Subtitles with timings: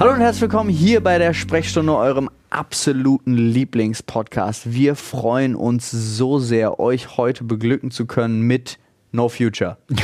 [0.00, 4.72] Hallo und herzlich willkommen hier bei der Sprechstunde, eurem absoluten Lieblingspodcast.
[4.72, 8.78] Wir freuen uns so sehr, euch heute beglücken zu können mit
[9.10, 9.76] No Future.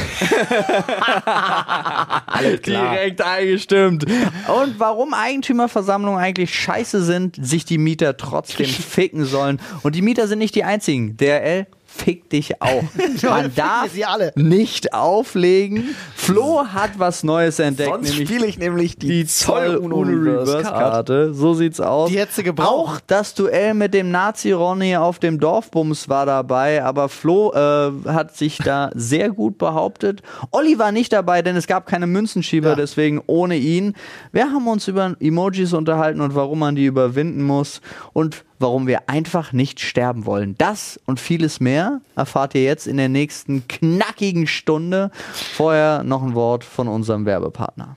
[2.26, 2.94] Alles klar.
[2.94, 4.04] Direkt eingestimmt.
[4.04, 9.61] Und warum Eigentümerversammlungen eigentlich scheiße sind, sich die Mieter trotzdem ficken sollen.
[9.84, 11.16] Und die Mieter sind nicht die einzigen.
[11.16, 12.82] DRL fick dich auch.
[13.22, 14.32] Man darf sie alle.
[14.36, 15.94] nicht auflegen.
[16.17, 20.53] Flo hat was Neues entdeckt, Sonst spiele ich nämlich die, die Zoll Zoll-Uno Uno Reverse
[20.58, 20.93] Reverse Card.
[20.93, 21.34] Karte.
[21.34, 22.11] So sieht's aus.
[22.11, 22.68] Die hättest du gebraucht.
[22.68, 27.90] Auch das Duell mit dem Nazi Ronny auf dem Dorfbums war dabei, aber Flo äh,
[28.08, 30.22] hat sich da sehr gut behauptet.
[30.50, 32.75] Olli war nicht dabei, denn es gab keine Münzenschieber, Ja.
[32.77, 33.95] deswegen ohne ihn.
[34.33, 37.81] Wir haben uns über Emojis unterhalten und warum man die überwinden muss
[38.12, 40.55] und warum wir einfach nicht sterben wollen.
[40.58, 45.11] Das und vieles mehr erfahrt ihr jetzt in der nächsten knackigen Stunde.
[45.33, 47.97] Vorher noch ein Wort von unserem Werbepartner.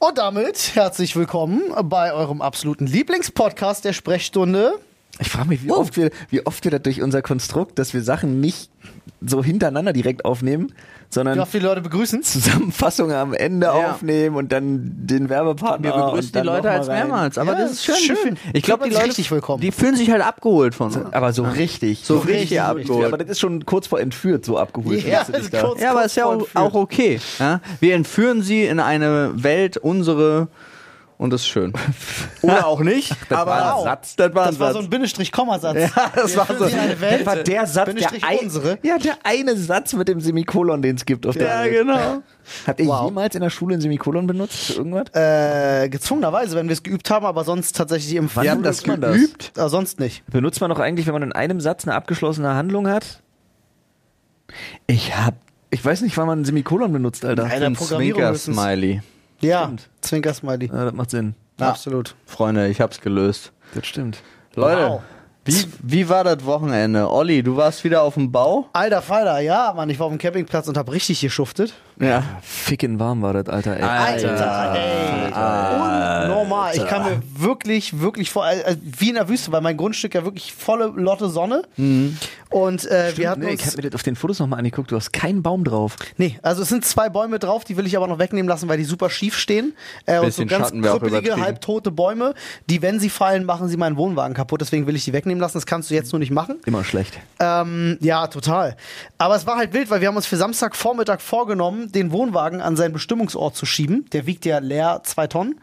[0.00, 4.78] Und damit herzlich willkommen bei eurem absoluten Lieblingspodcast der Sprechstunde.
[5.20, 8.02] Ich frage mich, wie, oft wir, wie oft wir das durch unser Konstrukt, dass wir
[8.02, 8.70] Sachen nicht
[9.20, 10.74] so hintereinander direkt aufnehmen, Wie
[11.10, 12.22] sondern oft die Leute begrüßen.
[12.22, 13.72] Zusammenfassungen am Ende Ja.
[13.72, 15.88] aufnehmen und dann den Werbepartner.
[15.88, 18.16] Wir begrüßen und dann die Leute als mehrmals, aber Ja, das ist schön.
[18.16, 18.36] schön.
[18.52, 19.60] Ich glaube, die Leute, richtig willkommen.
[19.60, 20.98] die fühlen sich halt abgeholt von uns.
[21.12, 22.02] Aber so richtig.
[22.04, 23.06] So richtig richtig, abgeholt.
[23.06, 25.04] Aber das ist schon kurz vor entführt, so abgeholt.
[25.04, 25.62] Ja, also da.
[25.62, 27.18] kurz- Ja, aber ist ja auch, auch okay.
[27.40, 27.60] Ja?
[27.80, 30.46] Wir entführen sie in eine Welt, unsere,
[31.18, 31.72] und das ist schön.
[32.42, 33.14] Oder auch nicht.
[33.30, 33.84] aber war ein.
[33.84, 34.16] Satz.
[34.16, 34.76] Das war ein Das war Satz.
[34.76, 35.76] so ein Bindestrich-Kommasatz.
[35.94, 36.64] Ja, das war so.
[36.64, 38.78] Das war der Satz, der, ein, unsere.
[38.82, 41.72] ja, der eine Satz mit dem Semikolon, den es gibt auf der ja, Welt.
[41.86, 42.22] genau.
[42.66, 43.06] Habt ihr Wow.
[43.08, 45.12] jemals in der Schule ein Semikolon benutzt für irgendwas?
[45.14, 49.14] Äh, gezwungenerweise, wenn wir es geübt haben, aber sonst tatsächlich im Ja, benutzt man das?
[49.16, 49.52] geübt?
[49.58, 50.24] Äh, sonst nicht.
[50.30, 53.20] Benutzt man doch eigentlich, wenn man in einem Satz eine abgeschlossene Handlung hat?
[54.86, 55.34] Ich hab,
[55.70, 57.44] ich weiß nicht, wann man ein Semikolon benutzt, Alter.
[57.48, 58.56] Nein, der Programmierung höchstens.
[58.56, 59.02] Zwinker-Smiley.
[59.40, 59.88] Ja, Stimmt.
[60.00, 60.66] Zwinker-Smiley.
[60.72, 61.34] Ja, das macht Sinn.
[61.60, 62.14] Absolut.
[62.26, 63.52] Freunde, ich hab's gelöst.
[63.74, 64.22] Das stimmt.
[64.54, 65.02] Leute, Wow.
[65.48, 67.10] Wie, wie war das Wochenende?
[67.10, 68.66] Olli, du warst wieder auf dem Bau?
[68.72, 71.74] Alter Falter, ja, Mann, ich war auf dem Campingplatz und hab richtig geschuftet.
[72.00, 72.22] Ja.
[72.42, 73.76] Ficken warm war das, Alter.
[73.76, 73.82] Ey.
[73.82, 76.28] Alter, ey.
[76.28, 76.76] Unnormal.
[76.76, 80.24] Ich kam mir wirklich, wirklich vor, äh, wie in der Wüste, weil mein Grundstück ja
[80.24, 81.62] wirklich volle Lotte Sonne.
[82.50, 84.90] Und äh, wir hatten nee, uns, ich hab mir das auf den Fotos nochmal angeguckt,
[84.90, 85.96] du hast keinen Baum drauf.
[86.16, 88.78] Nee, also es sind zwei Bäume drauf, die will ich aber noch wegnehmen lassen, weil
[88.78, 89.74] die super schief stehen.
[90.06, 92.34] Äh, und so ganz krüppelige, halbtote Bäume,
[92.70, 94.60] die, wenn sie fallen, machen sie meinen Wohnwagen kaputt.
[94.60, 95.56] Deswegen will ich die wegnehmen lassen.
[95.58, 96.56] Das kannst du jetzt nur nicht machen.
[96.66, 97.18] Immer schlecht.
[97.40, 98.76] Ähm, ja, total.
[99.18, 102.76] Aber es war halt wild, weil wir haben uns für Samstagvormittag vorgenommen, den Wohnwagen an
[102.76, 104.06] seinen Bestimmungsort zu schieben.
[104.12, 105.60] Der wiegt ja leer zwei Tonnen.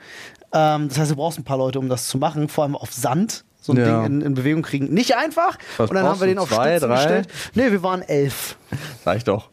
[0.53, 2.93] Ähm, das heißt, du brauchst ein paar Leute, um das zu machen, vor allem auf
[2.93, 3.43] Sand.
[3.61, 4.03] So ein Ja.
[4.03, 4.93] Ding in, in Bewegung kriegen.
[4.93, 5.57] Nicht einfach.
[5.77, 6.95] Was und dann haben wir den auf Zwei, Stützen drei?
[6.97, 7.27] gestellt.
[7.55, 8.57] Nee, wir waren elf.
[9.15, 9.49] Ich doch.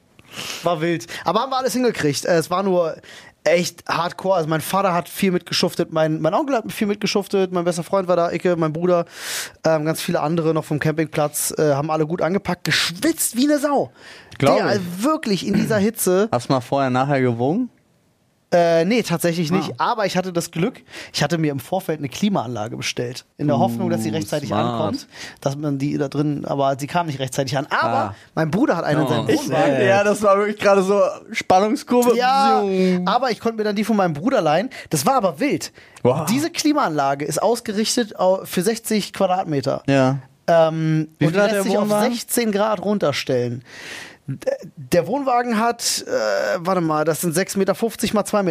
[0.62, 1.06] War wild.
[1.24, 2.24] Aber haben wir alles hingekriegt.
[2.24, 2.96] Äh, Es war nur
[3.44, 4.36] echt hardcore.
[4.36, 8.06] Also mein Vater hat viel mitgeschuftet, mein, mein Onkel hat viel mitgeschuftet, mein bester Freund
[8.06, 9.04] war da, Icke, mein Bruder,
[9.64, 13.58] ähm, ganz viele andere noch vom Campingplatz, äh, haben alle gut angepackt, geschwitzt wie eine
[13.58, 13.90] Sau.
[14.38, 15.02] Glaub Der, ich.
[15.02, 16.28] wirklich in dieser Hitze.
[16.30, 17.68] Hast du mal vorher, nachher gewogen?
[18.52, 19.80] Äh, nee, tatsächlich nicht.
[19.80, 20.82] Aber ich hatte das Glück,
[21.12, 23.24] ich hatte mir im Vorfeld eine Klimaanlage bestellt.
[23.38, 24.80] In der Hoffnung, dass sie rechtzeitig smart.
[24.80, 25.06] ankommt.
[25.40, 27.66] Dass man die da drin, aber sie kam nicht rechtzeitig an.
[27.70, 28.14] Aber Ah.
[28.34, 29.28] mein Bruder hat einen in seinem Oh.
[29.28, 29.86] Wohnwagen.
[29.86, 31.00] Ja, das war wirklich gerade so
[31.32, 32.16] Spannungskurve.
[32.16, 32.62] Ja,
[33.06, 34.70] aber ich konnte mir dann die von meinem Bruder leihen.
[34.90, 35.72] Das war aber wild.
[36.02, 36.26] Wow.
[36.26, 39.82] Diese Klimaanlage ist ausgerichtet au- für 60 Quadratmeter.
[39.86, 40.18] Ja.
[40.48, 42.12] Ähm, Wie und die lässt sich auf Wohnwagen?
[42.12, 43.62] 16 Grad runterstellen.
[44.26, 46.10] Der Wohnwagen hat, äh,
[46.58, 47.74] warte mal, das sind 6,50 Meter
[48.14, 48.42] mal 2,50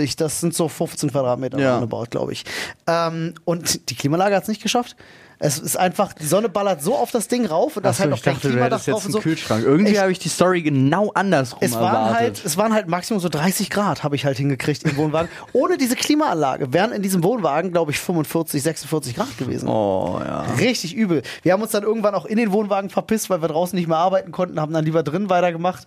[0.00, 0.24] Meter.
[0.24, 1.72] Das sind so 15 Quadratmeter Ja.
[1.74, 2.44] roundabout, glaube ich.
[2.86, 4.96] Ähm, und die Klimaanlage hat es nicht geschafft.
[5.38, 8.02] Es ist einfach, die Sonne ballert so auf das Ding rauf und da ist Achso,
[8.02, 9.20] halt noch ich kein dachte, Klimadach hättest drauf jetzt und so.
[9.20, 9.64] Kühlschrank.
[9.64, 12.16] Irgendwie habe ich die Story genau andersrum Es waren, erwartet.
[12.16, 15.28] halt, es waren halt maximum so 30 Grad, habe ich halt hingekriegt im Wohnwagen.
[15.52, 19.68] Ohne diese Klimaanlage wären in diesem Wohnwagen, glaube ich, 45, 46 Grad gewesen.
[19.68, 20.42] oh, ja.
[20.58, 21.22] Richtig übel.
[21.42, 23.98] Wir haben uns dann irgendwann auch in den Wohnwagen verpisst, weil wir draußen nicht mehr
[23.98, 25.86] arbeiten konnten, haben dann lieber drin weitergemacht.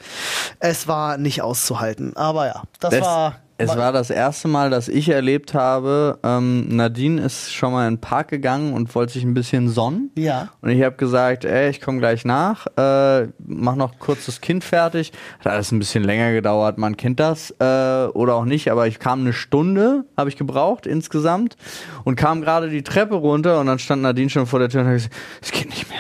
[0.59, 2.15] Es war nicht auszuhalten.
[2.15, 3.35] Aber ja, das, Das, war.
[3.57, 7.95] Es war das erste Mal, dass ich erlebt habe, ähm, Nadine ist schon mal in
[7.95, 10.12] den Park gegangen und wollte sich ein bisschen sonnen.
[10.15, 10.50] Ja.
[10.62, 14.63] Und ich habe gesagt, ey, ich komme gleich nach, äh, mach noch kurz das Kind
[14.63, 15.12] fertig.
[15.39, 19.00] Hat alles ein bisschen länger gedauert, man kennt das äh, oder auch nicht, aber ich
[19.00, 21.57] kam eine Stunde, habe ich gebraucht insgesamt
[22.04, 24.88] und kam gerade die Treppe runter und dann stand Nadine schon vor der Tür und
[24.88, 26.00] hat gesagt, es geht nicht mehr,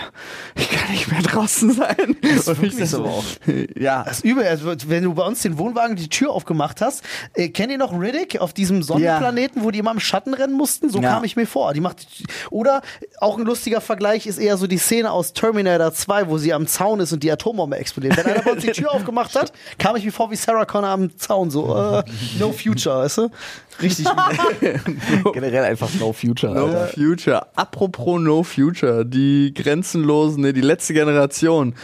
[0.55, 1.95] ich kann nicht mehr draußen sein.
[1.97, 3.23] und ich wirklich so auch.
[3.75, 4.45] Ja, Das ist übel.
[4.45, 7.99] Also, wenn du bei uns den Wohnwagen die Tür aufgemacht hast, äh, kennt ihr noch
[7.99, 10.89] Riddick auf diesem Sonnenplaneten, wo die immer im Schatten rennen mussten?
[10.89, 11.13] So Ja.
[11.15, 11.73] kam ich mir vor.
[11.73, 12.05] Die macht,
[12.49, 12.81] oder
[13.19, 16.67] auch ein lustiger Vergleich ist eher so die Szene aus Terminator 2, wo sie am
[16.67, 18.17] Zaun ist und die Atombombe explodiert.
[18.17, 20.89] Wenn einer bei uns die Tür aufgemacht hat, kam ich mir vor wie Sarah Connor
[20.89, 21.49] am Zaun.
[21.51, 22.03] So, äh,
[22.39, 23.29] no future, weißt du?
[23.81, 24.07] Richtig.
[25.33, 26.53] Generell einfach No Future.
[26.53, 26.87] No Alter.
[26.87, 27.47] Future.
[27.55, 31.75] Apropos No Future, die grenzenlosen, nee, die letzte Generation.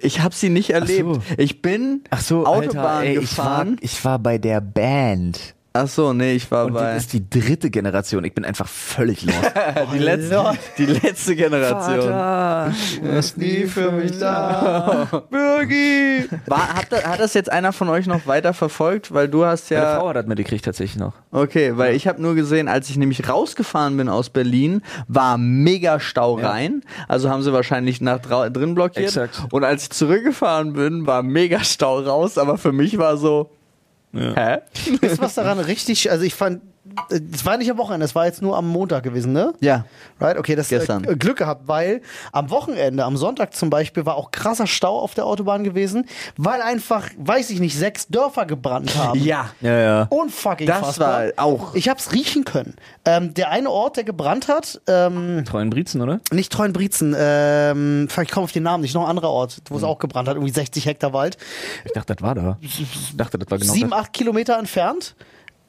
[0.00, 1.20] Ich habe sie nicht erlebt.
[1.36, 3.76] Ich bin Ach so, Autobahn Alter, ey, ich war, gefahren.
[3.80, 5.54] ich war bei der Band.
[5.74, 8.24] Ach so, nee, ich war Und bei das ist die dritte Generation.
[8.24, 9.38] Ich bin einfach völlig lost.
[9.92, 12.00] die letzte, die letzte Generation.
[12.10, 12.72] Vater,
[13.02, 15.06] Du bist nie für mich da.
[15.30, 16.26] Birgi!
[16.46, 19.12] War, hat, da- hat das jetzt einer von euch noch weiter verfolgt?
[19.12, 19.96] Weil du hast Meine ja.
[20.00, 21.12] Frau hat das mitgekriegt tatsächlich noch.
[21.30, 26.00] Okay, weil ich habe nur gesehen, als ich nämlich rausgefahren bin aus Berlin, war mega
[26.00, 26.50] Stau Ja.
[26.50, 26.82] rein.
[27.06, 29.06] Also haben sie wahrscheinlich nach drin blockiert.
[29.08, 29.42] Exakt.
[29.52, 32.38] Und als ich zurückgefahren bin, war mega Stau raus.
[32.38, 33.50] Aber für mich war so,
[34.12, 34.62] hä?
[35.00, 36.62] Ist was daran richtig, also ich fand,
[37.32, 39.52] es war nicht am Wochenende, es war jetzt nur am Montag gewesen, ne?
[39.60, 39.84] Ja.
[40.20, 41.04] Right, okay, das Gestern.
[41.04, 42.02] Äh, Glück gehabt, weil
[42.32, 46.06] am Wochenende, am Sonntag zum Beispiel, war auch krasser Stau auf der Autobahn gewesen,
[46.36, 49.18] weil einfach, weiß ich nicht, sechs Dörfer gebrannt haben.
[49.22, 49.50] Ja.
[49.60, 50.02] Ja, ja.
[50.10, 51.24] Unfucking Das fassbar.
[51.36, 52.74] war auch- Ich hab's riechen können.
[53.04, 56.20] Ähm, der eine Ort, der gebrannt hat, ähm, Treuen Briezen, oder?
[56.32, 59.76] nicht Treuenbrietzen, ähm, fuck, ich komme auf den Namen nicht, noch ein anderer Ort, wo
[59.76, 59.88] es Hm.
[59.88, 61.36] auch gebrannt hat, irgendwie 60 Hektar Wald.
[61.84, 62.58] Ich dachte, das war da.
[62.60, 62.86] Ich
[63.16, 65.14] dachte, das war genau Sieben, acht Kilometer entfernt.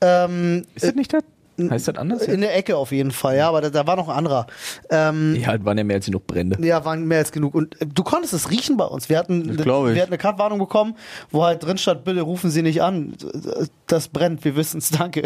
[0.02, 1.24] Ähm, Ist das nicht das?
[1.70, 2.22] Heißt das anders?
[2.24, 4.48] in der Ecke auf jeden Fall, ja, aber da, da war noch ein anderer.
[4.90, 6.58] Ähm, Ja, waren ja mehr als genug Brände.
[6.66, 7.54] Ja, waren mehr als genug.
[7.54, 9.10] Und äh, du konntest es riechen bei uns.
[9.10, 9.96] Wir hatten, Das glaub ich.
[9.96, 10.96] wir hatten eine Kartwarnung bekommen,
[11.32, 13.12] wo halt drin stand, bitte rufen Sie nicht an.
[13.88, 15.24] Das brennt, wir wissen es, danke.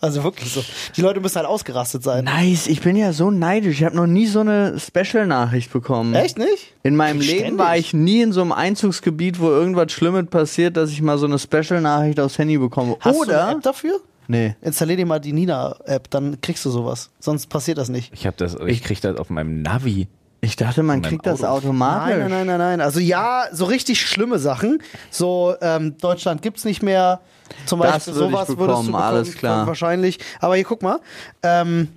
[0.00, 0.64] Also wirklich so.
[0.96, 2.24] Die Leute müssen halt ausgerastet sein.
[2.24, 3.76] Nice, ich bin ja so neidisch.
[3.78, 6.16] Ich habe noch nie so eine Special-Nachricht bekommen.
[6.16, 6.74] Echt nicht?
[6.82, 7.58] In meinem Krieg Leben ständig.
[7.64, 11.26] war ich nie in so einem Einzugsgebiet, wo irgendwas Schlimmes passiert, dass ich mal so
[11.26, 12.96] eine Special-Nachricht aufs Handy bekomme.
[12.98, 13.46] Hast du Oder.
[13.46, 14.00] eine App dafür?
[14.28, 14.54] Nee.
[14.62, 17.10] Installier dir mal die Nina-App, dann kriegst du sowas.
[17.18, 18.12] Sonst passiert das nicht.
[18.12, 20.08] Ich hab das, ich krieg das auf meinem Navi.
[20.42, 21.68] Ich dachte, man kriegt das Auto.
[21.68, 22.16] automatisch.
[22.16, 22.80] Nein, nein, nein, nein, nein.
[22.80, 24.80] Also ja, so richtig schlimme Sachen.
[25.10, 27.20] So, ähm, Deutschland gibt's nicht mehr.
[27.64, 29.66] Zum Das Beispiel würde ich sowas bekommen, würdest du bekommen, alles klar.
[29.66, 30.18] Wahrscheinlich.
[30.40, 31.00] Aber hier guck mal.
[31.42, 31.88] Ähm,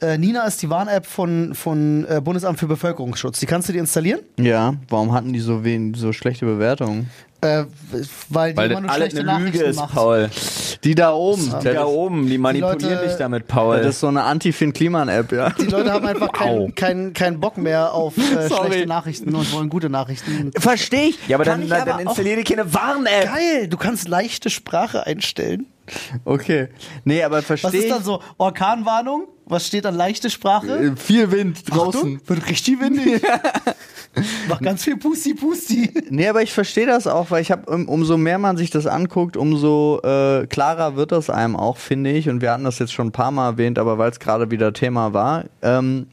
[0.00, 3.40] äh, Nina ist die Warn-App von, von äh, Bundesamt für Bevölkerungsschutz.
[3.40, 7.10] Die kannst du dir installieren, Ja, warum hatten die so, wen, so schlechte Bewertungen?
[7.42, 7.64] äh,
[8.28, 9.94] weil die Weil immer das nur alles schlechte eine Lüge Nachrichten ist, macht.
[9.94, 10.30] Paul.
[10.84, 11.54] Die da oben.
[11.62, 13.78] Die da oben, die manipulieren Leute- dich damit, Paul.
[13.78, 15.48] Das ist so eine Anti-Finn-Kliman-App, ja.
[15.50, 19.70] Die Leute haben einfach keinen kein, kein Bock mehr auf äh, schlechte Nachrichten und wollen
[19.70, 20.50] gute Nachrichten.
[20.58, 21.18] Verstehe ich.
[21.28, 23.24] ja, aber Kann dann, ich dann, aber dann auch- installier dir keine Warn-App.
[23.32, 25.64] Geil, du kannst leichte Sprache einstellen.
[26.26, 26.68] Okay.
[27.04, 28.20] Nee, aber Was verstehe ist dann so?
[28.36, 29.28] Orkanwarnung?
[29.50, 30.78] Was steht dann leichte Sprache?
[30.78, 32.00] Äh, Viel Wind draußen.
[32.00, 33.20] Achtung, wird richtig windig.
[34.48, 35.90] Mach ganz viel Pusti Pusti.
[36.08, 38.86] Nee, aber ich verstehe das auch, weil ich habe, um, umso mehr man sich das
[38.86, 42.28] anguckt, umso äh, klarer wird das einem auch, finde ich.
[42.28, 44.72] Und wir hatten das jetzt schon ein paar Mal erwähnt, aber weil es gerade wieder
[44.72, 45.44] Thema war.
[45.62, 46.06] Ähm,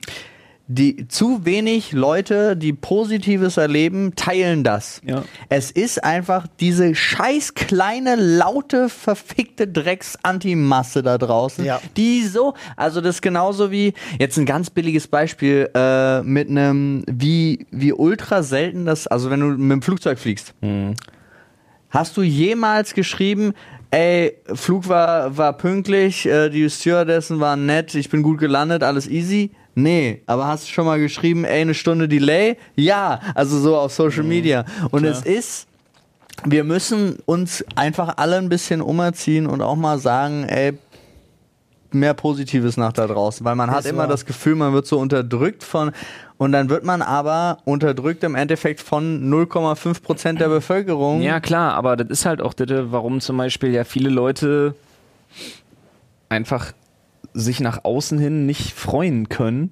[0.70, 5.02] die zu wenig Leute, die Positives erleben, teilen das.
[5.06, 5.24] Ja.
[5.48, 11.80] Es ist einfach diese scheiß kleine, laute, verfickte Drecks-Antimasse da draußen, Ja.
[11.96, 17.04] die so, also das ist genauso wie, jetzt ein ganz billiges Beispiel, äh, mit einem,
[17.10, 20.54] wie, wie ultra selten das, also wenn du mit dem Flugzeug fliegst,
[21.90, 23.54] hast du jemals geschrieben,
[23.92, 29.08] ey, Flug war, war pünktlich, äh, die Stewardessen waren nett, ich bin gut gelandet, alles
[29.08, 29.52] easy.
[29.80, 32.58] Nee, aber hast du schon mal geschrieben, ey, eine Stunde Delay?
[32.76, 34.66] Ja, also so auf Social Media.
[34.90, 35.68] Und es ist,
[36.46, 40.74] wir müssen uns einfach alle ein bisschen umerziehen und auch mal sagen, ey,
[41.92, 44.08] mehr Positives nach da draußen, weil man hat Ist immer wahr.
[44.08, 45.92] das Gefühl, man wird so unterdrückt von
[46.38, 51.22] und dann wird man aber unterdrückt im Endeffekt von 0,5 Prozent der Bevölkerung.
[51.22, 54.74] Ja, klar, aber das ist halt auch das, warum zum Beispiel ja viele Leute
[56.30, 56.74] einfach
[57.38, 59.72] sich nach außen hin nicht freuen können.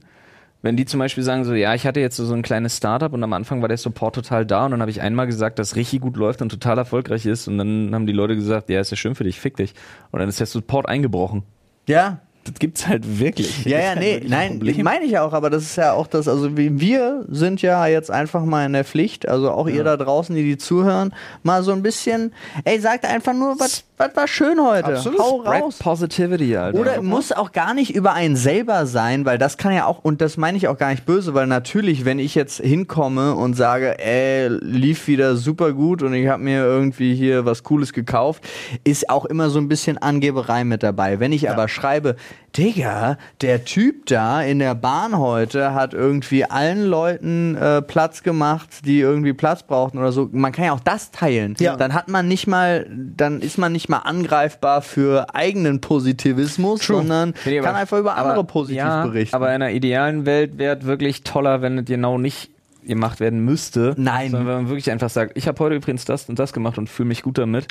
[0.61, 3.13] Wenn die zum Beispiel sagen so, ja, ich hatte jetzt so, so ein kleines Startup
[3.13, 5.75] und am Anfang war der Support total da und dann habe ich einmal gesagt, dass
[5.75, 8.89] richtig gut läuft und total erfolgreich ist und dann haben die Leute gesagt, ja, ist
[8.89, 9.73] ja schön für dich, fick dich.
[10.11, 11.43] Und dann ist der Support eingebrochen.
[11.87, 13.65] ja, Das gibt's halt wirklich.
[13.65, 14.83] Ja, ja, halt nee, nein, Problem.
[14.83, 18.11] meine ich auch, aber das ist ja auch das, also wie- wir sind ja jetzt
[18.11, 21.71] einfach mal in der Pflicht, also auch ihr da draußen, die die zuhören, mal so
[21.73, 25.19] ein bisschen, ey, sagt einfach nur, was was war schön heute, Absolut.
[25.19, 25.79] hau Spread raus.
[25.79, 26.79] Positivity, Alter.
[26.79, 30.21] Oder muss auch gar nicht über einen selber sein, weil das kann ja auch, und
[30.21, 33.97] das meine ich auch gar nicht böse, weil natürlich, wenn ich jetzt hinkomme und sage,
[33.99, 38.43] ey, lief wieder super gut und ich habe mir irgendwie hier was Cooles gekauft,
[38.83, 41.19] ist auch immer so ein bisschen Angeberei mit dabei.
[41.19, 42.15] Wenn ich aber schreibe,
[42.57, 48.85] Digga, der Typ da in der Bahn heute hat irgendwie allen Leuten äh, Platz gemacht,
[48.85, 50.29] die irgendwie Platz brauchten oder so.
[50.31, 51.55] Man kann ja auch das teilen.
[51.59, 51.75] Ja.
[51.75, 57.33] Dann hat man nicht mal, dann ist man nicht mal angreifbar für eigenen Positivismus, sondern
[57.45, 59.35] Nee, kann aber- einfach über andere aber- positiv ja, berichten.
[59.35, 62.49] Aber in einer idealen Welt wäre es wirklich toller, wenn es genau nicht
[62.85, 63.95] gemacht werden müsste.
[63.97, 64.29] Nein.
[64.29, 66.87] Sondern wenn man wirklich einfach sagt, ich habe heute übrigens das und das gemacht und
[66.87, 67.67] fühle mich gut damit.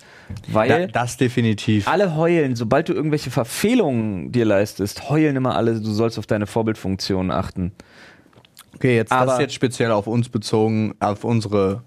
[0.50, 1.86] Weil da, das definitiv.
[1.86, 6.46] alle heulen, sobald du irgendwelche Verfehlungen dir leistest, heulen immer alle, du sollst auf deine
[6.48, 7.70] Vorbildfunktion achten.
[8.74, 11.82] Okay, jetzt das Aber- ist jetzt speziell auf uns bezogen, auf unsere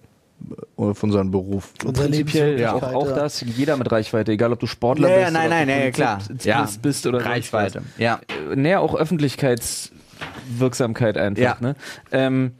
[0.75, 1.73] auf unseren Beruf.
[1.83, 2.73] Unsere Prinzipiell ja.
[2.73, 5.67] auch, auch das, jeder mit Reichweite, egal ob du Sportler Ja, ja, bist nein, nein,
[5.69, 6.19] ja, klar.
[6.43, 6.67] Ja.
[6.81, 7.81] bist oder Reichweite.
[7.97, 8.19] Ja.
[8.51, 11.41] Äh, Näher auch Öffentlichkeitswirksamkeit einfach.
[11.41, 11.57] Ja.
[11.59, 11.75] Ne?
[12.11, 12.51] Ähm,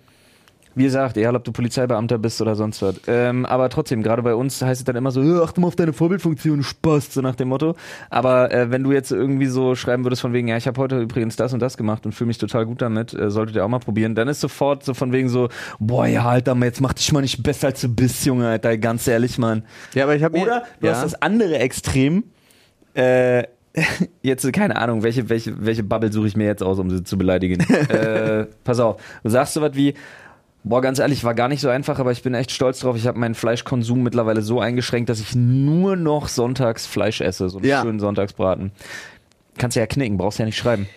[0.77, 2.95] wie gesagt, egal ob du Polizeibeamter bist oder sonst was.
[3.07, 5.75] Ähm, aber trotzdem, gerade bei uns heißt es dann immer so, "Äh, achte mal auf
[5.75, 7.75] deine Vorbildfunktion, Spaß, so nach dem Motto.
[8.09, 10.99] Aber äh, wenn du jetzt irgendwie so schreiben würdest von wegen, ja, ich habe heute
[10.99, 13.69] übrigens das und das gemacht und fühle mich total gut damit, äh, solltet ihr auch
[13.69, 17.11] mal probieren, dann ist sofort so von wegen so, boah, ja, Alter, jetzt mach dich
[17.11, 19.63] mal nicht besser als du bist, Junge, Alter, ganz ehrlich, Mann.
[19.93, 20.93] Ja, aber ich habe Oder du ja.
[20.93, 22.23] hast das andere Extrem.
[22.93, 23.43] Äh,
[24.21, 27.17] jetzt keine Ahnung, welche, welche, welche Bubble suche ich mir jetzt aus, um sie zu
[27.17, 27.59] beleidigen.
[27.89, 29.93] äh, pass auf, du sagst so was wie,
[30.63, 32.95] boah, ganz ehrlich, war gar nicht so einfach, aber ich bin echt stolz drauf.
[32.97, 37.57] Ich habe meinen Fleischkonsum mittlerweile so eingeschränkt, dass ich nur noch sonntags Fleisch esse, so
[37.59, 37.81] einen Ja.
[37.81, 38.71] schönen Sonntagsbraten.
[39.57, 40.87] Kannst ja knicken, brauchst ja nicht schreiben.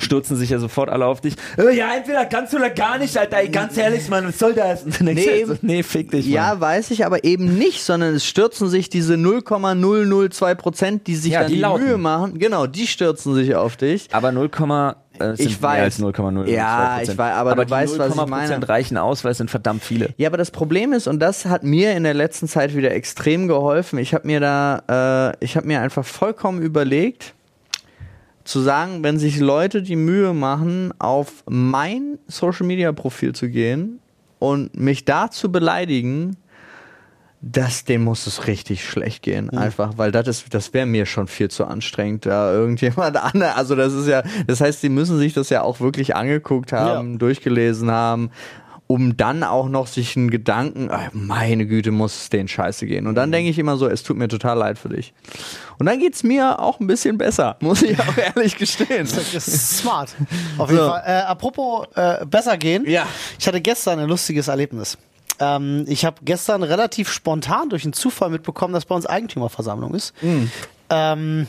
[0.00, 1.34] Stürzen sich ja sofort alle auf dich.
[1.56, 3.38] Äh, ja, entweder kannst du oder gar nicht, Alter.
[3.38, 4.84] Ey, ganz ehrlich, Mann, was soll das?
[5.00, 6.34] Nee, halt so, nee, fick dich, Mann.
[6.34, 11.32] Ja, weiß ich, aber eben nicht, sondern es stürzen sich diese 0,002 Prozent, die sich
[11.32, 11.84] Ja, dann die die.
[11.84, 12.38] Mühe machen.
[12.38, 14.08] Genau, die stürzen sich auf dich.
[14.12, 15.74] Aber 0, äh, es Ich sind weiß.
[15.74, 16.48] mehr als 0,0.
[16.48, 18.68] Ja, ich weiß, aber du die weißt, was ich 0,0% meine.
[18.68, 20.10] reichen aus, weil es sind verdammt viele.
[20.16, 23.48] Ja, aber das Problem ist, und das hat mir in der letzten Zeit wieder extrem
[23.48, 27.34] geholfen, ich habe mir da, äh, ich habe mir einfach vollkommen überlegt,
[28.44, 34.00] zu sagen, wenn sich Leute die Mühe machen, auf mein Social-Media-Profil zu gehen
[34.38, 36.36] und mich da zu beleidigen,
[37.40, 41.28] das, dem muss es richtig schlecht gehen, einfach, weil das ist, das wäre mir schon
[41.28, 45.34] viel zu anstrengend, da irgendjemand anderes, also das ist ja, das heißt, die müssen sich
[45.34, 48.30] das ja auch wirklich angeguckt haben, durchgelesen haben,
[48.88, 53.06] um dann auch noch sich einen Gedanken, meine Güte, muss es denen scheiße gehen.
[53.06, 55.12] Und dann denke ich immer so, es tut mir total leid für dich.
[55.78, 59.06] Und dann geht's mir auch ein bisschen besser, muss ich auch ehrlich gestehen.
[59.14, 60.16] Das ist smart.
[60.56, 60.88] Auf jeden So.
[60.88, 61.02] Fall.
[61.04, 62.88] Äh, apropos äh, besser gehen.
[62.88, 63.06] Ja.
[63.38, 64.96] Ich hatte gestern ein lustiges Erlebnis.
[65.40, 70.14] Ähm, ich habe gestern relativ spontan durch einen Zufall mitbekommen, dass bei uns Eigentümerversammlung ist.
[70.22, 70.50] Mhm.
[70.90, 71.46] Ähm,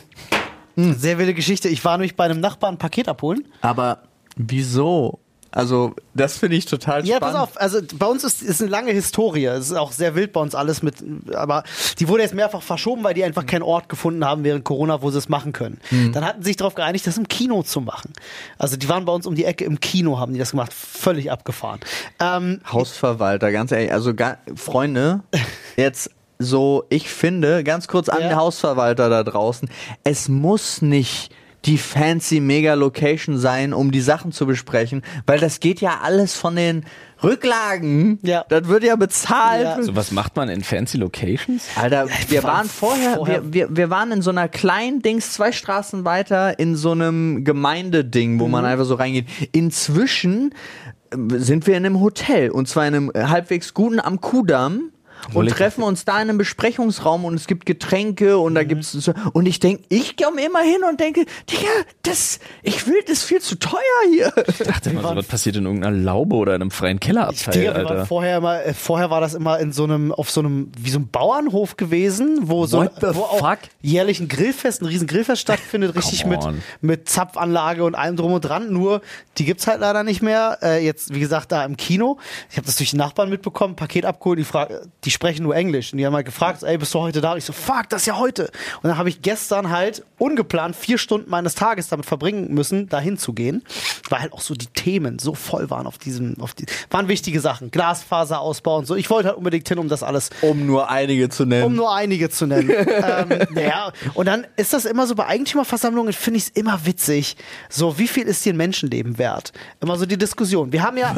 [0.76, 1.68] Sehr wilde Geschichte.
[1.70, 3.48] Ich war nämlich bei einem Nachbarn ein Paket abholen.
[3.62, 4.04] Aber
[4.36, 5.20] wieso?
[5.52, 7.36] Also, das finde ich total Ja, spannend.
[7.36, 9.46] pass auf, also bei uns ist, ist eine lange Historie.
[9.46, 10.96] Es ist auch sehr wild bei uns alles mit,
[11.34, 11.64] aber
[12.00, 15.10] die wurde jetzt mehrfach verschoben, weil die einfach keinen Ort gefunden haben während Corona, wo
[15.10, 15.80] sie es machen können.
[16.14, 18.14] Dann hatten sie sich darauf geeinigt, das im Kino zu machen.
[18.58, 20.72] Also die waren bei uns um die Ecke im Kino, haben die das gemacht.
[20.74, 21.80] Völlig abgefahren.
[22.20, 25.22] Ähm, Hausverwalter, ganz ehrlich, also ga, Freunde,
[25.78, 28.30] jetzt so, ich finde, ganz kurz an Ja.
[28.30, 29.70] den Hausverwalter da draußen,
[30.04, 31.32] es muss nicht
[31.66, 36.56] die fancy Mega-Location sein, um die Sachen zu besprechen, weil das geht ja alles von
[36.56, 36.86] den
[37.22, 38.20] Rücklagen.
[38.22, 38.46] Ja.
[38.48, 39.64] Das wird ja bezahlt.
[39.64, 39.84] Ja.
[39.84, 41.66] So, was macht man in fancy Locations?
[41.76, 45.52] Alter, wir waren vorher, vorher- Wir, wir, wir waren in so einer kleinen Dings, zwei
[45.52, 49.26] Straßen weiter, in so einem Gemeindeding, wo man einfach so reingeht.
[49.52, 50.54] Inzwischen
[51.12, 54.92] äh, sind wir in einem Hotel und zwar in einem halbwegs guten am Kudamm.
[55.34, 59.14] Und treffen uns da in einem Besprechungsraum und es gibt Getränke und da gibt's so,
[59.34, 61.70] und ich denke, ich komme immer hin und denke, Digga,
[62.04, 63.80] das, ich will, das ist viel zu teuer
[64.12, 64.34] hier.
[64.48, 67.74] Ich dachte immer so, was passiert in irgendeiner Laube oder in einem freien Kellerabteil, Digga,
[67.76, 68.06] wir waren Alter.
[68.06, 70.98] vorher immer, äh, vorher war das immer in so einem, auf so einem, wie so
[70.98, 75.42] einem Bauernhof gewesen, wo so What the wo auch jährlich ein Grillfest, ein riesen Grillfest
[75.42, 76.40] stattfindet, richtig mit,
[76.82, 78.72] mit Zapfanlage und allem drum und dran.
[78.72, 79.02] Nur,
[79.38, 80.58] die gibt's halt leider nicht mehr.
[80.62, 82.18] Äh, jetzt, wie gesagt, da im Kino.
[82.50, 84.68] Ich habe das durch die Nachbarn mitbekommen, Paket abgeholt, die, fra-
[85.04, 85.92] die sprechen nur Englisch.
[85.92, 87.34] Und die haben halt gefragt, ey, bist du heute da?
[87.34, 88.52] Und ich so, fuck, das ist ja heute.
[88.82, 93.18] Und dann habe ich gestern halt ungeplant vier Stunden meines Tages damit verbringen müssen, dahin
[93.18, 93.64] zu gehen.
[94.10, 97.40] Weil halt auch so die Themen so voll waren auf diesem, auf die, waren wichtige
[97.40, 97.72] Sachen.
[97.72, 98.96] Glasfaserausbau und so.
[98.96, 101.64] Ich wollte halt unbedingt hin, um das alles Um nur einige zu nennen.
[101.66, 102.70] um nur einige zu nennen.
[102.88, 107.38] ähm, ja, und dann ist das immer so bei Eigentümerversammlungen, finde ich es immer witzig.
[107.70, 109.54] So, wie viel ist dir ein Menschenleben wert?
[109.82, 110.72] Immer so die Diskussion.
[110.72, 111.16] Wir haben ja,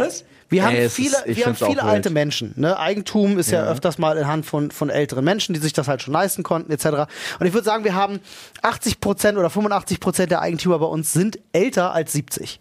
[0.52, 1.82] wir haben Ey, es viele, ist- wir haben viele wild.
[1.84, 2.54] alte Menschen.
[2.58, 2.78] Ne?
[2.78, 3.64] Eigentum ist ja.
[3.64, 6.72] öfters mal in Hand von, von älteren Menschen, die sich das halt schon leisten konnten,
[6.72, 6.86] etc.
[7.40, 8.20] Und ich würde sagen, wir haben
[8.62, 12.60] 80 Prozent oder 85 Prozent der Eigentümer bei uns sind älter als 70.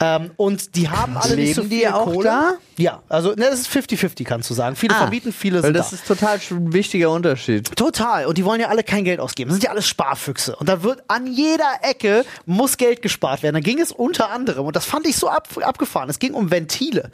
[0.00, 2.24] Ähm, und die haben alle nicht so Leben die viel auch Kohle.
[2.28, 2.54] da?
[2.76, 4.76] Ja, also ne, das ist 50-50, kannst du sagen.
[4.76, 5.96] Viele Ah, vermieten, viele sind das da.
[5.96, 7.74] ist total ein wichtiger Unterschied.
[7.76, 8.26] Total.
[8.26, 9.48] Und die wollen ja alle kein Geld ausgeben.
[9.50, 10.56] Das sind ja alles Sparfüchse.
[10.56, 13.54] Und da wird an jeder Ecke muss Geld gespart werden.
[13.54, 16.50] Da ging es unter anderem, und das fand ich so ab, abgefahren, es ging um
[16.50, 17.10] Ventile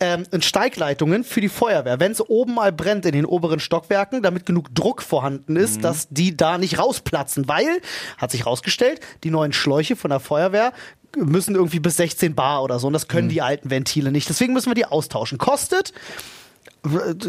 [0.00, 2.00] ähm, und Steigleitungen für die Feuerwehr.
[2.00, 6.08] Wenn es oben mal brennt in den oberen Stockwerken, damit genug Druck vorhanden ist, dass
[6.08, 7.48] die da nicht rausplatzen.
[7.48, 7.80] Weil,
[8.18, 10.72] hat sich rausgestellt, die neuen Schläuche von der Feuerwehr
[11.16, 12.88] müssen irgendwie bis 16 Bar oder so.
[12.88, 14.28] Und das können die alten Ventile nicht.
[14.28, 15.38] Deswegen müssen wir die austauschen.
[15.38, 15.92] Kostet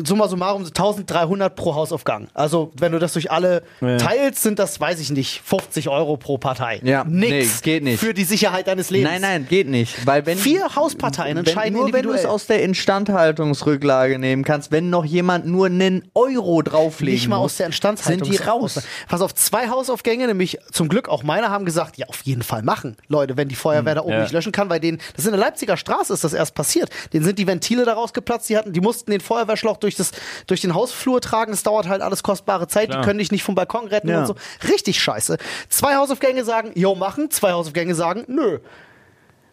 [0.06, 2.28] summa summarum 1300 pro Hausaufgang.
[2.34, 3.98] Also, wenn du das durch alle Ja.
[3.98, 6.82] teilst, sind das, weiß ich nicht, 50 Euro pro Partei.
[6.84, 8.00] Ja, Nix nee, geht nicht.
[8.00, 9.12] Für die Sicherheit deines Lebens.
[9.12, 10.06] Nein, nein, geht nicht.
[10.06, 14.72] Weil wenn Vier Hausparteien wenn, entscheiden nur wenn du es aus der Instandhaltungsrücklage nehmen kannst,
[14.72, 18.26] wenn noch jemand nur einen Euro drauflegen nicht mal muss, aus der Instandhaltung.
[18.26, 18.82] sind die raus.
[19.08, 22.62] Pass auf, zwei Hausaufgänge, nämlich zum Glück auch meine, haben gesagt, ja, auf jeden Fall
[22.62, 24.22] machen, Leute, wenn die Feuerwehr da oben ja.
[24.22, 26.90] nicht löschen kann, weil denen, das ist in der Leipziger Straße ist das erst passiert.
[27.14, 30.12] Denen sind die Ventile da rausgeplatzt, die hatten, die mussten den Feuerwehrschlauch durch das,
[30.48, 33.02] durch den Hausflur tragen, das dauert halt alles kostbare Zeit, Klar.
[33.02, 34.20] die können dich nicht vom Balkon retten Ja.
[34.22, 34.36] und so.
[34.68, 35.38] Richtig scheiße.
[35.70, 38.60] Zwei Hausaufgänge sagen, jo, machen, zwei Hausaufgänge sagen, nö.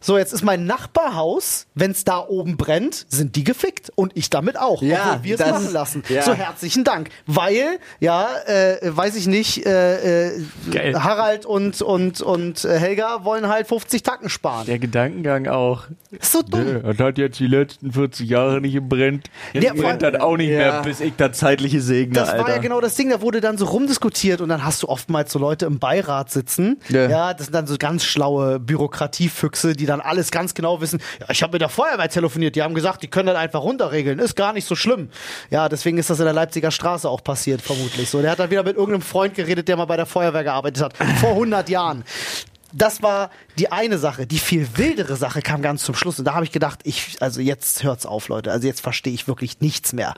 [0.03, 3.91] So, jetzt ist mein Nachbarhaus, wenn es da oben brennt, sind die gefickt.
[3.95, 4.83] Und ich damit auch.
[4.83, 6.03] Ja, obwohl wir es machen lassen.
[6.09, 6.23] ja.
[6.23, 7.09] So, herzlichen Dank.
[7.27, 10.95] Weil, ja, äh, weiß ich nicht, äh, äh.
[10.95, 14.67] Harald und, und, und äh, Helga wollen halt 50 Tacken sparen.
[14.67, 15.85] Der Gedankengang auch.
[16.11, 16.65] Ist so dumm.
[16.65, 19.31] Nö, das hat jetzt die letzten 40 Jahre nicht gebrennt.
[19.53, 20.59] Jetzt Ja, brennt das auch nicht Ja.
[20.59, 22.43] mehr, bis ich da zeitliche segne, Das Alter.
[22.45, 25.33] war ja genau das Ding, da wurde dann so rumdiskutiert und dann hast du oftmals
[25.33, 26.81] so Leute im Beirat sitzen.
[26.89, 27.09] Ja.
[27.09, 31.01] Ja, das sind dann so ganz schlaue Bürokratiefüchse, die dann alles ganz genau wissen.
[31.21, 34.19] Ja, ich habe mit der Feuerwehr telefoniert, die haben gesagt, die können das einfach runterregeln,
[34.19, 35.11] ist gar nicht so schlimm.
[35.51, 38.11] Ja, deswegen ist das in der Leipziger Straße auch passiert, vermutlich.
[38.11, 40.83] So, der hat dann wieder mit irgendeinem Freund geredet, der mal bei der Feuerwehr gearbeitet
[40.83, 42.05] hat, vor 100 Jahren.
[42.73, 44.27] Das war die eine Sache.
[44.27, 46.19] Die viel wildere Sache kam ganz zum Schluss.
[46.19, 48.51] Und da habe ich gedacht, ich, also jetzt hört's auf, Leute.
[48.51, 50.15] Also jetzt verstehe ich wirklich nichts mehr.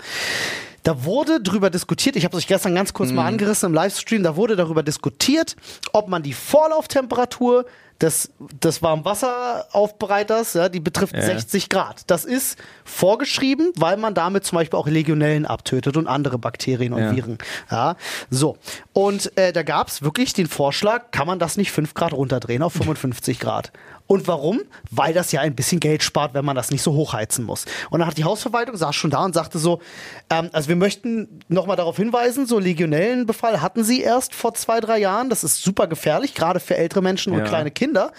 [0.84, 4.22] Da wurde drüber diskutiert, ich habe es euch gestern ganz kurz mal angerissen im Livestream,
[4.22, 5.56] da wurde darüber diskutiert,
[5.94, 7.64] ob man die Vorlauftemperatur
[8.00, 8.30] des,
[8.62, 11.22] des Warmwasseraufbereiters, ja, die betrifft Ja.
[11.22, 12.02] 60 Grad.
[12.08, 17.00] Das ist vorgeschrieben, weil man damit zum Beispiel auch Legionellen abtötet und andere Bakterien und
[17.02, 17.14] Ja.
[17.14, 17.38] Viren.
[17.70, 17.96] Ja,
[18.30, 18.56] so.
[18.92, 22.62] Und äh, da gab es wirklich den Vorschlag, kann man das nicht 5 Grad runterdrehen
[22.62, 23.72] auf 55 Grad?
[24.06, 24.60] Und warum?
[24.90, 27.64] Weil das ja ein bisschen Geld spart, wenn man das nicht so hochheizen muss.
[27.90, 29.80] Und dann hat die Hausverwaltung, saß schon da und sagte so,
[30.28, 34.98] ähm, also wir möchten nochmal darauf hinweisen, so Legionellenbefall hatten sie erst vor zwei, drei
[34.98, 35.30] Jahren.
[35.30, 37.44] Das ist super gefährlich, gerade für ältere Menschen und Ja.
[37.46, 38.12] kleine Kinder.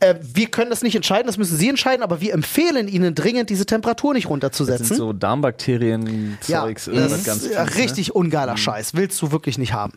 [0.00, 3.50] Äh, wir können das nicht entscheiden, das müssen Sie entscheiden, aber wir empfehlen Ihnen dringend,
[3.50, 4.86] diese Temperatur nicht das runterzusetzen.
[4.86, 7.82] sind so Darmbakterien-Zeugs, Ja, irgendwas das ganz ist ja fies, ne?
[7.82, 8.94] richtig ungeiler Scheiß.
[8.94, 9.92] Willst du wirklich nicht haben.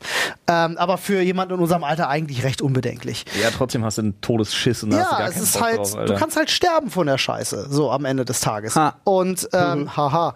[0.47, 3.25] Ähm, aber für jemanden in unserem Alter eigentlich recht unbedenklich.
[3.41, 5.61] Ja, trotzdem hast du einen Todesschiss und da hast du Ja, gar es ist Bock
[5.63, 8.75] halt, drauf, du kannst halt sterben von der Scheiße, so am Ende des Tages.
[8.75, 8.95] Ha.
[9.05, 10.33] Und, ähm, haha.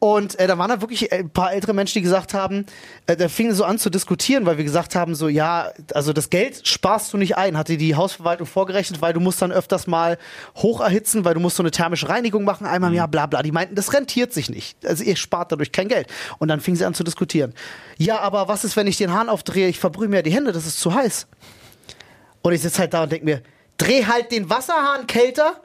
[0.00, 2.64] Und äh, da waren da wirklich äh, ein paar ältere Menschen, die gesagt haben,
[3.06, 6.30] äh, da fingen so an zu diskutieren, weil wir gesagt haben, so ja, also das
[6.30, 10.16] Geld sparst du nicht ein, hatte die Hausverwaltung vorgerechnet, weil du musst dann öfters mal
[10.56, 13.42] hoch erhitzen, weil du musst so eine thermische Reinigung machen, einmal im Jahr, bla bla.
[13.42, 14.86] Die meinten, das rentiert sich nicht.
[14.86, 16.06] Also ihr spart dadurch kein Geld.
[16.38, 17.52] Und dann fingen sie an zu diskutieren.
[17.98, 20.66] Ja, aber was ist, wenn ich den Hahn aufdrehe, ich verbrühe mir die Hände, das
[20.66, 21.26] ist zu heiß.
[22.40, 23.42] Und ich sitze halt da und denke mir,
[23.76, 25.60] dreh halt den Wasserhahn kälter,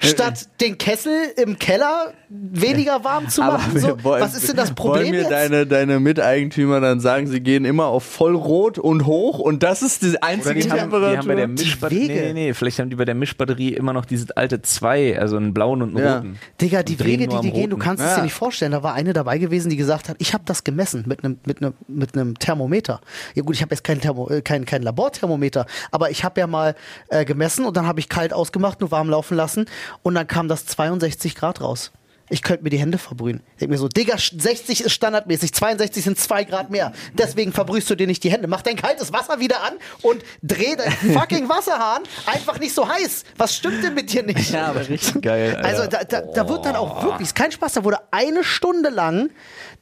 [0.00, 3.78] statt den Kessel im Keller weniger warm zu machen?
[3.78, 5.30] So, wollen- was ist denn das Wollen Problem mir jetzt?
[5.30, 10.02] deine, deine Miteigentümer dann sagen, sie gehen immer auf vollrot und hoch und das ist
[10.02, 11.10] die einzige die haben, Temperatur?
[11.10, 12.08] die haben bei der Die Mischbatterie.
[12.08, 12.14] Wege.
[12.14, 15.36] Nee, nee, nee, vielleicht haben die bei der Mischbatterie immer noch dieses alte zwei, also
[15.36, 16.16] einen blauen und einen Ja.
[16.16, 16.38] roten.
[16.60, 18.16] Digga, die Wege, die die gehen, du kannst es Ja.
[18.16, 18.72] dir nicht vorstellen.
[18.72, 21.62] Da war eine dabei gewesen, die gesagt hat, ich habe das gemessen mit einem mit
[21.62, 23.00] einem mit einem Thermometer.
[23.34, 26.46] Ja gut, ich habe jetzt kein, Thermo, äh, kein kein Laborthermometer, aber ich habe ja
[26.46, 26.74] mal
[27.08, 29.66] äh, gemessen und dann habe ich kalt ausgemacht, nur warm laufen lassen
[30.02, 31.92] und dann kam das 62 Grad raus.
[32.32, 33.40] Ich könnte mir die Hände verbrühen.
[33.54, 36.92] Ich denk mir so, Digga, 60 ist standardmäßig, 62 sind 2 Grad mehr.
[37.12, 38.48] Deswegen verbrühst du dir nicht die Hände.
[38.48, 43.24] Mach dein kaltes Wasser wieder an und dreh dein fucking Wasserhahn einfach nicht so heiß.
[43.36, 44.50] Was stimmt denn mit dir nicht?
[44.50, 45.20] Ja, aber richtig.
[45.22, 45.56] Geil.
[45.56, 45.68] Alter.
[45.68, 48.88] Also da, da, da wird dann auch wirklich, ist kein Spaß, da wurde eine Stunde
[48.88, 49.28] lang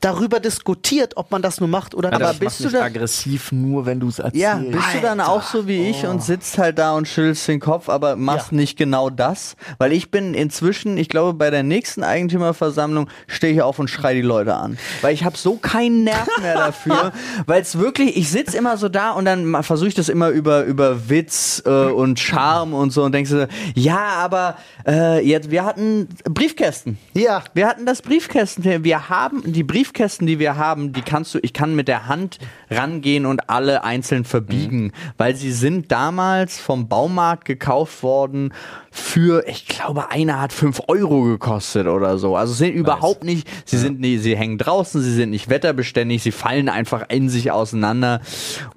[0.01, 2.43] darüber diskutiert, ob man das nur macht oder Alter, nicht.
[2.43, 4.43] das bist du da- aggressiv nur, wenn du es erzählst.
[4.43, 7.61] Ja, bist du dann auch so wie ich und sitzt halt da und schüttelst den
[7.61, 8.57] Kopf, aber machst Ja.
[8.57, 9.57] nicht genau das?
[9.79, 12.03] Weil ich bin inzwischen, ich glaube, bei der nächsten
[12.41, 14.79] Eigentümerversammlung stehe ich auf und schrei die Leute an.
[15.03, 17.13] Weil ich habe so keinen Nerv mehr dafür,
[17.47, 20.65] weil es wirklich, ich sitz immer so da und dann versuche ich das immer über,
[20.65, 25.65] über Witz äh, und Charme und so und denkst du, ja, aber äh, jetzt, wir
[25.65, 26.99] hatten Briefkästen.
[27.15, 27.43] Ja.
[27.55, 28.85] Wir hatten das Briefkästen.
[28.85, 32.39] Wir haben die Briefkästen, die wir haben, die kannst du, ich kann mit der Hand
[32.71, 38.53] rangehen und alle einzeln verbiegen, weil sie sind damals vom Baumarkt gekauft worden
[38.91, 42.37] für, ich glaube, einer hat fünf Euro gekostet oder so.
[42.37, 46.33] Also sind überhaupt nicht, sie sind nie, sie hängen draußen, sie sind nicht wetterbeständig, sie
[46.33, 48.21] fallen einfach in sich auseinander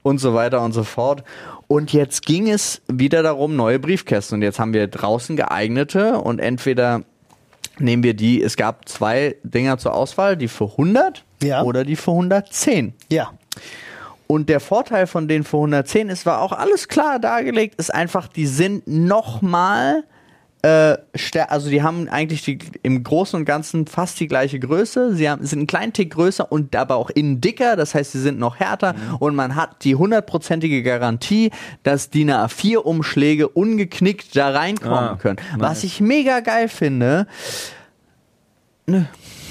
[0.04, 1.23] und so weiter und so fort.
[1.67, 4.36] Und jetzt ging es wieder darum, neue Briefkästen.
[4.36, 7.02] Und jetzt haben wir draußen geeignete und entweder
[7.80, 11.63] nehmen wir die, es gab zwei Dinger zur Auswahl, die für 100 Ja.
[11.63, 12.93] oder die für 110.
[13.12, 13.32] Ja.
[14.27, 18.27] Und der Vorteil von denen für 110 ist, war auch alles klar dargelegt, ist einfach,
[18.27, 20.03] die sind nochmal,
[20.63, 20.95] äh,
[21.49, 25.13] also die haben eigentlich die, im Großen und Ganzen fast die gleiche Größe.
[25.15, 28.21] Sie haben, sind einen kleinen Tick größer und aber auch innen dicker, das heißt, sie
[28.21, 31.51] sind noch härter und man hat die hundertprozentige Garantie,
[31.83, 35.38] dass DIN A4-Umschläge ungeknickt da reinkommen Ah, können.
[35.57, 35.83] Was nice.
[35.83, 37.27] ich mega geil finde,
[38.86, 39.42] Jetzt 10 Euro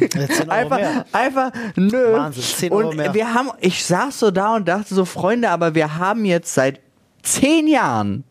[0.48, 1.04] einfach, mehr.
[1.12, 2.12] einfach, nö.
[2.12, 3.14] Wahnsinn, 10 Euro und mehr.
[3.14, 6.80] wir haben, ich saß so da und dachte so, Freunde, aber wir haben jetzt seit
[7.22, 8.24] zehn Jahren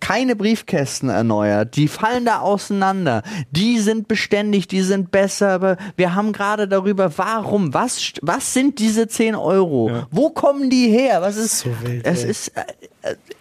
[0.00, 1.76] keine Briefkästen erneuert.
[1.76, 3.22] Die fallen da auseinander.
[3.50, 8.78] Die sind beständig, die sind besser, aber wir haben gerade darüber, warum, was, was sind
[8.78, 10.06] diese 10 Euro?
[10.10, 11.20] Wo kommen die her?
[11.20, 12.30] Was ist, So wild, es ey.
[12.30, 12.62] ist, äh,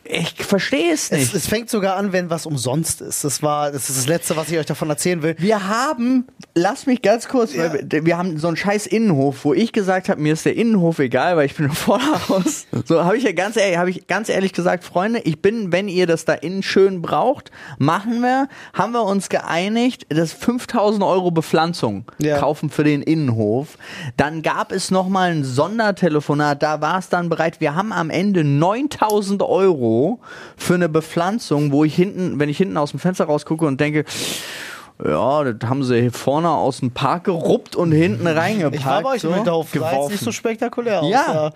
[0.03, 1.35] ich verstehe es Es, nicht.
[1.35, 3.23] es fängt sogar an, wenn was umsonst ist.
[3.23, 5.35] Das war, das ist das Letzte, was ich euch davon erzählen will.
[5.37, 9.53] Wir haben, lass mich ganz kurz, weil wir, wir haben so einen scheiß Innenhof, wo
[9.53, 12.65] ich gesagt habe, mir ist der Innenhof egal, weil ich bin im Vorderhaus.
[12.85, 15.87] So habe ich ja ganz ehrlich, habe ich ganz ehrlich gesagt, Freunde, ich bin, wenn
[15.89, 21.29] ihr das da innen schön braucht, machen wir, haben wir uns geeinigt, das 5000 Euro
[21.31, 22.39] Bepflanzung Ja.
[22.39, 23.77] kaufen für den Innenhof.
[24.17, 27.59] Dann gab es noch mal ein Sondertelefonat, da war es dann bereit.
[27.59, 29.48] Wir haben am Ende 9000 Euro
[30.57, 34.05] für eine Bepflanzung, wo ich hinten, wenn ich hinten aus dem Fenster rausgucke und denke,
[35.03, 38.75] ja, das haben sie hier vorne aus dem Park geruppt und hinten reingepackt.
[38.75, 39.29] Ich war bei euch so.
[39.31, 40.11] Sah jetzt geworfen.
[40.11, 41.09] nicht so spektakulär aus.
[41.09, 41.51] Ja.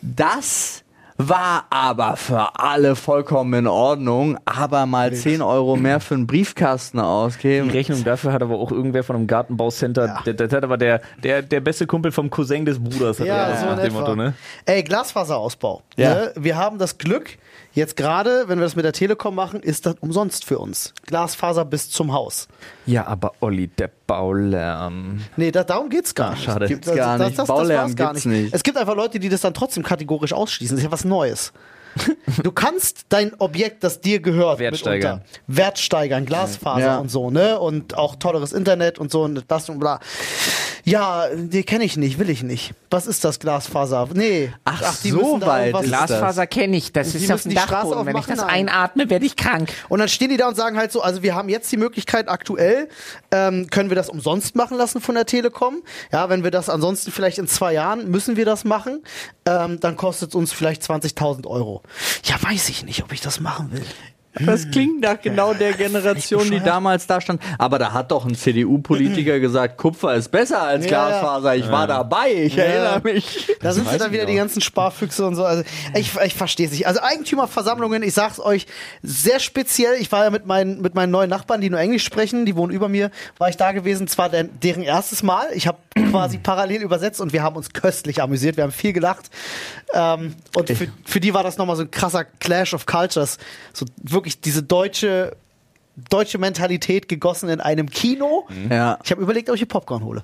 [0.00, 0.82] Das
[1.28, 6.98] war aber für alle vollkommen in Ordnung, aber mal 10 Euro mehr für einen Briefkasten
[6.98, 7.70] Die ausgeben.
[7.70, 11.42] Rechnung dafür hat aber auch irgendwer von einem Gartenbaucenter, der, der hat aber der, der,
[11.42, 13.92] der beste Kumpel vom Cousin des Bruders, hat Ja, er so nach dem.
[13.92, 14.34] Motto, ne?
[14.64, 15.82] Ey, Glasfaserausbau.
[15.96, 16.14] Ja.
[16.14, 16.32] Ne?
[16.36, 17.38] Wir haben das Glück,
[17.72, 20.94] jetzt gerade, wenn wir das mit der Telekom machen, ist das umsonst für uns.
[21.06, 22.48] Glasfaser bis zum Haus.
[22.86, 25.20] Ja, aber Olli, der Baulärm.
[25.36, 26.44] Nee, da, darum geht's gar nicht.
[26.44, 26.66] schade.
[26.66, 27.36] Gibt's gar nicht.
[27.46, 28.54] Baulärm war's gar gibt's nicht.
[28.54, 30.76] Es gibt einfach Leute, die das dann trotzdem kategorisch ausschließen.
[30.76, 31.52] Das ist ja was Neues.
[32.42, 35.22] Du kannst dein Objekt, das dir gehört, Wert steigern.
[35.46, 36.98] Wert steigern, Glasfaser Ja.
[36.98, 37.58] und so, ne?
[37.58, 40.00] Und auch tolleres Internet und so und das und bla.
[40.84, 42.72] Ja, die kenne ich nicht, will ich nicht.
[42.90, 44.08] Was ist das Glasfaser?
[44.14, 44.52] Nee.
[44.64, 45.82] Ach, die so da weit das.
[45.82, 48.06] Glasfaser kenne ich, das Die ist auf dem die Straße Dachboden.
[48.06, 48.68] Wenn ich das Nein.
[48.68, 49.70] einatme, werde ich krank.
[49.88, 52.28] Und dann stehen die da und sagen halt so, also wir haben jetzt die Möglichkeit
[52.28, 52.88] aktuell,
[53.30, 55.82] ähm, können wir das umsonst machen lassen von der Telekom.
[56.12, 59.02] Ja, wenn wir das ansonsten vielleicht in zwei Jahren müssen wir das machen,
[59.46, 61.79] ähm, dann kostet es uns vielleicht 20.000 Euro.
[62.24, 63.84] Ja, weiß ich nicht, ob ich das machen will.
[64.46, 67.42] Das klingt nach genau der Generation, die damals da stand.
[67.58, 70.86] Aber da hat doch ein CDU-Politiker gesagt, Kupfer ist besser als.
[70.86, 71.56] Glasfaser.
[71.56, 72.62] Ich war dabei, ich Ja.
[72.62, 73.48] erinnere mich.
[73.60, 74.28] Da sind dann wieder auch.
[74.28, 75.44] die ganzen Sparfüchse und so.
[75.44, 75.64] Also
[75.96, 76.86] ich, ich verstehe es nicht.
[76.86, 78.68] Also Eigentümerversammlungen, ich sag's euch,
[79.02, 79.94] sehr speziell.
[79.98, 82.72] Ich war ja mit meinen, mit meinen neuen Nachbarn, die nur Englisch sprechen, die wohnen
[82.72, 84.06] über mir, war ich da gewesen.
[84.06, 85.48] Zwar der, deren erstes Mal.
[85.54, 85.78] Ich habe
[86.12, 88.56] quasi parallel übersetzt und wir haben uns köstlich amüsiert.
[88.56, 89.28] Wir haben viel gelacht.
[89.94, 93.38] Ähm, und für, für die war das nochmal so ein krasser Clash of Cultures.
[93.72, 95.36] So wirklich diese deutsche
[96.08, 98.46] deutsche Mentalität gegossen in einem Kino.
[98.70, 100.22] Ja, Ich habe überlegt, ob ich hier Popcorn hole.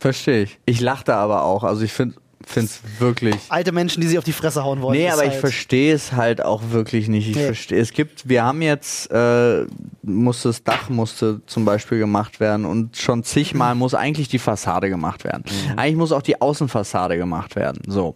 [0.00, 0.58] verstehe ich.
[0.64, 1.64] Ich lachte aber auch.
[1.64, 2.14] Also ich finde
[2.54, 3.34] es wirklich.
[3.50, 4.96] Alte Menschen, die sich auf die Fresse hauen wollen.
[4.96, 7.28] Nee, aber ich halt- verstehe es halt auch wirklich nicht.
[7.28, 7.44] Ich Nee.
[7.46, 9.66] verstehe, es gibt, wir haben jetzt, äh,
[10.02, 14.88] musste das Dach musste zum Beispiel gemacht werden und schon zigmal muss eigentlich die Fassade
[14.88, 15.44] gemacht werden.
[15.76, 17.82] Eigentlich muss auch die Außenfassade gemacht werden.
[17.86, 18.14] So.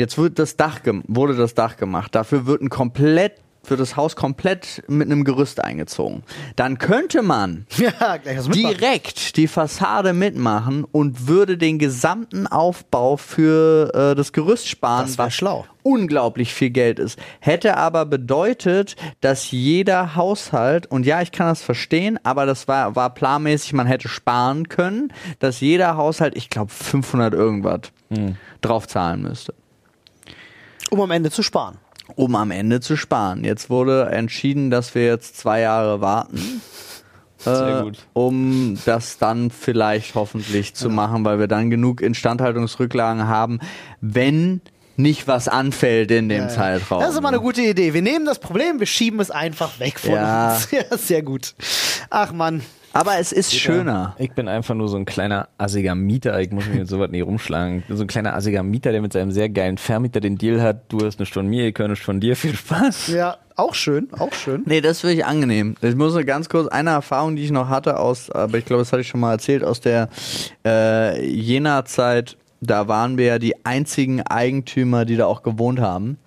[0.00, 2.14] Jetzt wird das Dach, wurde das Dach gemacht.
[2.14, 3.34] Dafür wird ein komplett,
[3.66, 6.22] wird das Haus komplett mit einem Gerüst eingezogen.
[6.56, 14.14] Dann könnte man Ja, direkt die Fassade mitmachen und würde den gesamten Aufbau für äh,
[14.14, 15.66] das Gerüst sparen, Das was schlau.
[15.82, 17.18] unglaublich viel Geld ist.
[17.40, 22.96] Hätte aber bedeutet, dass jeder Haushalt, und ja, ich kann das verstehen, aber das war,
[22.96, 27.80] war planmäßig, man hätte sparen können, dass jeder Haushalt, ich glaube, 500 irgendwas
[28.62, 29.52] drauf zahlen müsste
[30.90, 31.78] Um am Ende zu sparen.
[32.16, 33.44] um am Ende zu sparen.
[33.44, 36.60] Jetzt wurde entschieden, dass wir jetzt zwei Jahre warten.
[37.38, 37.98] Sehr äh, gut.
[38.12, 43.60] Um das dann vielleicht hoffentlich zu machen, weil wir dann genug Instandhaltungsrücklagen haben,
[44.00, 44.60] wenn
[44.96, 47.00] nicht was anfällt in dem Zeitraum.
[47.00, 47.94] Das ist immer eine gute Idee.
[47.94, 50.52] Wir nehmen das Problem, wir schieben es einfach weg von Ja.
[50.54, 50.68] uns.
[50.72, 51.54] Ja, sehr gut.
[52.10, 52.62] Ach Mann.
[52.92, 54.16] Aber es ist schöner.
[54.18, 56.40] Ich bin einfach nur so ein kleiner assiger Mieter.
[56.40, 57.84] Ich muss mich mit sowas nie rumschlagen.
[57.88, 60.90] So ein kleiner assiger Mieter, der mit seinem sehr geilen Vermieter den Deal hat.
[60.92, 62.34] Du hast nicht von mir, ich höre nicht von dir.
[62.34, 63.06] Viel Spaß.
[63.08, 64.62] Ja, auch schön, auch schön.
[64.66, 65.76] Nee, das finde ich angenehm.
[65.82, 68.80] Ich muss nur ganz kurz eine Erfahrung, die ich noch hatte aus, aber ich glaube,
[68.82, 70.08] das hatte ich schon mal erzählt, aus der
[70.66, 72.36] äh, Jena-Zeit.
[72.60, 76.18] Da waren wir ja die einzigen Eigentümer, die da auch gewohnt haben.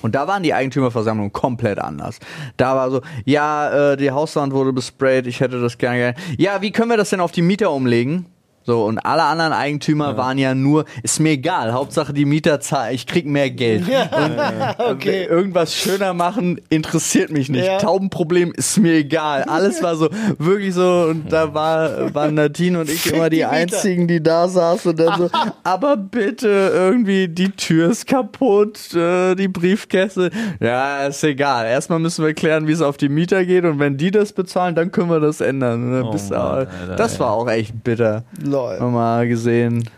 [0.00, 2.18] Und da waren die Eigentümerversammlungen komplett anders.
[2.56, 6.14] Da war so, ja, äh, die Hauswand wurde besprayt, ich hätte das gerne.
[6.38, 8.26] Ja, wie können wir das denn auf die Mieter umlegen?
[8.64, 12.94] So, und alle anderen Eigentümer waren ja nur, ist mir egal, Hauptsache die Mieter zahlen,
[12.94, 13.84] ich krieg mehr Geld.
[14.78, 15.24] okay.
[15.24, 17.66] Irgendwas schöner machen interessiert mich nicht.
[17.66, 17.78] Ja.
[17.78, 19.44] Taubenproblem ist mir egal.
[19.44, 23.44] Alles war so, wirklich so, und da war, waren Nadine und ich immer die, die
[23.44, 25.30] einzigen, die da saßen und dann so,
[25.64, 30.30] aber bitte irgendwie die Tür ist kaputt, äh, die Briefkäste.
[30.60, 31.66] Ja, ist egal.
[31.66, 34.74] Erstmal müssen wir klären, wie es auf die Mieter geht und wenn die das bezahlen,
[34.74, 36.02] dann können wir das ändern.
[36.02, 38.24] Und Oh Mann, Alter, das war auch echt bitter.
[38.52, 38.78] Lol.
[38.80, 39.88] Mal gesehen,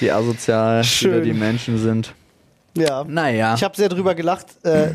[0.00, 1.24] wie asozial Schön.
[1.24, 2.14] die Menschen sind.
[2.74, 3.04] Ja.
[3.06, 3.54] Naja.
[3.54, 4.46] Ich habe sehr drüber gelacht.
[4.64, 4.94] Äh,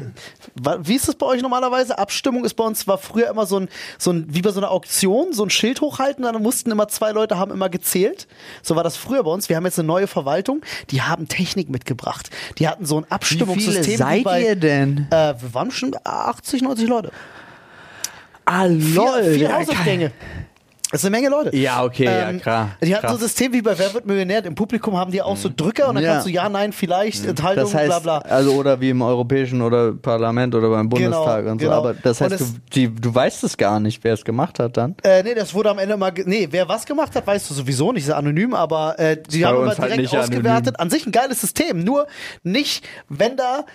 [0.80, 1.98] wie ist es bei euch normalerweise?
[2.00, 4.72] Abstimmung ist bei uns, war früher immer so ein, so ein, wie bei so einer
[4.72, 8.28] Auktion, so ein Schild hochhalten, dann mussten immer zwei Leute haben immer gezählt.
[8.64, 9.48] So war das früher bei uns.
[9.48, 12.32] Wir haben jetzt eine neue Verwaltung, die haben Technik mitgebracht.
[12.58, 13.84] Die hatten so ein Wie Abstimmungssystem.
[13.84, 15.06] viele wie seid bei, ihr denn?
[15.12, 17.12] Äh, wir waren schon 80, 90 Leute.
[18.46, 18.80] Ah, Vier,
[19.24, 20.12] vier ja, Hausaufgänge.
[20.92, 21.56] Das ist eine Menge Leute.
[21.56, 22.70] Ja, okay, ja, klar.
[22.82, 23.22] Die hatten so Krass.
[23.22, 24.46] ein System wie bei Wer wird Millionär.
[24.46, 26.14] Im Publikum haben die auch so Drücker und dann Ja.
[26.14, 28.18] kannst du ja, nein, vielleicht, Enthaltung, Das heißt, bla bla.
[28.20, 31.66] also oder wie im Europäischen oder Parlament oder beim Bundestag und so.
[31.68, 31.78] genau.
[31.80, 34.78] Aber das heißt, du, es- die, du weißt es gar nicht, wer es gemacht hat
[34.78, 34.96] dann.
[35.04, 36.14] Äh, nee, das wurde am Ende mal.
[36.26, 39.58] Nee, wer was gemacht hat, weißt du sowieso nicht, ist anonym, aber äh, die haben
[39.58, 40.38] immer halt direkt nicht anonym.
[40.40, 40.80] ausgewertet.
[40.80, 42.08] An sich ein geiles System, nur
[42.44, 43.66] nicht, wenn da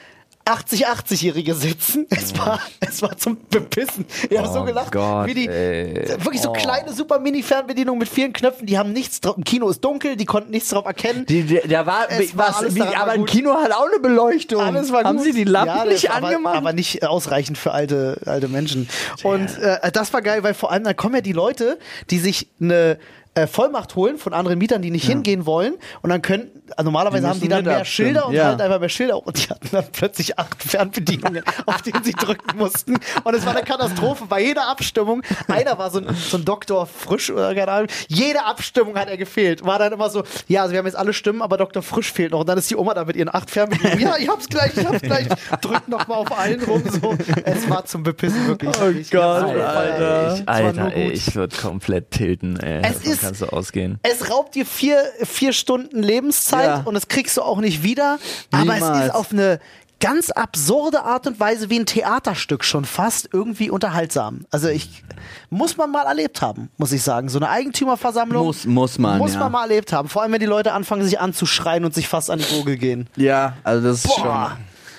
[0.44, 2.07] 80, 80-Jährige sitzen.
[2.11, 4.05] Es war, es war zum Bepissen.
[4.28, 5.94] Ich habe so Oh gelacht, Gott, wie die ey.
[6.24, 6.52] wirklich so Oh.
[6.52, 9.37] kleine super Mini-Fernbedienungen mit vielen Knöpfen, die haben nichts drauf.
[9.37, 11.24] Im Kino ist dunkel, die konnten nichts drauf erkennen.
[11.26, 13.24] Die, die, da war, Es war alles wie, aber war ein.
[13.24, 14.61] Kino hat auch eine Beleuchtung.
[14.61, 15.26] Alles war Haben gut.
[15.26, 16.57] sie die Lampen Ja, nicht aber, angemacht?
[16.57, 18.88] Aber nicht ausreichend für alte, alte Menschen.
[19.22, 21.78] Und äh, das war geil, weil vor allem dann kommen ja die Leute,
[22.11, 22.98] die sich eine
[23.35, 25.74] äh, Vollmacht holen von anderen Mietern, die nicht hingehen wollen.
[26.02, 26.50] Und dann können,
[26.82, 28.08] normalerweise Die haben die dann mehr abstimmen.
[28.08, 28.44] Schilder und Ja.
[28.46, 29.26] halt einfach mehr Schilder.
[29.26, 32.98] Und die hatten dann plötzlich acht Fernbedienungen, auf denen sie drücken mussten.
[33.24, 34.24] Und es war eine Katastrophe.
[34.28, 38.44] Bei jeder Abstimmung, einer war so ein, so ein Doktor Frisch oder keine Ahnung, jede
[38.44, 39.64] Abstimmung hat er gefehlt.
[39.64, 41.82] War dann immer so, ja, also wir haben jetzt alle Stimmen, aber Dr.
[41.82, 42.40] Frisch fehlt noch.
[42.40, 44.00] Und dann ist die Oma da mit ihren acht Fernbedienungen.
[44.00, 45.26] Ja, ich hab's gleich, ich hab's gleich.
[45.61, 46.82] Drückt noch mal auf allen rum.
[46.88, 47.16] So.
[47.44, 48.70] Es war zum Bepissen wirklich.
[48.82, 49.22] Oh Ich Gott.
[49.22, 50.37] Alter.
[50.38, 52.80] Nur Alter, ey, ich würde komplett tilten, ey.
[52.82, 53.98] Es Davon ist- kannst du ausgehen.
[54.02, 56.83] Es raubt dir vier, vier Stunden Lebenszeit Ja.
[56.85, 58.18] und das kriegst du auch nicht wieder.
[58.51, 59.07] Aber es Niemals.
[59.07, 59.61] ist auf eine
[60.01, 64.46] ganz absurde Art und Weise wie ein Theaterstück schon fast irgendwie unterhaltsam.
[64.51, 65.05] Also ich
[65.48, 67.29] muss man mal erlebt haben, muss ich sagen.
[67.29, 69.38] So eine Eigentümerversammlung Muss- muss man, muss ja.
[69.40, 70.09] man mal erlebt haben.
[70.09, 73.09] Vor allem wenn die Leute anfangen sich anzuschreien und sich fast an die Gurgel gehen.
[73.16, 74.57] ja, also das ist Boah.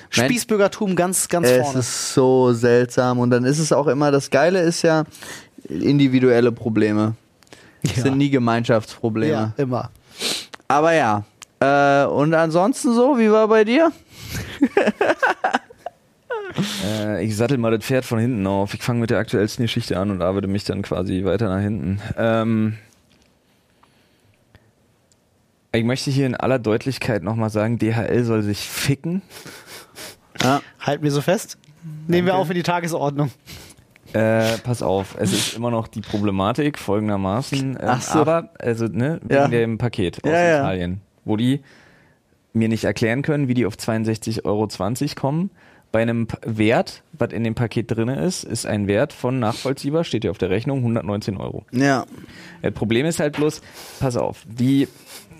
[0.09, 0.25] schon.
[0.25, 1.79] Spießbürgertum ganz ganz Es vorne.
[1.79, 5.03] ist so seltsam und dann ist es auch immer, das Geile ist ja
[5.67, 7.15] individuelle Probleme.
[7.81, 8.03] Es Ja.
[8.03, 9.31] sind nie Gemeinschaftsprobleme.
[9.33, 9.89] ja, immer.
[10.67, 11.23] Aber ja.
[11.63, 13.91] Äh, und ansonsten so, wie war bei dir?
[16.85, 18.75] Äh, ich sattel mal das Pferd von hinten auf.
[18.75, 21.99] Ich fange mit der aktuellsten Geschichte an und arbeite mich dann quasi weiter nach hinten.
[22.15, 22.77] Ähm,
[25.71, 29.23] ich möchte hier in aller Deutlichkeit nochmal sagen, DHL soll sich ficken.
[30.43, 30.61] Ja.
[30.79, 31.57] Halt mir so fest.
[32.07, 33.31] Nehmen wir auf in die Tagesordnung.
[34.13, 37.71] Äh, pass auf, es ist immer noch die Problematik folgendermaßen.
[37.71, 38.19] Ähm, Ach so.
[38.19, 39.47] Aber, also, ne, wegen Ja.
[39.47, 40.87] dem Paket aus Ja, ja.
[41.25, 41.61] Wo die
[42.53, 44.67] mir nicht erklären können, wie die auf 62,20 Euro
[45.15, 45.49] kommen.
[45.91, 50.23] Bei einem Wert, was in dem Paket drin ist, ist ein Wert von nachvollziehbar, steht
[50.23, 51.65] hier auf der Rechnung, 119 Euro.
[51.71, 52.05] Ja.
[52.63, 53.61] Das Problem ist halt bloß,
[53.99, 54.87] pass auf, die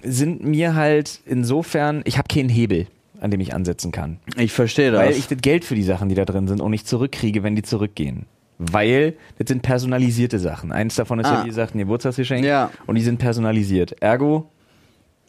[0.04, 2.86] sind mir halt insofern, ich habe keinen Hebel,
[3.20, 4.20] an dem ich ansetzen kann.
[4.38, 5.02] Ich verstehe das.
[5.02, 7.56] Weil ich das Geld für die Sachen, die da drin sind, auch nicht zurückkriege, wenn
[7.56, 8.28] die zurückgehen.
[8.60, 10.72] Weil das sind personalisierte Sachen.
[10.72, 11.44] Eins davon ist ja, Ah.
[11.44, 12.46] wie gesagt, ein Geburtstagsgeschenk.
[12.46, 12.70] Ja.
[12.86, 13.96] Und die sind personalisiert.
[14.02, 14.50] Ergo,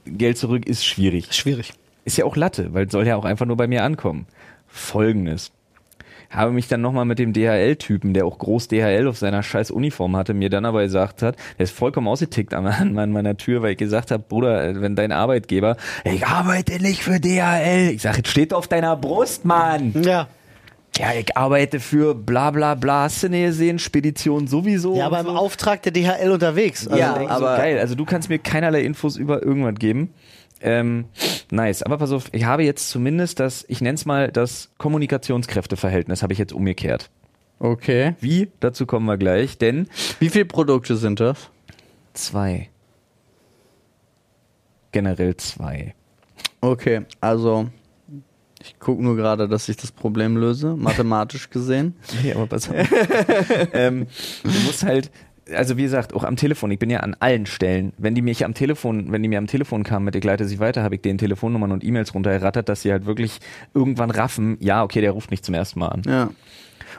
[0.07, 1.33] Geld zurück ist schwierig.
[1.33, 1.73] Schwierig.
[2.05, 4.27] Ist ja auch Latte, weil es soll ja auch einfach nur bei mir ankommen.
[4.67, 5.53] Folgendes.
[6.31, 10.17] Habe mich dann nochmal mit dem DHL-Typen, der auch groß DHL auf seiner scheiß Uniform
[10.17, 13.73] hatte, mir dann aber gesagt hat, der ist vollkommen ausgetickt an, an meiner Tür, weil
[13.73, 17.93] ich gesagt habe, Bruder, äh, wenn dein Arbeitgeber, ich arbeite nicht für DHL.
[17.95, 19.95] Ich sage, es steht auf deiner Brust, Mann.
[20.03, 20.29] Ja.
[20.97, 24.97] Ja, ich arbeite für bla bla bla, nicht gesehen, Spedition sowieso.
[24.97, 25.33] Ja, aber im so.
[25.33, 26.87] Auftrag der DHL unterwegs.
[26.87, 27.79] Also Ja, denk so, aber- geil.
[27.81, 30.15] Also du kannst mir keinerlei Infos über irgendwas geben.
[30.61, 31.07] Ähm,
[31.51, 31.83] nice.
[31.83, 36.33] Aber pass auf, ich habe jetzt zumindest das, ich nenne es mal das Kommunikationskräfteverhältnis, habe
[36.33, 37.11] ich jetzt umgekehrt.
[37.59, 38.15] Okay.
[38.21, 38.51] Wie?
[38.61, 39.89] Dazu kommen wir gleich, denn
[40.21, 41.51] Wie viele Produkte sind das?
[42.15, 42.69] zwei.
[44.93, 45.95] Generell zwei.
[46.61, 47.67] Okay, also
[48.64, 51.94] ich gucke nur gerade, dass ich das Problem löse, mathematisch gesehen.
[52.22, 52.77] Nee, aber pass auf.
[53.72, 54.07] ähm,
[54.42, 55.11] du musst halt,
[55.53, 58.44] also wie gesagt, auch am Telefon, ich bin ja an allen Stellen, wenn die mich
[58.44, 61.03] am Telefon, wenn die mir am Telefon kamen mit, ich leite sie weiter, habe ich
[61.03, 63.40] denen Telefonnummern und E-Mails runtergerattert, dass sie halt wirklich
[63.74, 66.03] irgendwann raffen, ja, okay, der ruft nicht zum ersten Mal an.
[66.07, 66.31] Ja.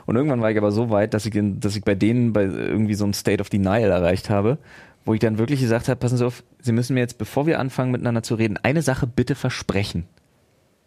[0.04, 2.94] Und irgendwann war ich aber so weit, dass ich, dass ich bei denen bei irgendwie
[2.94, 4.58] so einem State of Denial erreicht habe,
[5.04, 7.58] wo ich dann wirklich gesagt habe, passen Sie auf, Sie müssen mir jetzt, bevor wir
[7.58, 10.04] anfangen miteinander zu reden, eine Sache bitte versprechen.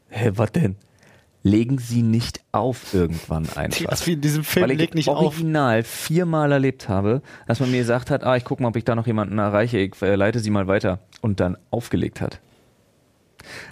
[0.09, 0.75] Hä, was denn?
[1.41, 3.85] Legen Sie nicht auf irgendwann einfach.
[3.85, 5.17] Das wie in diesem Film, Weil ich leg nicht auf.
[5.17, 8.83] original viermal erlebt habe, dass man mir gesagt hat, ah, ich gucke mal, ob ich
[8.83, 12.39] da noch jemanden erreiche, ich äh, leite sie mal weiter und dann aufgelegt hat.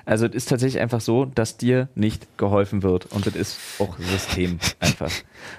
[0.06, 3.97] Also es ist tatsächlich einfach so, dass dir nicht geholfen wird und das ist auch
[4.00, 5.12] System einfach.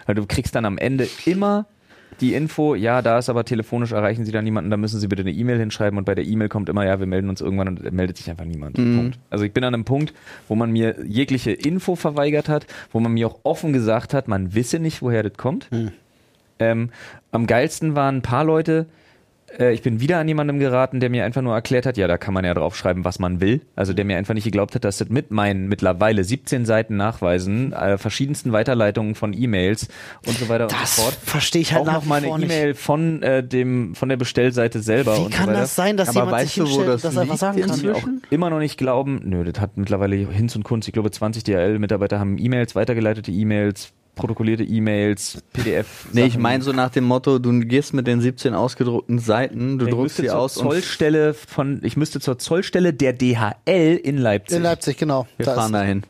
[0.06, 1.66] Weil du kriegst dann am Ende immer
[2.20, 5.22] die Info, ja, da ist aber telefonisch erreichen Sie dann niemanden, da müssen Sie bitte
[5.22, 7.92] eine E-Mail hinschreiben und bei der E-Mail kommt immer, ja, wir melden uns irgendwann und
[7.92, 8.76] meldet sich einfach niemand.
[8.96, 9.18] Punkt.
[9.30, 10.12] Also ich bin an einem Punkt,
[10.48, 14.54] wo man mir jegliche Info verweigert hat, wo man mir auch offen gesagt hat, man
[14.54, 15.68] wisse nicht, woher das kommt.
[16.60, 16.90] Ähm,
[17.30, 18.86] am geilsten waren ein paar Leute,
[19.58, 22.18] äh, ich bin wieder an jemandem geraten, der mir einfach nur erklärt hat, ja, da
[22.18, 23.60] kann man ja draufschreiben, was man will.
[23.76, 27.72] Also der mir einfach nicht geglaubt hat, dass das mit meinen mittlerweile 17 Seiten Nachweisen,
[27.72, 29.88] äh, verschiedensten Weiterleitungen von E-Mails
[30.26, 31.14] und so weiter und Das so fort.
[31.22, 32.50] verstehe ich halt auch nach noch wie mal eine vor nicht.
[32.50, 35.60] E-Mail von äh, dem von der Bestellseite selber Wie und kann so weiter.
[35.62, 37.40] das sein, dass Aber jemand weißt sich du, wo hinstellt das und das einfach liegt
[37.40, 37.70] sagen kann?
[37.70, 38.22] inzwischen?
[38.26, 41.44] auch immer noch nicht glauben, nö, das hat mittlerweile Hinz und Kunst, ich glaube 20
[41.44, 46.06] DHL-Mitarbeiter haben E-Mails, weitergeleitete E-Mails, protokollierte E-Mails, PDF.
[46.12, 46.42] Nee, ich Sachen.
[46.42, 50.16] meine so nach dem Motto, du gehst mit den 17 ausgedruckten Seiten, du ich druckst
[50.16, 54.56] sie zur aus und Zollstelle von, ich müsste zur Zollstelle der DHL in Leipzig.
[54.56, 55.26] In Leipzig, genau.
[55.36, 56.02] wir Da fahren dahin.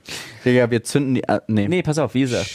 [0.45, 1.25] Digga, wir zünden die.
[1.25, 1.69] Äh, nee.
[1.69, 2.51] Nee, pass auf, wie gesagt.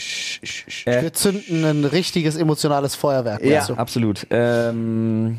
[0.84, 3.44] Äh, Wir zünden ein richtiges emotionales Feuerwerk.
[3.44, 3.64] Ja.
[3.64, 3.74] du?
[3.74, 4.26] Absolut.
[4.30, 5.38] Ähm,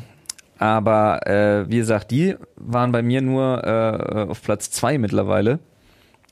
[0.58, 5.58] aber äh, wie gesagt, die waren bei mir nur äh, auf Platz zwei mittlerweile.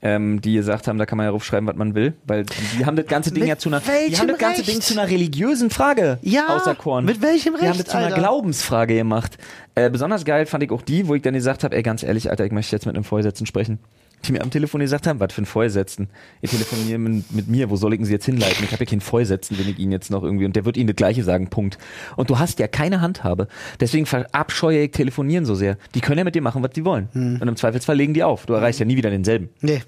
[0.07, 2.95] Ähm, die gesagt haben, da kann man ja raufschreiben, was man will, weil die, haben
[2.95, 4.71] das ganze Ding Mit ja zu einer, die haben das ganze Recht?
[4.71, 7.07] Ding zu einer religiösen Frage Ja, auserkoren.
[7.07, 8.19] mit welchem Die haben Recht, das zu einer Alter?
[8.19, 9.39] Glaubensfrage gemacht.
[9.75, 12.29] Äh, besonders geil fand ich auch die, wo ich dann gesagt habe, ey, ganz ehrlich,
[12.29, 13.79] Alter, ich möchte jetzt mit einem Vorgesetzten sprechen.
[14.27, 16.09] Die mir am Telefon gesagt haben, was für ein Vorgesetzten?
[16.43, 18.63] Ihr telefoniert mit, mit mir, wo soll ich denn sie jetzt hinleiten?
[18.65, 20.87] Ich habe ja keinen Vorgesetzten, wenn ich ihn jetzt noch irgendwie, und der wird ihnen
[20.87, 21.77] das Gleiche sagen, Punkt.
[22.17, 23.49] Und du hast ja keine Handhabe.
[23.81, 25.77] Deswegen verabscheue ich Telefonieren so sehr.
[25.95, 27.09] Die können ja mit dir machen, was die wollen.
[27.13, 27.39] Hm.
[27.41, 28.47] Und im Zweifelsfall legen die auf.
[28.47, 29.49] Du erreichst ja nie wieder denselben.
[29.61, 29.83] Nee.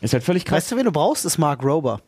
[0.00, 0.56] Ist halt völlig krass.
[0.58, 1.24] Weißt du, wen du brauchst?
[1.24, 2.00] Ist Mark Rober.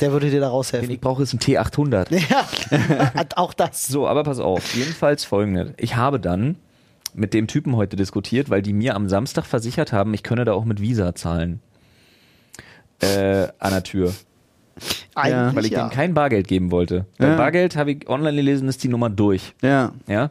[0.00, 0.90] Der würde dir da raushelfen.
[0.90, 2.06] ich brauche, ist ein T800.
[2.30, 3.86] Ja, auch das.
[3.86, 4.74] So, aber pass auf.
[4.74, 5.72] Jedenfalls folgendes.
[5.76, 6.56] Ich habe dann
[7.14, 10.52] mit dem Typen heute diskutiert, weil die mir am Samstag versichert haben, ich könne da
[10.52, 11.60] auch mit Visa zahlen.
[13.00, 14.12] Äh, an der Tür.
[15.14, 15.80] Eigentlich Weil ich ja.
[15.82, 17.06] denen kein Bargeld geben wollte.
[17.18, 17.36] Bei Ja.
[17.36, 19.54] Bargeld habe ich online gelesen, ist die Nummer durch.
[19.62, 19.92] Ja.
[20.08, 20.30] Ja.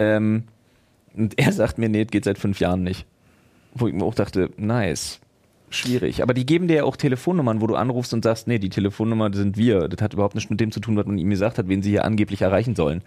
[0.00, 0.44] Ähm,
[1.14, 3.06] und er sagt mir, nee, das geht seit fünf Jahren nicht.
[3.74, 5.20] Wo ich mir auch dachte, nice.
[5.72, 6.20] Schwierig.
[6.20, 9.32] Aber die geben dir ja auch Telefonnummern, wo du anrufst und sagst, nee, die Telefonnummer
[9.32, 9.86] sind wir.
[9.86, 11.90] Das hat überhaupt nichts mit dem zu tun, was man ihm gesagt hat, wen sie
[11.90, 13.02] hier angeblich erreichen sollen.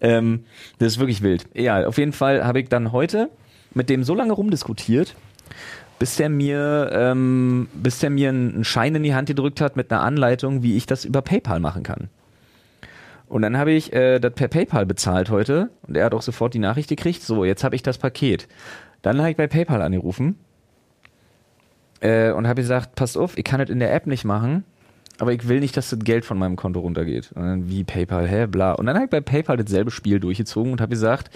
[0.00, 0.44] Ähm,
[0.78, 1.46] das ist wirklich wild.
[1.54, 3.30] Ja, auf jeden Fall habe ich dann heute
[3.74, 5.16] mit dem so lange rumdiskutiert,
[5.98, 9.90] bis der mir, ähm, bis der mir einen Schein in die Hand gedrückt hat mit
[9.90, 12.08] einer Anleitung, wie ich das über PayPal machen kann.
[13.26, 16.54] Und dann habe ich äh, das per PayPal bezahlt heute und er hat auch sofort
[16.54, 18.46] die Nachricht gekriegt, so, jetzt habe ich das Paket.
[19.02, 20.36] Dann habe ich bei PayPal angerufen
[22.00, 24.64] äh, und habe gesagt, passt auf, ich kann das in der App nicht machen.
[25.18, 27.30] aber ich will nicht, dass das Geld von meinem Konto runtergeht.
[27.34, 28.72] Und dann wie PayPal, hä, bla.
[28.72, 31.30] Und dann habe ich bei PayPal dasselbe Spiel durchgezogen und habe gesagt,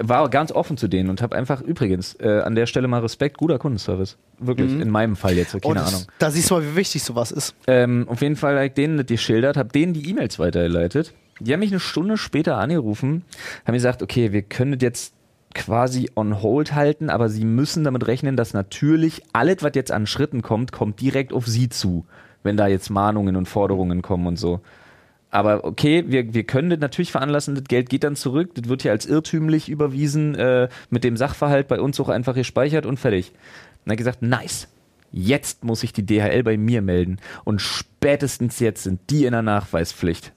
[0.00, 3.36] war ganz offen zu denen und habe einfach übrigens äh, an der Stelle mal Respekt,
[3.38, 4.16] guter Kundenservice.
[4.38, 6.06] Wirklich, in meinem Fall jetzt, Oh, keine das, Ahnung.
[6.20, 7.56] Da siehst du mal, wie wichtig sowas ist.
[7.66, 11.12] Ähm, auf jeden Fall habe ich denen das geschildert, habe denen die E-Mails weitergeleitet.
[11.40, 13.24] Die haben mich eine Stunde später angerufen,
[13.66, 15.14] haben gesagt, okay, wir können das jetzt
[15.54, 20.06] quasi on hold halten, aber sie müssen damit rechnen, dass natürlich alles, was jetzt an
[20.06, 22.06] Schritten kommt, kommt direkt auf sie zu,
[22.42, 24.60] wenn da jetzt Mahnungen und Forderungen kommen und so.
[25.30, 28.84] Aber okay, wir, wir können das natürlich veranlassen, das Geld geht dann zurück, das wird
[28.84, 33.32] ja als irrtümlich überwiesen, äh, mit dem Sachverhalt bei uns auch einfach gespeichert und fertig.
[33.84, 34.68] Und er hat gesagt, nice.
[35.10, 37.18] Jetzt muss sich die DHL bei mir melden.
[37.44, 40.32] Und spätestens jetzt sind die in der Nachweispflicht.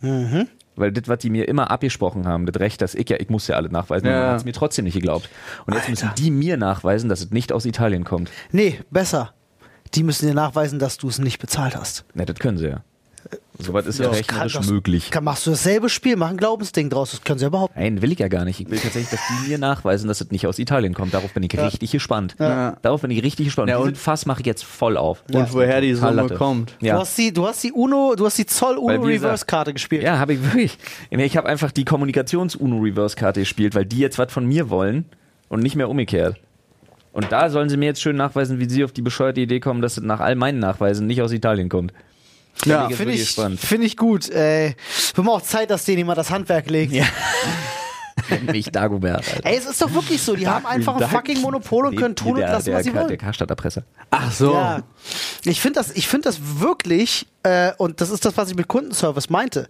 [0.76, 3.48] Weil das, was die mir immer abgesprochen haben, das Recht, dass ich ja, ich muss
[3.48, 4.30] ja alles nachweisen, Ja.
[4.32, 5.30] hat es mir trotzdem nicht geglaubt.
[5.66, 6.16] Und jetzt müssen Alter.
[6.22, 8.32] die mir nachweisen, dass es nicht aus Italien kommt.
[8.52, 9.34] Nee, besser.
[9.94, 12.06] Die müssen dir nachweisen, dass du es nicht bezahlt hast.
[12.14, 12.84] Na, das können sie ja.
[13.60, 15.12] Soweit ist ja, Das rechnerisch kann- möglich.
[15.12, 17.12] Kann, machst du dasselbe Spiel, mach ein Glaubensding draus.
[17.12, 17.76] Das können sie überhaupt.
[17.76, 18.60] Nein, will ich ja gar nicht.
[18.60, 21.14] Ich will tatsächlich, dass die mir nachweisen, dass es nicht aus Italien kommt.
[21.14, 22.36] Darauf bin ich richtig gespannt.
[22.40, 22.76] Ja.
[22.82, 23.70] Darauf bin ich richtig gespannt.
[23.70, 25.24] Ja, Ja, und- und Fass mache ich jetzt voll auf.
[25.32, 26.36] Und woher die Summe Latte.
[26.36, 26.76] kommt.
[26.82, 26.96] Ja.
[26.96, 29.26] Du hast die, du hast die Uno, du hast die Zoll Uno Weil, wie gesagt-
[29.26, 30.02] Reverse Karte gespielt.
[30.04, 30.80] Ja, habe ich wirklich.
[31.12, 35.06] Ich habe einfach die Kommunikations-UNO-Reverse-Karte gespielt, weil die jetzt was von mir wollen
[35.50, 36.38] und nicht mehr umgekehrt.
[37.14, 39.82] Und da sollen sie mir jetzt schön nachweisen, wie sie auf die bescheuerte Idee kommen,
[39.82, 41.94] dass es nach all meinen Nachweisen nicht aus Italien kommt.
[42.66, 44.30] Ja, Finde ich, find ich gut.
[44.30, 44.76] Äh,
[45.16, 46.94] wir haben auch Zeit, dass denen jemand das Handwerk legt.
[46.94, 47.06] Ja.
[48.52, 49.46] Mich Dagobert, Alter.
[49.46, 50.36] Ey, es ist doch wirklich so.
[50.36, 53.00] Die haben einfach ein fucking Monopol und können tun und lassen, der, was sie der,
[53.00, 53.08] wollen.
[53.08, 53.84] Der Karstadterpresser.
[54.10, 54.54] Ach so.
[54.54, 54.84] Ja.
[55.44, 58.68] Ich finde das, ich finde das wirklich, äh, und das ist das, was ich mit
[58.68, 59.68] Kundenservice meinte.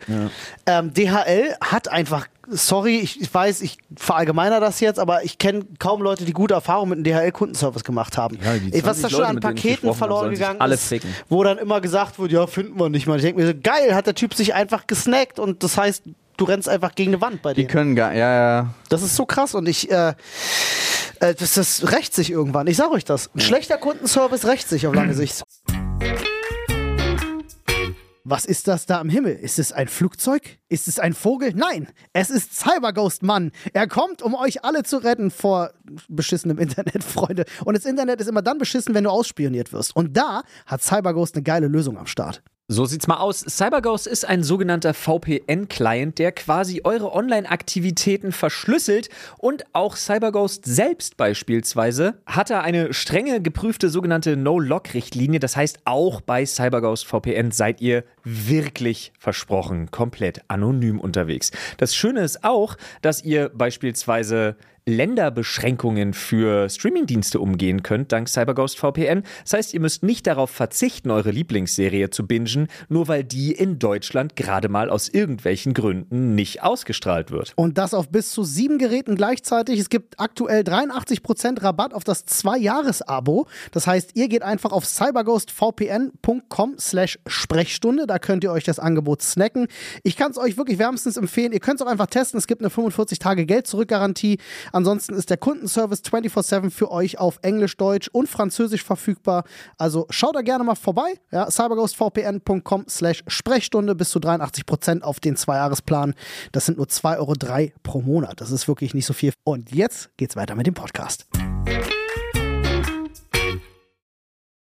[0.66, 5.66] Ähm, DHL hat einfach, sorry, ich, ich weiß, ich verallgemeiner das jetzt, aber ich kenne
[5.80, 8.38] kaum Leute, die gute Erfahrungen mit dem DHL-Kundenservice gemacht haben.
[8.44, 11.10] Ja, Ey, was 20 da schon Leute, an ich Paketen verloren gegangen ist, ficken.
[11.30, 13.18] wo dann immer gesagt wird, ja, finden wir nicht mal.
[13.18, 16.04] Ich denke mir so, geil, hat der Typ sich einfach gesnackt und das heißt,
[16.38, 17.70] du rennst einfach gegen eine Wand bei Die denen.
[17.72, 18.74] können gar, ja, ja.
[18.90, 20.14] Das ist so krass und ich, äh,
[21.20, 22.68] äh, das, das rächt sich irgendwann.
[22.68, 23.30] Ich sag euch das.
[23.36, 25.44] Ein schlechter Kundenservice rächt sich auf lange Sicht.
[28.24, 29.34] Was ist das da am Himmel?
[29.34, 30.60] Ist es ein Flugzeug?
[30.70, 31.54] Ist es ein Vogel?
[31.56, 33.52] Nein, es ist Cyberghost Mann.
[33.74, 35.72] Er kommt, um euch alle zu retten vor
[36.08, 37.46] beschissenem Internet, Freunde.
[37.66, 39.96] Und das Internet ist immer dann beschissen, wenn du ausspioniert wirst.
[39.96, 42.44] Und da hat Cyberghost eine geile Lösung am Start.
[42.68, 43.42] So sieht's mal aus.
[43.42, 49.10] CyberGhost ist ein sogenannter VPN-Client, der quasi eure Online-Aktivitäten verschlüsselt
[49.40, 55.42] und auch CyberGhost selbst beispielsweise hat da eine strenge geprüfte sogenannte No-Log-Richtlinie.
[55.42, 61.52] Das heißt, auch bei CyberGhost VPN seid ihr wirklich versprochen komplett anonym unterwegs.
[61.78, 64.56] Das Schöne ist auch, dass ihr beispielsweise
[64.86, 69.24] Länderbeschränkungen für Streamingdienste umgehen könnt, dank CyberGhost VPN.
[69.44, 73.78] Das heißt, ihr müsst nicht darauf verzichten, eure Lieblingsserie zu bingen, nur weil die in
[73.78, 77.54] Deutschland gerade mal aus irgendwelchen Gründen nicht ausgestrahlt wird.
[77.56, 79.80] Und das auf bis zu sieben Geräten gleichzeitig.
[79.80, 83.48] Es gibt aktuell 83% Rabatt auf das Zwei-Jahres-Abo.
[83.72, 88.08] Das heißt, ihr geht einfach auf cyberghostvpn.com slash Sprechstunde.
[88.12, 89.68] Da könnt ihr euch das Angebot snacken.
[90.04, 91.54] Ich kann es euch wirklich wärmstens empfehlen.
[91.54, 92.38] Ihr könnt es auch einfach testen.
[92.38, 94.38] Es gibt eine 45-Tage-Geld-Zurück-Garantie.
[94.74, 99.46] Ansonsten ist der Kundenservice 24-7 für euch auf Englisch, Deutsch und Französisch verfügbar.
[99.78, 101.14] Also schaut da gerne mal vorbei.
[101.32, 106.14] Ja, cyberghostvpn.com slash Sprechstunde bis zu 83% auf den Zweijahresplan.
[106.52, 108.42] Das sind nur 2,03 Euro pro Monat.
[108.42, 109.32] Das ist wirklich nicht so viel.
[109.46, 111.28] Und jetzt geht's weiter mit dem Podcast.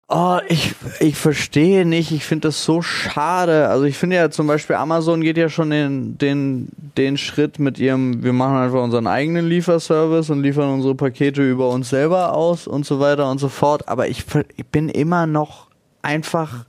[0.07, 2.11] Oh, ich, ich verstehe nicht.
[2.11, 3.69] Ich finde das so schade.
[3.69, 7.79] Also ich finde ja zum Beispiel Amazon geht ja schon den, den, den Schritt mit
[7.79, 12.67] ihrem, wir machen einfach unseren eigenen Lieferservice und liefern unsere Pakete über uns selber aus
[12.67, 13.87] und so weiter und so fort.
[13.87, 14.25] Aber ich,
[14.55, 15.69] ich bin immer noch
[16.03, 16.65] einfach,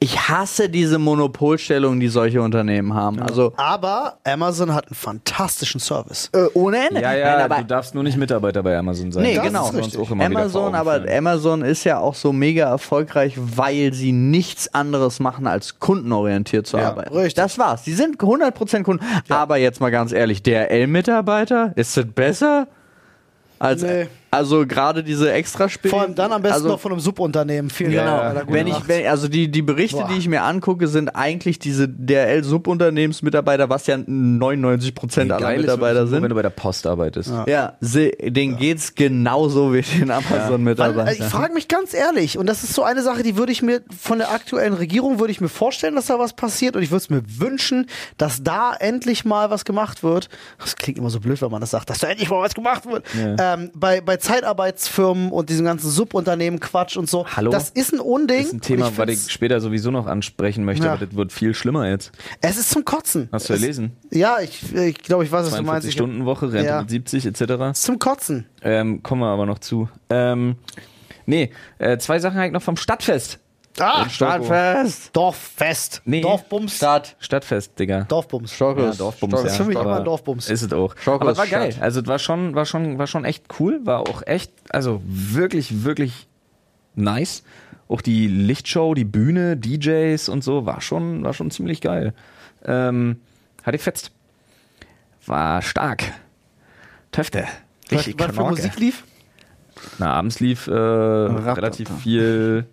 [0.00, 3.20] ich hasse diese Monopolstellung, die solche Unternehmen haben.
[3.20, 6.30] Also Aber Amazon hat einen fantastischen Service.
[6.32, 7.00] äh, ohne Ende.
[7.02, 9.24] Ja, ja, Nein, aber du darfst nur nicht Mitarbeiter bei Amazon sein.
[9.24, 9.68] Nee, Das genau.
[9.70, 11.04] ist uns auch immer wieder Amazon, aber.
[11.10, 16.76] Amazon ist ja auch so mega erfolgreich, weil sie nichts anderes machen, als kundenorientiert zu
[16.78, 17.12] Ja, arbeiten.
[17.14, 17.34] richtig.
[17.34, 17.84] Das war's.
[17.84, 19.04] Sie sind 100% Kunden.
[19.28, 22.68] Aber jetzt mal ganz ehrlich, DRL-Mitarbeiter, ist das besser?
[23.58, 24.06] Als, Nee.
[24.30, 25.90] Also gerade diese Extraspiele.
[25.90, 27.70] Vor allem dann am besten also, noch von einem Subunternehmen.
[27.70, 28.18] Vielen Genau.
[28.18, 28.44] Dank.
[28.52, 30.08] Wenn ich, wenn, also die, die Berichte, Boah.
[30.08, 35.94] die ich mir angucke, sind eigentlich diese DRL-Subunternehmensmitarbeiter, was ja 99% aller Geil ist Mitarbeiter
[35.94, 36.22] wirklich nur, sind.
[36.22, 37.32] wenn du bei der Post arbeitest.
[37.46, 41.08] Ja, sie, denen geht's genauso wie den Amazon-Mitarbeitern.
[41.08, 43.62] äh, ich frage mich ganz ehrlich, und das ist so eine Sache, die würde ich
[43.62, 46.90] mir von der aktuellen Regierung würde ich mir vorstellen, dass da was passiert, und ich
[46.90, 50.28] würde es mir wünschen, dass da endlich mal was gemacht wird.
[50.58, 52.84] Das klingt immer so blöd, wenn man das sagt, dass da endlich mal was gemacht
[52.86, 53.04] wird.
[53.16, 57.26] Ähm, bei, bei Zeitarbeitsfirmen und diesem ganzen Subunternehmen Quatsch und so.
[57.26, 57.50] Hallo?
[57.50, 58.38] Das ist ein Unding.
[58.38, 60.92] Das ist ein Thema, ich was ich später sowieso noch ansprechen möchte, Ja.
[60.94, 62.12] aber das wird viel schlimmer jetzt.
[62.40, 63.28] Es ist zum Kotzen.
[63.32, 63.92] Hast du es, gelesen?
[64.10, 65.66] Ja, ich, ich glaube, ich weiß, was du meinst.
[65.84, 66.80] 42 Ich- Stunden Woche, Rente Ja.
[66.80, 67.72] mit 70 etc.
[67.74, 68.46] Zum Kotzen.
[68.62, 69.88] Ähm, kommen wir aber noch zu.
[70.10, 70.56] Ähm,
[71.26, 73.38] nee, äh, zwei Sachen halt noch vom Stadtfest.
[73.80, 75.14] Ah, Stadtfest.
[75.14, 76.02] Dorffest.
[76.04, 76.20] Nee.
[76.20, 76.76] Dorfbums.
[76.76, 77.16] Stadt.
[77.18, 78.02] Stadtfest, Digga.
[78.02, 78.52] Dorfbums.
[78.52, 78.84] Stockes.
[78.84, 79.42] Ja, Dorfbums, Stockes.
[79.44, 80.48] Das ist für mich immer ein Dorfbums.
[80.50, 80.96] Ist es auch.
[80.96, 81.72] Schockos aber es war geil.
[81.72, 81.82] Stadt.
[81.82, 83.80] Also es war schon, war schon, war schon echt cool.
[83.84, 86.28] War auch echt, also wirklich, wirklich
[86.94, 87.42] nice.
[87.88, 92.12] Auch die Lichtshow, die Bühne, DJs und so, war schon, war schon ziemlich geil.
[92.64, 93.20] Ähm,
[93.62, 94.12] hat gefetzt.
[95.26, 96.04] War stark.
[97.12, 97.44] Töfte.
[97.90, 98.50] Was, Richtig was für Knorke.
[98.56, 99.04] Musik lief?
[99.98, 102.66] Na, abends lief äh, relativ viel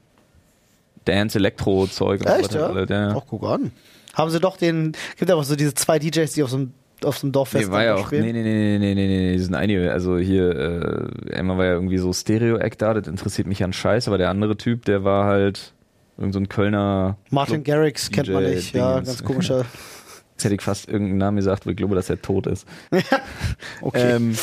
[1.05, 2.69] Dance, Elektro-Zeug und Echt, so ja?
[2.75, 2.77] weiter.
[2.77, 3.15] alles, ja.
[3.17, 3.71] Ach, guck an.
[4.13, 7.17] Haben sie doch den, gibt aber so diese zwei DJs, die auf so einem, auf
[7.17, 8.23] so einem Dorffest Nee, war ja auch, spielen.
[8.23, 10.49] nee, nee, nee, nee, nee, nee, nee, die sind einige, also hier,
[11.29, 14.29] äh, einmal war ja irgendwie so Stereo-Act da, das interessiert mich an Scheiß, aber der
[14.29, 15.73] andere Typ, der war halt
[16.17, 19.07] irgend so ein Kölner, Martin Club- Garrix kennt man DJ nicht, ja, Dingens.
[19.09, 19.65] ganz komischer.
[20.31, 22.65] jetzt hätte ich fast irgendeinen Namen gesagt, weil ich glaube, dass er tot ist.
[23.81, 24.15] Okay.
[24.15, 24.35] Ähm,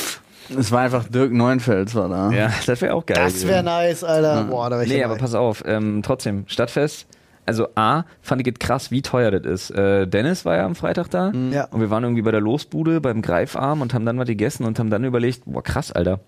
[0.58, 2.30] Es war einfach Dirk Neuenfels war da.
[2.30, 3.16] ja, das wäre auch geil.
[3.22, 4.44] das wäre nice, Alter.
[4.44, 5.12] Boah, da wäre ich Nee, dabei.
[5.14, 7.06] aber pass auf, ähm, trotzdem, Stadtfest.
[7.44, 9.70] Also A, fand ich es krass, wie teuer das ist.
[9.76, 11.64] Äh, Dennis war ja am Freitag da Ja.
[11.66, 14.78] und wir waren irgendwie bei der Losbude beim Greifarm und haben dann was gegessen und
[14.78, 16.20] haben dann überlegt, boah krass, Alter.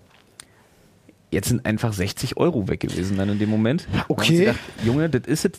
[1.31, 3.87] Jetzt sind einfach 60 Euro weg gewesen dann in dem Moment.
[4.09, 4.39] Okay.
[4.41, 5.53] Gedacht, Junge, das ist es,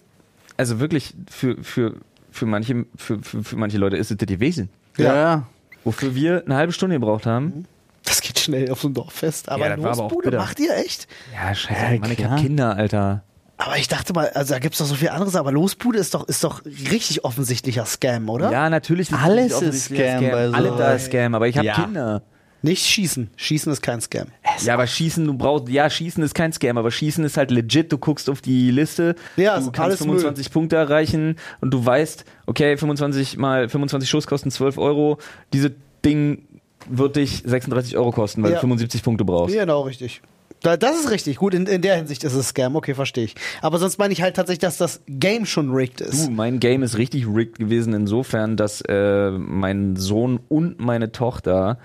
[0.58, 1.96] also wirklich für, für,
[2.32, 4.70] für, manche, für, für, für manche Leute ist es das gewesen.
[4.98, 5.16] Ja.
[5.16, 5.44] ja.
[5.84, 7.66] Wofür wir eine halbe Stunde gebraucht haben.
[8.06, 9.50] Das geht schnell auf so ein Dorffest.
[9.50, 10.38] Aber aber auch Losbude bitter.
[10.38, 11.08] macht ihr echt?
[11.34, 13.24] Ja, scheiße, Ja, Mann, ich hab Kinder, Alter.
[13.58, 16.14] Aber ich dachte mal, also da gibt es doch so viel anderes, aber Losbude ist
[16.14, 18.52] doch, ist doch richtig offensichtlicher Scam, oder?
[18.52, 19.12] Ja, natürlich.
[19.14, 21.74] Alles ist offensichtlicher Scam bei so- Alle da ist Scam, aber ich habe Ja.
[21.76, 22.22] Kinder.
[22.62, 23.30] Nicht schießen.
[23.36, 24.28] Schießen ist kein Scam.
[24.64, 27.92] Ja, aber Schießen, du brauchst, ja, Schießen ist kein Scam, aber Schießen ist halt legit.
[27.92, 32.26] Du guckst auf die Liste, Ja, du kannst alles 25 Punkte erreichen und du weißt,
[32.48, 35.20] okay, 25 mal 25 Schuss kosten 12 Euro.
[35.54, 36.48] Diese Ding
[36.90, 38.56] wird dich 36 Euro kosten, weil Ja.
[38.58, 39.54] du 75 Punkte brauchst.
[39.56, 40.22] Genau, richtig.
[40.62, 41.38] Da, das ist richtig.
[41.38, 42.76] Gut, in, in der Hinsicht ist es Scam.
[42.76, 43.36] Okay, verstehe ich.
[43.62, 46.28] Aber sonst meine ich halt tatsächlich, dass das Game schon rigged ist.
[46.28, 51.78] Du, mein Game ist richtig rigged gewesen insofern, dass äh, mein Sohn und meine Tochter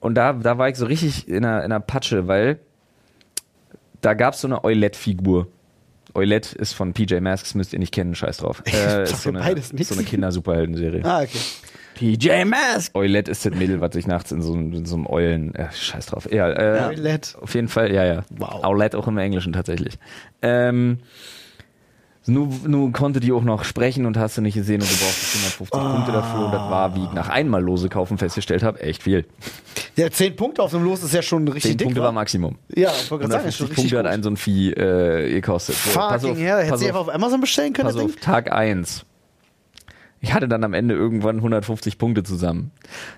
[0.00, 2.58] und da, da war ich so richtig in einer, in einer Patsche, weil
[4.00, 5.48] da gab es so eine Eulette-Figur.
[6.14, 8.62] Eulette ist von PJ Masks, müsst ihr nicht kennen, scheiß drauf.
[8.72, 9.88] Äh, ist so eine, beides nichts.
[9.88, 11.04] so eine Kinder-Superhelden-Serie.
[11.04, 11.38] Ah, okay.
[11.96, 12.94] PJ Mask.
[12.94, 15.54] Eulette ist das Mädel, was sich nachts in so, einem- in so einem Eulen.
[15.54, 16.28] Äh, scheiß drauf.
[16.30, 17.38] Ja, äh, Eulette.
[17.40, 18.24] Auf jeden Fall, ja, ja.
[18.36, 18.64] Wow.
[18.64, 19.98] Eulette auch im Englischen tatsächlich.
[20.42, 20.98] Ähm,
[22.28, 25.36] nun, nun konnte die auch noch sprechen und hast du nicht gesehen und du brauchst
[25.36, 29.04] 150 Punkte dafür und das war, wie ich nach einmal Lose kaufen festgestellt habe, echt
[29.04, 29.24] viel.
[29.94, 31.84] Ja, 10 Punkte auf dem Los ist ja schon richtig 10 dick.
[31.86, 32.06] Punkte wa?
[32.06, 32.58] war Maximum.
[32.74, 34.12] Ja, ich wollte gerade sagen, ist schon 150 richtig Punkte hat gut.
[34.12, 35.76] ein so ein Vieh äh, gekostet.
[35.76, 36.96] So, pass Fucking auf, hell, hätte pass sie auf.
[36.96, 38.16] einfach auf Amazon bestellen können, Pass auf?
[38.16, 39.06] Tag 1.
[40.26, 42.72] Ich hatte dann am Ende irgendwann 150 Punkte zusammen.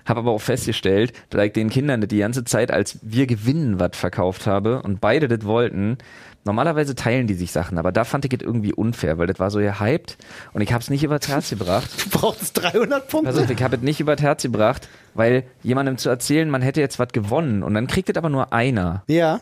[0.05, 3.91] Habe aber auch festgestellt, dass ich den Kindern die ganze Zeit, als wir gewinnen, was
[3.97, 5.97] verkauft habe und beide das wollten.
[6.45, 9.49] Normalerweise teilen die sich Sachen, aber da fand ich es irgendwie unfair, weil das war
[9.49, 10.17] so gehypt
[10.53, 11.89] und ich habe es nicht übers Herz gebracht.
[12.05, 13.41] Du brauchst 300 Punkte.
[13.41, 16.99] Auf, ich habe es nicht übers Herz gebracht, weil jemandem zu erzählen, man hätte jetzt
[16.99, 19.01] was gewonnen und dann kriegt es aber nur einer.
[19.07, 19.39] ja,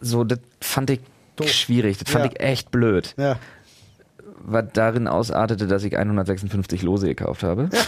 [0.00, 1.00] So, das fand ich
[1.44, 2.30] schwierig, das fand Ja.
[2.32, 3.14] ich echt blöd.
[3.18, 3.36] ja.
[4.44, 7.68] Was darin ausartete, dass ich 156 Lose gekauft habe.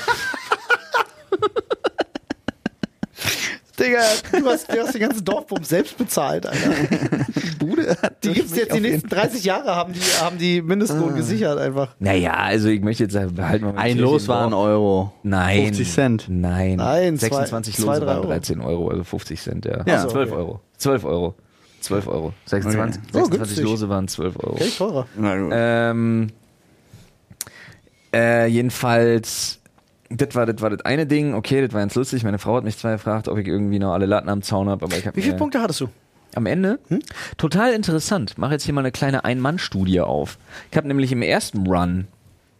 [3.79, 3.99] Digga,
[4.31, 6.71] du hast, du hast den ganzen Dorfbums selbst bezahlt, Alter.
[6.71, 11.59] Die Bude, die gibt's jetzt die nächsten 30 Jahre, haben die, haben die Mindestlohn gesichert
[11.59, 11.89] einfach.
[11.99, 14.53] Naja, also ich möchte jetzt sagen, behalten wir mal Ein Los war ein.
[14.55, 15.13] Euro.
[15.25, 15.65] Nein.
[15.75, 16.27] 50 Cent.
[16.29, 16.77] Nein.
[16.77, 18.29] Nein, zwei- 26 zwei, Lose drei waren Euro.
[18.29, 19.83] 13 Euro, also 50 Cent, ja.
[19.87, 19.95] Ja.
[19.97, 20.61] Also 12 Euro.
[20.79, 21.35] 12 Euro.
[21.81, 22.33] 12 Euro.
[22.47, 23.65] 26, Oh, 26 günstig.
[23.65, 24.57] Lose waren 12 Euro.
[24.57, 25.07] Echt teurer.
[25.19, 25.51] Na gut.
[25.53, 26.29] Ähm,
[28.15, 29.61] äh, jedenfalls,
[30.11, 31.35] das war, das war das eine Ding.
[31.35, 32.23] Okay, das war ganz lustig.
[32.25, 34.85] Meine Frau hat mich zwar gefragt, ob ich irgendwie noch alle Latten am Zaun habe,
[34.85, 35.89] aber ich habe Wie viele Punkte hattest du?
[36.37, 37.01] am Ende Hm?
[37.37, 38.39] total interessant.
[38.39, 40.39] Mache jetzt hier mal eine kleine Ein-Mann-Studie auf.
[40.71, 42.09] Ich habe nämlich im ersten Run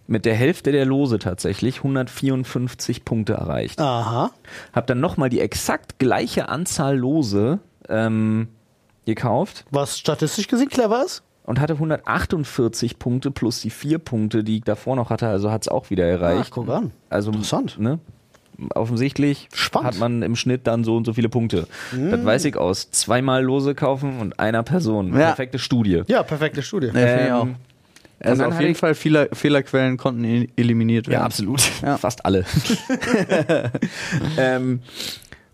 [0.07, 3.81] mit der Hälfte der Lose tatsächlich 154 Punkte erreicht.
[3.81, 4.31] Aha.
[4.73, 8.49] Hab dann nochmal die exakt gleiche Anzahl Lose ähm,
[9.07, 11.23] gekauft Was statistisch gesehen clever ist?
[11.45, 15.63] Und hatte 148 Punkte plus die vier Punkte, die ich davor noch hatte, also hat
[15.63, 16.47] es auch wieder erreicht.
[16.47, 16.91] Ach, guck an.
[17.11, 17.79] Also Interessant.
[17.79, 17.99] Ne?
[18.75, 19.89] Offensichtlich Spannend.
[19.89, 21.67] hat man im Schnitt dann so und so viele Punkte.
[21.93, 25.09] Das weiß ich aus zweimal Lose kaufen und einer Person.
[25.13, 25.27] Ja.
[25.27, 26.03] Perfekte Studie.
[26.07, 26.87] Ja, perfekte Studie.
[26.87, 27.47] Ja, finde ich auch.
[27.47, 27.57] Ähm,
[28.21, 31.21] Also auf jeden Fall Fehler, Fehlerquellen konnten eliminiert werden.
[31.21, 31.63] Ja, absolut.
[31.83, 31.99] Ja.
[31.99, 32.45] Fast alle.
[34.39, 34.81] ähm,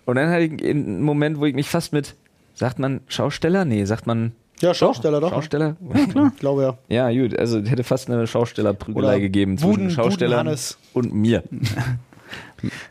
[0.04, 2.14] und dann hatte ich einen Moment, wo ich mich fast mit
[2.54, 3.64] Sagt man Schausteller?
[3.64, 5.30] Nee, sagt man Ja, Schausteller doch.
[5.30, 5.76] Schausteller?
[5.94, 7.08] Ich glaube ja.
[7.10, 10.78] Ja, gut, also hätte fast eine Schaustellerprügelei gegeben zwischen Buden- Schausteller Buden-Hannes.
[10.92, 11.42] und mir.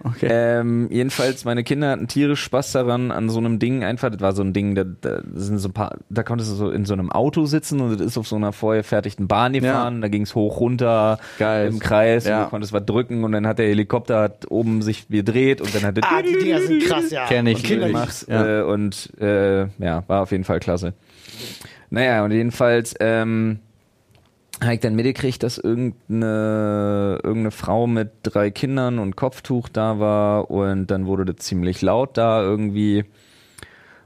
[0.03, 0.27] Okay.
[0.31, 4.31] Ähm, jedenfalls, meine Kinder hatten tierisch Spaß daran, an so einem Ding einfach, das war
[4.33, 6.93] so ein Ding, da, da sind so ein paar, da konntest du so in so
[6.93, 10.33] einem Auto sitzen und das ist auf so einer vorher fertigten Bahn gefahren, da ging's
[10.33, 11.67] hoch, runter, Geil.
[11.67, 12.39] im Kreis, Ja.
[12.39, 15.73] und du konntest was drücken und dann hat der Helikopter hat oben sich gedreht und
[15.75, 17.25] dann hat der Ah, die Dinger sind krass, ja.
[17.27, 17.57] Kenn ich.
[17.57, 18.59] Und Kinder Ja.
[18.59, 20.93] äh, und äh, ja, war auf jeden Fall klasse.
[21.89, 23.59] Naja, und jedenfalls ähm,
[24.61, 30.51] habe ich dann mitgekriegt, dass irgendeine, irgendeine Frau mit drei Kindern und Kopftuch da war
[30.51, 33.05] und dann wurde das ziemlich laut da irgendwie.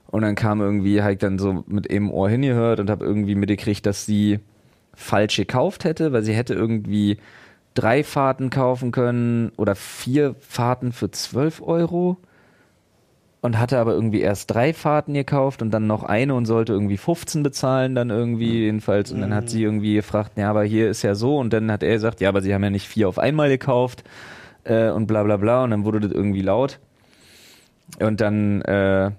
[0.07, 3.33] Und dann kam irgendwie, habe ich dann so mit eben Ohr hingehört und habe irgendwie
[3.33, 4.39] mitgekriegt, dass sie
[4.93, 7.17] falsch gekauft hätte, weil sie hätte irgendwie
[7.73, 12.17] drei Fahrten kaufen können oder vier Fahrten für 12 Euro
[13.43, 16.95] und hatte aber irgendwie erst drei Fahrten gekauft und dann noch eine und sollte irgendwie
[16.95, 19.11] 15 bezahlen dann irgendwie jedenfalls.
[19.11, 21.37] Und dann hat sie irgendwie gefragt, ja, aber hier ist ja so.
[21.37, 24.05] Und dann hat er gesagt, ja, aber sie haben ja nicht vier auf einmal gekauft
[24.63, 25.65] äh, und bla bla bla.
[25.65, 26.79] Und dann wurde das irgendwie laut.
[27.99, 29.11] Und dann äh,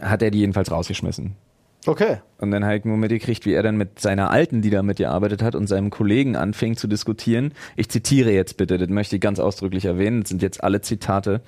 [0.00, 1.36] hat er die jedenfalls rausgeschmissen.
[1.86, 2.18] Okay.
[2.40, 5.42] Und dann habe ich nur mitgekriegt, wie er dann mit seiner Alten, die da mitgearbeitet
[5.42, 7.52] hat, und seinem Kollegen anfing zu diskutieren.
[7.76, 11.42] Ich zitiere jetzt bitte, das möchte ich ganz ausdrücklich erwähnen, das sind jetzt alle Zitate.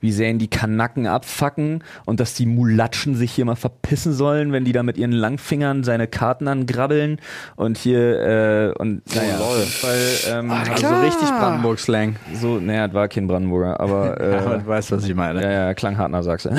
[0.00, 4.52] Wie sehr ihn die Kanacken abfacken und dass die Mulatschen sich hier mal verpissen sollen,
[4.52, 7.18] wenn die da mit ihren Langfingern seine Karten angrabbeln
[7.56, 9.98] und hier, äh, und naja, auf jeden Fall,
[10.30, 12.16] ähm, Also richtig Brandenburg-Slang.
[12.34, 15.42] so, naja, das war kein Brandenburger, aber, äh, Aber du weißt, was ich meine.
[15.42, 16.50] ja, ja, klang hart nach Sachse.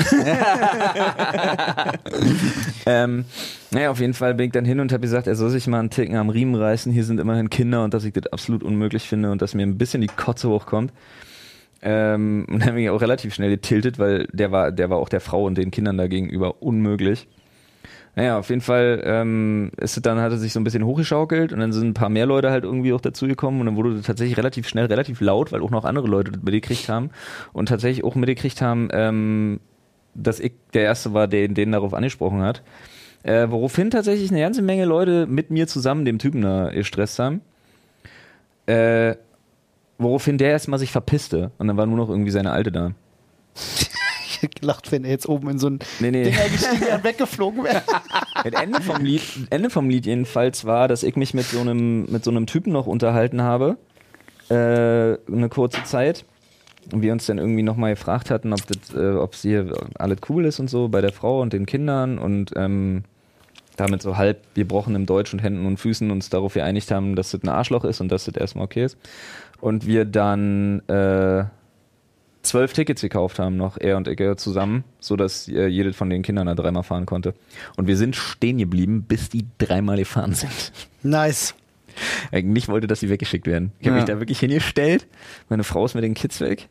[2.86, 3.24] ähm,
[3.72, 5.78] naja, auf jeden Fall bin ich dann hin und habe gesagt, er soll sich mal
[5.78, 6.92] einen Ticken am Riemen reißen.
[6.92, 9.78] Hier sind immerhin Kinder und dass ich das absolut unmöglich finde und dass mir ein
[9.78, 10.92] bisschen die Kotze hochkommt.
[11.82, 15.08] Ähm, und dann bin ich auch relativ schnell getiltet, weil der war, der war auch
[15.08, 17.28] der Frau und den Kindern da gegenüber unmöglich.
[18.16, 21.52] Naja, auf jeden Fall ähm, ist es dann hat er sich so ein bisschen hochgeschaukelt
[21.52, 24.36] und dann sind ein paar mehr Leute halt irgendwie auch dazugekommen und dann wurde tatsächlich
[24.36, 27.10] relativ schnell relativ laut, weil auch noch andere Leute das mitgekriegt haben
[27.52, 29.60] und tatsächlich auch mitgekriegt haben, ähm,
[30.14, 32.62] dass ich der Erste war, der den darauf angesprochen hat.
[33.22, 37.42] Äh, woraufhin tatsächlich eine ganze Menge Leute mit mir zusammen dem Typen da gestresst haben.
[38.66, 39.16] Äh,
[39.98, 42.92] woraufhin der erstmal sich verpisste und dann war nur noch irgendwie seine Alte da.
[44.24, 46.24] Ich hätte gelacht, wenn er jetzt oben in so ein Nee, nee.
[46.24, 47.82] Ding eingestiegen wäre und weggeflogen wäre.
[48.42, 52.10] Das Ende vom Lied, Ende vom Lied jedenfalls war, dass ich mich mit so einem,
[52.10, 53.76] mit so einem Typen noch unterhalten habe.
[54.48, 54.54] Äh,
[55.30, 56.24] eine kurze Zeit.
[56.92, 60.60] Und wir uns dann irgendwie nochmal gefragt hatten, ob das, äh, hier alles cool ist
[60.60, 63.04] und so bei der Frau und den Kindern und ähm,
[63.76, 67.42] damit so halb gebrochenem Deutsch und Händen und Füßen uns darauf geeinigt haben, dass das
[67.42, 68.98] ein Arschloch ist und dass das erstmal okay ist.
[69.60, 71.44] Und wir dann äh,
[72.42, 76.46] zwölf Tickets gekauft haben, noch er und ich zusammen, sodass äh, jedes von den Kindern
[76.46, 77.34] da dreimal fahren konnte.
[77.76, 80.72] Und wir sind stehen geblieben, bis die dreimal gefahren sind.
[81.02, 81.54] Nice.
[82.32, 83.72] Eigentlich wollte, dass sie weggeschickt werden.
[83.78, 84.02] Ich habe Ja.
[84.02, 85.06] mich da wirklich hingestellt.
[85.48, 86.68] Meine Frau ist mit den Kids weg.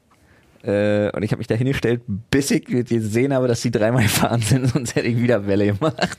[0.63, 4.41] Äh, und ich habe mich da hingestellt, bis ich gesehen habe, dass sie dreimal gefahren
[4.41, 6.17] sind, sonst hätte ich wieder Welle gemacht.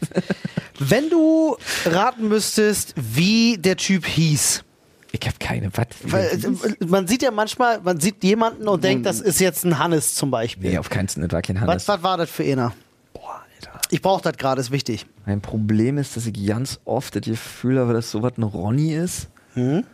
[0.79, 4.65] Wenn du raten müsstest, wie der Typ hieß.
[5.13, 5.87] Ich habe keine, was?
[6.05, 9.79] Weil, äh, man sieht ja manchmal, man sieht jemanden und denkt, das ist jetzt ein
[9.79, 10.71] Hannes zum Beispiel.
[10.71, 11.89] Nee, auf keinen Fall, das war kein was, Hannes.
[11.89, 12.73] was war das für einer?
[13.13, 13.81] Boah, Alter.
[13.91, 15.05] Ich brauche das gerade, ist wichtig.
[15.27, 19.29] Mein Problem ist, dass ich ganz oft das Gefühl habe, dass sowas ein Ronny ist.
[19.55, 19.85] Hm?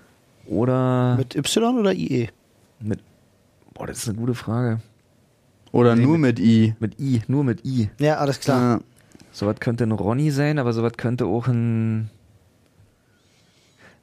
[0.47, 2.29] Oder Mit Y oder IE?
[2.81, 3.01] mit.
[3.77, 4.81] Boah, das ist eine gute Frage.
[5.71, 6.75] Oder nur mit I.
[6.79, 7.91] Mit I, nur mit I.
[7.99, 8.79] Ja, alles klar.
[8.79, 8.81] Ja.
[9.33, 12.11] Sowas könnte ein Ronny sein, aber sowas könnte auch ein.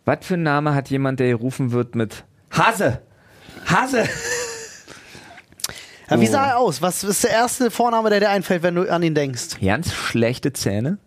[0.05, 3.01] Was für ein Name hat jemand, der gerufen wird mit Hase?
[3.65, 4.03] Hase!
[6.09, 6.83] Ja, wie sah er aus?
[6.83, 9.59] Was ist der erste Vorname, der dir einfällt, wenn du an ihn denkst?
[9.59, 10.99] Ganz schlechte Zähne.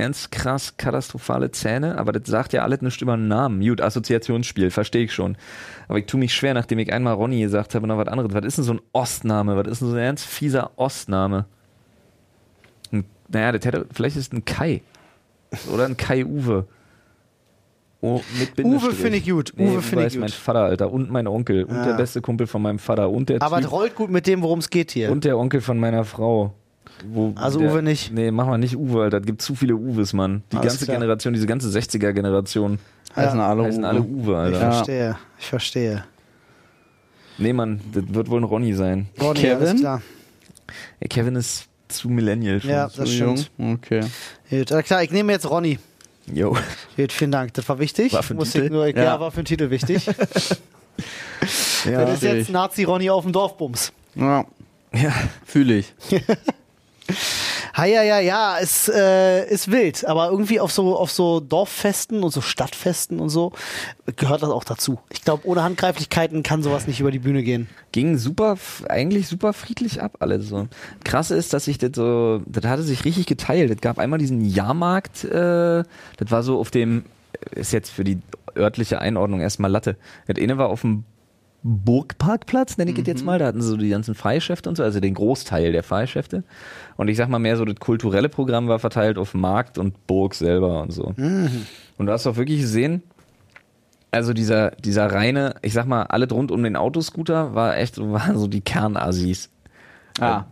[0.00, 3.60] Ganz krass katastrophale Zähne, aber das sagt ja alles nicht über einen Namen.
[3.60, 5.36] Gut, Assoziationsspiel, verstehe ich schon.
[5.88, 8.32] Aber ich tue mich schwer, nachdem ich einmal Ronny gesagt habe, noch was anderes.
[8.32, 9.56] Was ist denn so ein Ostname?
[9.56, 11.46] Was ist denn so ein ganz fieser Ostname?
[12.92, 14.82] Ein, naja, das hätte, vielleicht ist es ein Kai.
[15.72, 16.66] Oder ein Kai-Uwe.
[18.00, 18.94] Oh, mit Bindestrich.
[18.94, 19.52] finde ich gut.
[19.56, 20.36] Nee, Uwe Uwe finde ich ist mein gut.
[20.38, 20.92] Vater, Alter.
[20.92, 21.64] Und mein Onkel.
[21.64, 21.86] Und Ja.
[21.86, 23.10] der beste Kumpel von meinem Vater.
[23.10, 25.10] Und der Aber Typ, es rollt gut mit dem, worum es geht hier.
[25.10, 26.54] und der Onkel von meiner Frau.
[27.06, 28.12] Wo Also der, Uwe nicht?
[28.12, 29.18] Nee, mach mal nicht Uwe, Alter.
[29.18, 30.42] Es gibt zu viele Uwes, Mann.
[30.52, 30.96] Die Alles ganze klar.
[30.98, 32.78] Generation, diese ganze 60er-Generation
[33.16, 33.88] Heißen alle heißen Uwe.
[33.88, 34.60] alle Uwe, ich Alter.
[34.60, 34.72] Ja.
[34.72, 35.18] verstehe.
[35.38, 36.04] Ich verstehe.
[37.38, 39.08] Nee, Mann, das wird wohl ein Ronny sein.
[39.20, 39.68] Ronny, Kevin?
[39.68, 40.02] alles klar.
[41.00, 42.70] Ja, Kevin ist zu Millennial schon.
[42.70, 43.50] Ja, das stimmt.
[43.56, 43.74] jung.
[43.74, 44.00] Okay.
[44.50, 45.78] Gut, alles klar, ich nehme jetzt Ronny.
[46.34, 46.56] Jo.
[46.96, 47.54] Gut, vielen Dank.
[47.54, 48.12] Das war wichtig.
[48.12, 48.74] War für den Musste ich Titel?
[48.74, 49.02] nur, ja.
[49.04, 49.20] Ja.
[49.20, 50.08] war für den Titel wichtig.
[51.84, 53.92] Ja, das ist jetzt Nazi-Ronny auf dem Dorfbums.
[54.16, 54.44] ja,
[54.92, 55.12] Ja.
[55.46, 55.94] fühle ich.
[57.78, 62.24] Ha, ja, ja, ja, es äh, ist wild, aber irgendwie auf so, auf so Dorffesten
[62.24, 63.52] und so Stadtfesten und so
[64.16, 64.98] gehört das auch dazu.
[65.10, 67.68] Ich glaube, ohne Handgreiflichkeiten kann sowas nicht über die Bühne gehen.
[67.92, 68.56] Ging super,
[68.88, 70.66] eigentlich super friedlich ab, alles so.
[71.04, 73.70] Krasse ist, dass sich das so, das hatte sich richtig geteilt.
[73.70, 75.84] Es gab einmal diesen Jahrmarkt, äh,
[76.16, 77.04] das war so auf dem,
[77.52, 78.18] ist jetzt für die
[78.56, 79.96] örtliche Einordnung erstmal Latte.
[80.26, 81.04] Das eine war auf dem
[81.62, 83.38] Burgparkplatz, nenne ich es jetzt mal.
[83.38, 86.44] Da hatten sie so die ganzen Freischäfte und so, also den Großteil der Freischäfte.
[86.96, 90.34] Und ich sag mal mehr so, das kulturelle Programm war verteilt auf Markt und Burg
[90.34, 91.14] selber und so.
[91.98, 93.02] Und du hast auch wirklich gesehen,
[94.10, 98.10] also dieser, dieser reine, ich sag mal, alle rund um den Autoscooter war echt, so-
[98.12, 99.50] waren so die Kernassis.
[100.20, 100.46] Ah,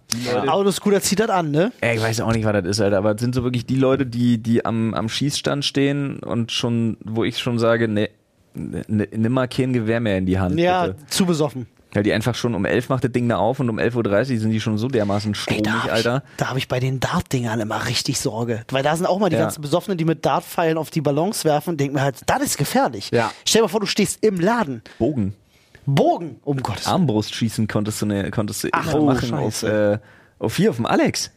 [0.46, 1.72] Autoscooter zieht das an, ne?
[1.80, 3.74] Ey, ich weiß auch nicht, was das ist, Alter, aber es sind so wirklich die
[3.74, 8.10] Leute, die, die am, am Schießstand stehen und schon, wo ich schon sage, ne,
[8.56, 10.58] nimm mal kein Gewehr mehr in die Hand.
[10.58, 11.06] Ja, Bitte.
[11.08, 11.66] zu besoffen.
[11.92, 14.40] Weil die einfach schon um 11 macht das Ding da auf und um 11.30 Uhr
[14.40, 16.22] sind die schon so dermaßen Ey, stromig, da habe ich, Alter.
[16.36, 18.64] da hab ich bei den Dart-Dingern immer richtig Sorge.
[18.70, 19.42] Weil da sind auch mal die Ja.
[19.42, 22.58] ganzen Besoffenen, die mit Dartpfeilen auf die Ballons werfen und denken mir halt, das ist
[22.58, 23.10] gefährlich.
[23.12, 23.30] Ja.
[23.46, 24.82] Stell dir mal vor, du stehst im Laden.
[24.98, 25.34] Bogen.
[25.86, 26.94] Bogen, um Gottes Willen.
[26.94, 29.98] Armbrustschießen konntest du, ne, konntest du Ach, immer oh, machen auf, äh,
[30.38, 31.30] auf hier, auf dem Alex.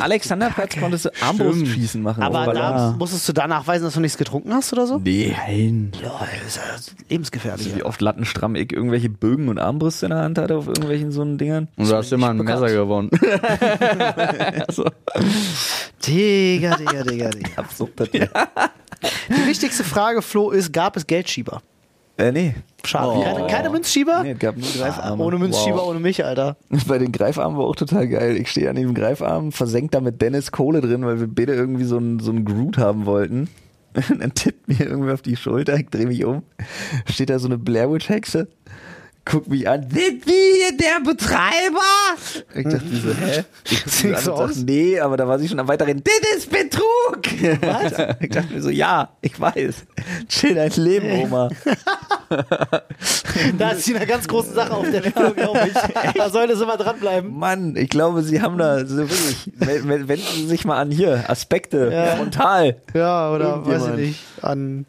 [0.00, 2.22] Alexanderplatz konntest du Armbrustschießen machen.
[2.22, 2.98] Aber da Ballons.
[2.98, 4.98] musstest du da nachweisen, dass du nichts getrunken hast oder so?
[4.98, 5.34] Nee.
[5.36, 5.92] nein.
[6.02, 6.62] Ja, das ist ja
[7.08, 7.74] lebensgefährlich.
[7.74, 11.22] Wie oft lattenstramm ich irgendwelche Bögen und Armbrüste in der Hand hatte auf irgendwelchen so
[11.22, 11.68] einen Dingern.
[11.76, 12.60] Und du hast immer ein bekannt.
[12.60, 13.10] Messer gewonnen.
[16.06, 17.50] Digga, Digga, Digga, Digga.
[17.56, 17.90] Absurd.
[18.12, 21.62] Die wichtigste Frage, Flo, ist, gab es Geldschieber?
[22.18, 22.54] Äh, nee.
[22.84, 23.12] Schade.
[23.16, 23.22] Oh.
[23.22, 24.22] Keine, keine Münzschieber?
[24.22, 25.22] Nee, es gab nur Greifarme.
[25.22, 25.88] Ohne Münzschieber, Wow.
[25.88, 26.56] ohne mich, Alter.
[26.86, 28.36] Bei den Greifarmen war auch total geil.
[28.36, 31.84] Ich stehe an diesem Greifarm, versenkt da mit Dennis Kohle drin, weil wir beide irgendwie
[31.84, 33.48] so einen so einen Groot haben wollten.
[34.10, 36.42] Und dann tippt mir irgendwie auf die Schulter, ich drehe mich um,
[37.10, 38.48] steht da so eine Blair Witch Hexe,
[39.24, 41.80] guckt mich an, sind Sie hier der Betreiber?
[42.54, 43.44] Ich dachte mir so, hä?
[43.70, 44.54] Ich guck so aus?
[44.56, 47.62] sag, nee, aber da war sie schon am weiteren, das ist Betrug!
[47.62, 47.92] Was?
[48.20, 49.84] Ich dachte mir so, ja, ich weiß.
[50.28, 51.48] Chill dein Leben, Oma.
[53.58, 56.12] Da ist sie eine ganz große Sache auf der Spur, glaube ich.
[56.14, 57.36] Da sollte sie mal dranbleiben.
[57.36, 61.90] Mann, ich glaube, sie haben da so wirklich, wenden Sie sich mal an hier, Aspekte,
[61.92, 62.16] Ja.
[62.16, 62.76] frontal.
[62.94, 64.86] Ja, oder weiß ich nicht, an,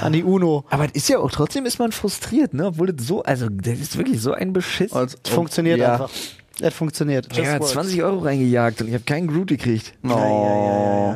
[0.00, 0.64] an die UNO.
[0.70, 2.66] Aber es ist ja auch, trotzdem ist man frustriert, ne?
[2.66, 4.92] Obwohl das so, also, das ist wirklich so ein Beschiss.
[4.92, 5.92] Als- Es funktioniert ja.
[5.94, 6.10] einfach.
[6.60, 7.26] Es funktioniert.
[7.34, 7.72] Just Er hat works.
[7.72, 9.94] 20 Euro reingejagt und ich habe keinen Groot gekriegt.
[10.04, 10.08] Oh.
[10.08, 10.26] ja, ja,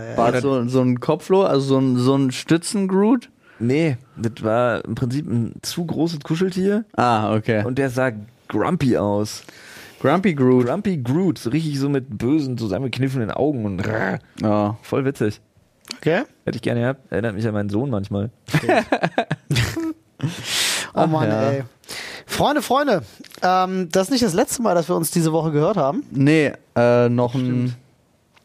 [0.01, 0.17] ja, ja.
[0.17, 3.29] War das so, so ein Kopfloh, also so ein, so ein Stützengroot?
[3.59, 7.65] Nee, das war im Prinzip ein zu großes Kuscheltier Ah, okay.
[7.65, 8.11] und der sah
[8.49, 9.43] grumpy aus.
[10.01, 10.67] Grumpy Groot.
[10.67, 14.77] Grumpy Groot, so richtig so mit bösen, zusammengekniffenen Augen und rrr, Ja.
[14.83, 15.41] voll witzig.
[15.97, 16.23] Okay?
[16.45, 17.01] Hätte ich gerne gehabt.
[17.11, 18.31] Erinnert mich an meinen Sohn manchmal.
[20.95, 21.51] Oh Mann, ja.
[21.51, 21.65] ey.
[22.27, 23.03] Freunde, Freunde,
[23.43, 26.03] ähm, das ist nicht das letzte Mal, dass wir uns diese Woche gehört haben.
[26.11, 27.75] Nee, äh, noch ein.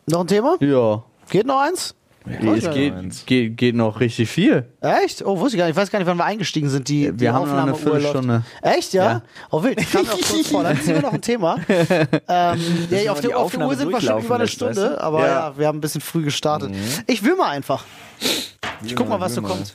[0.05, 0.57] Noch ein Thema?
[0.59, 1.03] Ja.
[1.29, 1.95] Geht noch eins?
[2.25, 4.67] es geht, geht, geht noch richtig viel.
[4.81, 5.25] Echt?
[5.25, 5.75] Oh, wusste ich gar nicht.
[5.75, 6.87] Ich weiß gar nicht, wann wir eingestiegen sind.
[6.87, 7.73] Die, die Wir haben noch eine.
[7.73, 8.43] Viertelstunde.
[8.61, 9.03] Echt, ja?
[9.03, 9.21] Ja.
[9.49, 9.81] Oh, wild.
[9.81, 10.63] Ich kam auch kurz vor.
[10.63, 11.55] Dann ziehen wir noch ein Thema.
[11.67, 14.81] ähm, ja, auf, die der, auf der Aufnahme Uhr sind wir schon über eine Stunde,
[14.81, 15.01] weißt du?
[15.01, 15.27] aber ja.
[15.27, 15.57] Ja.
[15.57, 16.71] wir haben ein bisschen früh gestartet.
[17.07, 17.85] Ich will mal einfach.
[18.83, 19.73] Ich guck mal, was so kommt.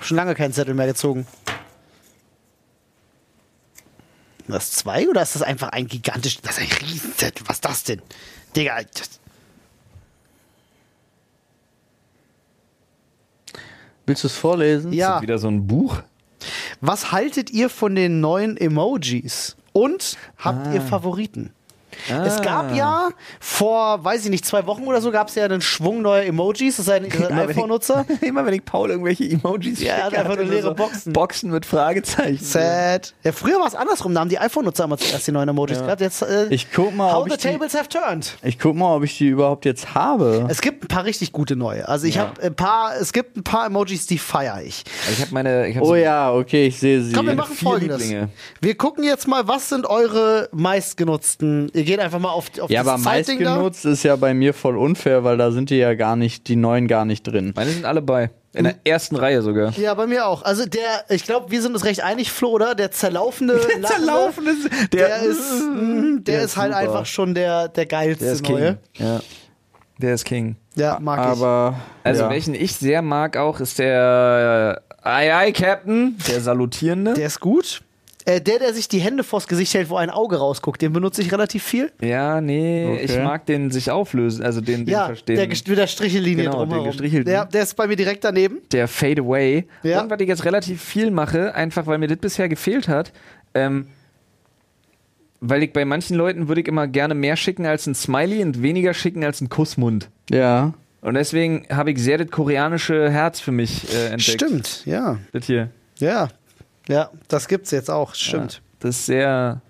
[0.00, 1.26] Schon lange keinen Zettel mehr gezogen.
[4.46, 6.38] Das zwei oder ist das einfach ein gigantisch.
[6.42, 7.46] Das ist ein Riesenzettel.
[7.48, 8.02] Was ist das denn?
[8.54, 8.82] Digga.
[8.82, 9.20] Das,
[14.06, 14.92] Willst du es vorlesen?
[14.92, 15.22] ja.
[15.22, 16.02] Wieder so ein Buch.
[16.80, 19.56] Was haltet ihr von den neuen Emojis?
[19.72, 21.52] Und habt ihr Favoriten?
[22.24, 23.08] Es gab ja
[23.40, 26.76] vor, weiß ich nicht, zwei Wochen oder so, gab es ja einen Schwung neuer Emojis.
[26.76, 28.04] Das denn, ihr seid iPhone-Nutzer.
[28.20, 31.12] Immer wenn ich Paul irgendwelche Emojis Ja, hat schicke, einfach nur leere Boxen.
[31.12, 32.44] Boxen mit Fragezeichen.
[32.44, 33.14] Sad.
[33.22, 34.14] Ja, früher war es andersrum.
[34.14, 36.00] Da haben die iPhone-Nutzer immer zuerst die neuen Emojis gehabt.
[36.00, 38.36] Jetzt, äh, Ich guck mal, how ob the ich die, tables have turned.
[38.42, 40.46] ich guck mal, ob ich die überhaupt jetzt habe.
[40.48, 41.88] Es gibt ein paar richtig gute neue.
[41.88, 42.22] Also ich Ja.
[42.28, 44.84] habe ein paar, es gibt ein paar Emojis, die feiere ich.
[45.12, 47.12] Ich habe meine, ich hab Oh so ja, okay, ich sehe sie.
[47.12, 48.02] Komm, wir machen folgendes.
[48.60, 51.70] Wir gucken jetzt mal, was sind eure meistgenutzten.
[51.84, 53.50] Ihr geht einfach mal auf, auf ja, aber dieses Zeitding da.
[53.50, 56.56] meistgenutzt ist ja bei mir voll unfair, weil da sind die ja gar nicht, die
[56.56, 57.52] neuen gar nicht drin.
[57.54, 58.30] Meine sind alle bei.
[58.54, 59.72] In der ersten Reihe sogar.
[59.72, 60.42] Ja, bei mir auch.
[60.44, 62.74] Also der, ich glaube, wir sind uns recht einig, Flo, oder?
[62.74, 63.54] Der zerlaufende,
[64.00, 66.82] lachende, ist, der, ist, mm, der, der ist halt super.
[66.82, 68.54] einfach schon der, der geilste der ist King.
[68.54, 68.78] neue.
[68.94, 69.20] Ja.
[69.98, 70.56] Der ist King.
[70.76, 71.26] Ja, mag ich.
[71.26, 71.80] Aber.
[72.02, 72.30] Also ja.
[72.30, 77.12] welchen ich sehr mag auch, ist der äh, Aye Aye Captain, der salutierende.
[77.12, 77.82] Der ist gut.
[78.26, 81.20] Äh, der, der sich die Hände vors Gesicht hält, wo ein Auge rausguckt, den benutze
[81.20, 81.92] ich relativ viel.
[82.00, 83.04] ja, nee, Okay.
[83.04, 85.36] ich mag den sich auflösen, also den, den ja, verstehen.
[85.36, 86.86] der mit der Strichellinie Genau, den drumherum.
[86.86, 87.30] gestrichelten.
[87.30, 88.60] Der, der ist bei mir direkt daneben.
[88.72, 89.66] der Fade Away.
[89.82, 90.00] Ja.
[90.02, 93.12] Und was ich jetzt relativ viel mache, einfach weil mir das bisher gefehlt hat,
[93.52, 93.88] ähm,
[95.40, 98.62] weil ich bei manchen Leuten würde ich immer gerne mehr schicken als ein Smiley und
[98.62, 100.08] weniger schicken als ein Kussmund.
[100.30, 100.72] Ja.
[101.02, 104.22] Und deswegen habe ich sehr das koreanische Herz für mich äh, entdeckt.
[104.22, 105.18] Stimmt, ja.
[105.32, 105.68] Das hier.
[105.98, 106.28] Ja.
[106.88, 108.14] Ja, das gibt's jetzt auch.
[108.14, 108.60] Stimmt.
[108.80, 109.62] Das ist sehr,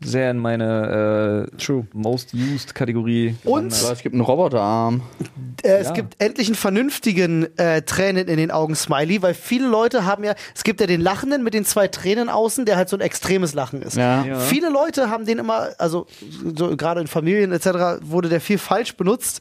[0.00, 1.86] sehr in meine äh, True.
[1.92, 3.34] Most Used Kategorie.
[3.44, 3.74] Und.
[3.82, 5.02] Aber es gibt einen Roboterarm.
[5.62, 10.04] Äh, es gibt endlich einen vernünftigen äh, Tränen in den Augen Smiley, weil viele Leute
[10.04, 12.96] haben ja, es gibt ja den Lachenden mit den zwei Tränen außen, der halt so
[12.96, 13.96] ein extremes Lachen ist.
[13.96, 14.24] Ja.
[14.24, 14.38] Ja.
[14.38, 16.06] Viele Leute haben den immer, also
[16.56, 19.40] so, gerade in Familien etc., wurde der viel falsch benutzt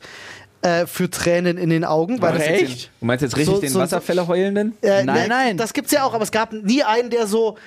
[0.62, 2.20] äh, für Tränen in den Augen.
[2.22, 2.92] Ach, das echt?
[3.00, 4.78] Du meinst jetzt richtig So- den so- Wasserfälle heulenden?
[4.82, 5.58] Äh, Nein, ne, nein.
[5.58, 7.58] Das gibt's ja auch, aber es gab nie einen, der so,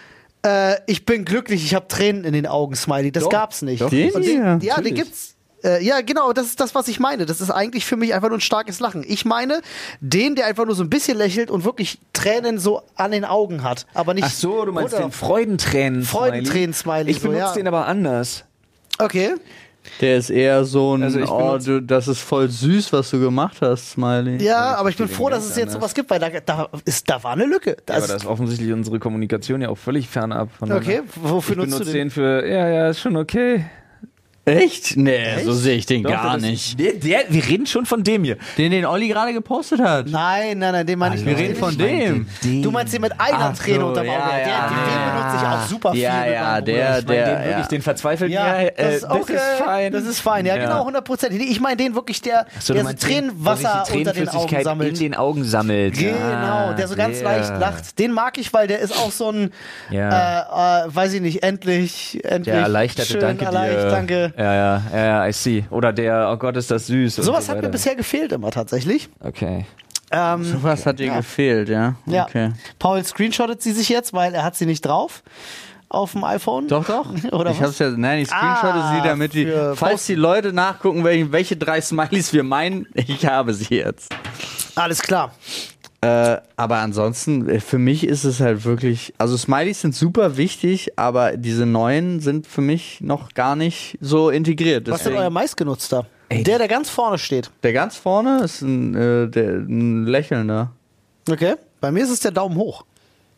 [0.46, 3.10] äh, ich bin glücklich, ich habe Tränen in den Augen, Smiley.
[3.12, 3.30] Das Doch.
[3.30, 3.80] gab's nicht.
[3.82, 3.90] Doch.
[3.90, 5.30] Den Und hier, ja, den gibt's.
[5.64, 7.24] Äh, ja, genau, das ist das, was ich meine.
[7.24, 9.02] Das ist eigentlich für mich einfach nur ein starkes Lachen.
[9.08, 9.62] Ich meine,
[10.00, 13.62] den, der einfach nur so ein bisschen lächelt und wirklich Tränen so an den Augen
[13.62, 13.86] hat.
[13.94, 14.24] Aber nicht.
[14.26, 16.02] Ach so, du meinst den Freudentränen.
[16.02, 17.52] Freudentränen-Smiley, Ich so, benutze ja.
[17.54, 18.44] den aber anders.
[18.98, 19.36] Okay.
[20.00, 23.10] Der ist eher so ein, Also ich oh, benutze- du, das ist voll süß, was
[23.10, 24.42] du gemacht hast, Smiley.
[24.42, 27.22] Ja, aber ich bin froh, dass es jetzt sowas gibt, weil da, da, ist, da
[27.22, 27.76] war eine Lücke.
[27.86, 30.50] Da Ja, aber da ist offensichtlich unsere Kommunikation ja auch völlig fernab.
[30.58, 31.92] Von okay, wofür Ich nutzt du den?
[31.94, 33.64] den für, ja, ja, ist schon okay.
[34.46, 34.96] Echt?
[34.98, 36.78] Nee, so sehe ich den Doch, gar das nicht.
[36.78, 38.36] Der, der, wir reden schon von dem hier.
[38.58, 40.06] Den, den Olli gerade gepostet hat.
[40.08, 41.40] Nein, nein, nein, den meine ich Wir nicht.
[41.40, 41.78] reden Den von ich-
[42.42, 42.62] dem.
[42.62, 44.10] Du meinst den mit einer Ach Träne so, unterm Auge.
[44.10, 46.00] ja, der, ja, den, benutze ich auch super viel.
[46.02, 46.98] Ja, ja, der-.
[46.98, 47.66] Ich der- den wirklich, ja.
[47.68, 48.34] den verzweifelten.
[48.34, 49.92] Ja, das ist auch das ist fein.
[49.92, 51.30] Das ist fein, ja, genau, 100%.
[51.30, 54.88] Ich meine den wirklich, der, So, der so Tränenwasser unter den Augen Tränenflüssigkeit sammelt.
[54.92, 55.94] in den Augen sammelt.
[55.98, 57.98] Genau, Ah, der so ganz leicht lacht.
[57.98, 59.52] Den mag ich, weil der ist auch so ein,
[59.90, 60.02] äh, äh,
[60.88, 62.52] weiß ich nicht, endlich, endlich.
[62.52, 63.88] Der erleichterte schön, Danke dir.
[63.90, 64.33] danke.
[64.36, 65.64] Ja, ja, ja, ja, I see.
[65.70, 67.16] Oder der, oh Gott, ist das süß.
[67.16, 69.08] Sowas so hat mir bisher gefehlt immer tatsächlich.
[69.20, 69.66] Okay.
[70.10, 71.16] Ähm, Was hat dir Ja.
[71.16, 71.94] gefehlt, ja?
[72.06, 72.24] ja.
[72.24, 72.52] Okay.
[72.78, 75.22] Paul screenshottet sie sich jetzt, weil er hat sie nicht drauf
[75.88, 76.66] auf dem iPhone.
[76.68, 77.06] Doch, doch.
[77.32, 77.68] Oder ich was?
[77.68, 81.56] hab's ja, nein, ich screenshotte Ah, sie, damit die, falls die Leute nachgucken, welche, welche
[81.56, 84.12] drei Smileys wir meinen, ich habe sie jetzt.
[84.74, 85.32] Alles klar.
[86.04, 90.98] Äh, aber ansonsten, äh, für mich ist es halt wirklich, also Smileys sind super wichtig,
[90.98, 94.90] aber diese neuen sind für mich noch gar nicht so integriert.
[94.90, 96.06] Was ist denn euer meistgenutzter?
[96.30, 97.50] Der, der ganz vorne steht.
[97.62, 100.72] der ganz vorne ist ein, äh, der, ein lächelnder.
[101.30, 101.54] Okay.
[101.80, 102.84] Bei mir ist es der Daumen hoch.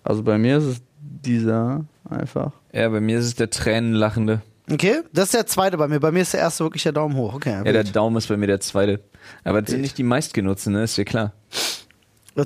[0.03, 2.53] Also bei mir ist es dieser einfach.
[2.73, 4.41] Ja, bei mir ist es der Tränenlachende.
[4.73, 5.03] Okay.
[5.13, 6.01] Das ist der zweite bei mir.
[6.01, 7.35] Bei mir ist der erste wirklich der Daumen hoch.
[7.35, 7.63] Okay.
[7.65, 7.85] Ja, der.
[7.85, 9.01] Daumen ist bei mir der zweite.
[9.45, 10.85] Aber das sind nicht die meistgenutzten, ne?
[10.85, 11.33] Ist ja klar.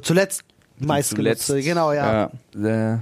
[0.02, 0.44] Zuletzt
[0.78, 1.62] meistgenutzte.
[1.62, 2.30] Genau, ja.
[2.54, 2.98] Äh,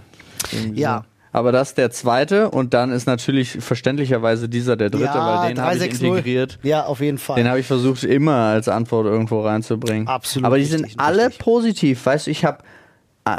[0.53, 1.05] irgendwie Ja.
[1.31, 5.49] Aber das ist der zweite und dann ist natürlich verständlicherweise dieser der dritte, ja, weil
[5.51, 6.09] den habe ich 360.
[6.09, 6.59] integriert.
[6.63, 7.37] Ja, auf jeden Fall.
[7.37, 10.09] Den habe ich versucht immer als Antwort irgendwo reinzubringen.
[10.09, 11.39] Absolut Aber die richtig, sind alle richtig.
[11.45, 12.07] positiv.
[12.07, 12.59] Weißt du, ich habe
[13.27, 13.31] äh,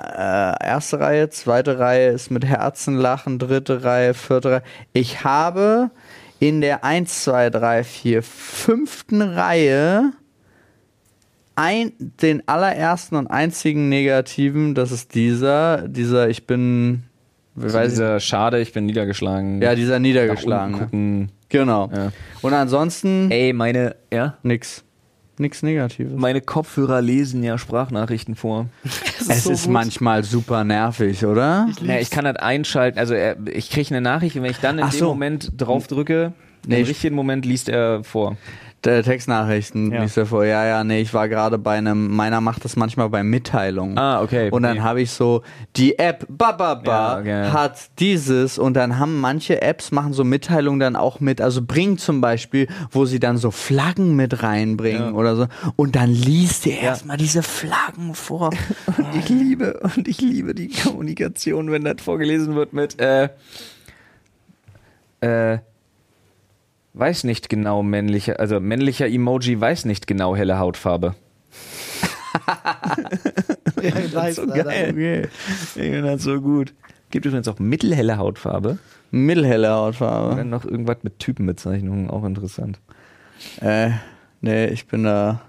[0.65, 4.63] erste Reihe, zweite Reihe ist mit Herzen lachen, dritte Reihe, vierte Reihe.
[4.93, 5.89] Ich habe
[6.39, 10.11] in der 1, 2, 3, 4, fünften Reihe
[11.60, 11.91] ein,
[12.22, 17.03] den allerersten und einzigen negativen, das ist dieser, dieser, ich bin,
[17.55, 19.62] so weiß ich, dieser Schade, ich bin niedergeschlagen.
[19.62, 20.03] ja, dieser unten
[20.80, 21.32] gucken.
[21.49, 21.89] Genau.
[21.93, 22.12] Ja.
[22.41, 24.38] Und ansonsten Ey, meine, ja?
[24.43, 24.84] nix.
[25.41, 26.12] Nix Negatives.
[26.18, 28.68] Meine Kopfhörer lesen ja Sprachnachrichten vor.
[29.30, 29.74] Es so ist gut.
[29.74, 31.68] manchmal super nervig, oder?
[31.84, 32.97] Ja, ich kann das einschalten.
[32.97, 35.05] Also er, ich kriege eine Nachricht und wenn ich dann in Ach dem so.
[35.10, 36.34] Moment drauf drücke,
[36.68, 38.38] Nee, im ich- richtigen Moment liest er vor.
[38.86, 40.03] Der Textnachrichten Ja.
[40.03, 40.45] liest er vor.
[40.45, 43.97] Ja, ja, nee, ich war gerade bei einem, meiner macht das manchmal bei Mitteilungen.
[43.97, 44.49] Ah, okay.
[44.51, 44.82] Und dann Nee.
[44.84, 45.41] habe ich so,
[45.75, 47.51] die App Bababa Ja, okay.
[47.51, 51.97] hat dieses und dann haben manche Apps machen so Mitteilungen dann auch mit, also Bring
[51.97, 55.11] zum Beispiel, wo sie dann so Flaggen mit reinbringen Ja.
[55.11, 58.51] oder so und dann liest er erstmal diese Flaggen vor.
[59.13, 63.27] ich liebe und ich liebe die Kommunikation, wenn das vorgelesen wird mit äh,
[65.21, 65.57] äh,
[66.99, 71.15] weiß nicht genau männlicher, also männlicher Emoji weiß nicht genau helle Hautfarbe.
[73.81, 74.63] Ja, nice, so Alter.
[74.63, 74.89] geil.
[74.91, 75.21] Okay.
[75.47, 76.73] Ich finde das so gut.
[77.11, 78.77] Gibt übrigens auch mittelhelle Hautfarbe.
[79.11, 80.35] Mittelhelle Hautfarbe.
[80.35, 82.79] Dann noch irgendwas mit Typenbezeichnungen, auch interessant.
[83.61, 83.91] Äh,
[84.41, 85.41] nee, ich bin da.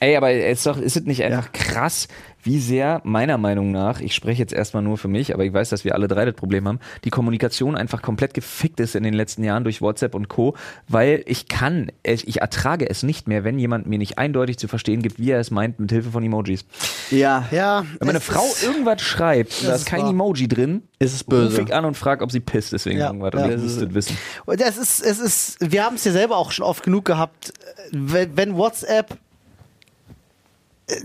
[0.00, 2.08] Ey, aber ist doch, ist es nicht einfach krass,
[2.48, 5.68] wie sehr, meiner Meinung nach, ich spreche jetzt erstmal nur für mich, aber ich weiß,
[5.68, 9.12] dass wir alle drei das Problem haben, die Kommunikation einfach komplett gefickt ist in den
[9.12, 10.54] letzten Jahren durch WhatsApp und Co.,
[10.88, 15.02] weil ich kann, ich ertrage es nicht mehr, wenn jemand mir nicht eindeutig zu verstehen
[15.02, 16.64] gibt, wie er es meint, mit Hilfe von Emojis.
[17.10, 20.10] Ja, Ja, Wenn meine Frau irgendwas schreibt da ist kein wahr.
[20.10, 21.60] Emoji drin, ist es böse.
[21.60, 23.32] ich an und frage, ob sie pisst, deswegen Ja, irgendwas.
[23.34, 23.44] ja.
[23.44, 24.16] Und ich das wissen.
[24.46, 27.52] Und das ist, es ist, wir haben es ja selber auch schon oft genug gehabt,
[27.92, 29.18] wenn, wenn WhatsApp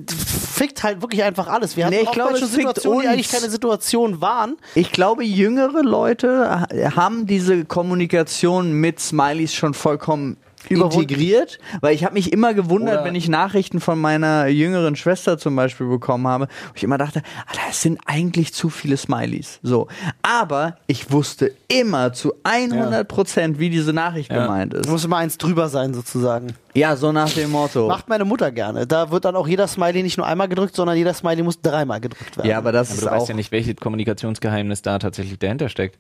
[0.08, 1.76] fickt halt wirklich einfach alles.
[1.76, 4.58] Wir hatten Nee, ich auch glaube, schon Situationen, die eigentlich keine Situation waren.
[4.76, 10.38] Ich glaube, jüngere Leute ha- haben diese Kommunikation mit Smileys schon vollkommen.
[10.70, 15.38] Integriert, weil ich habe mich immer gewundert, Oder- wenn ich Nachrichten von meiner jüngeren Schwester
[15.38, 19.60] zum Beispiel bekommen habe, wo ich immer dachte, Alter, es sind eigentlich zu viele Smileys.
[19.64, 19.88] So,
[20.22, 24.44] aber ich wusste immer zu 100 Prozent, wie diese Nachricht Ja.
[24.44, 24.90] gemeint ist.
[24.90, 26.54] Muss immer eins drüber sein, sozusagen.
[26.76, 27.88] Ja, so nach dem Motto.
[27.88, 28.88] Macht meine Mutter gerne.
[28.88, 32.00] Da wird dann auch jeder Smiley nicht nur einmal gedrückt, sondern jeder Smiley muss dreimal
[32.02, 32.48] gedrückt werden.
[32.50, 35.70] ja, aber das Aber ist du auch weißt ja nicht, welches Kommunikationsgeheimnis da tatsächlich dahinter
[35.70, 35.98] steckt.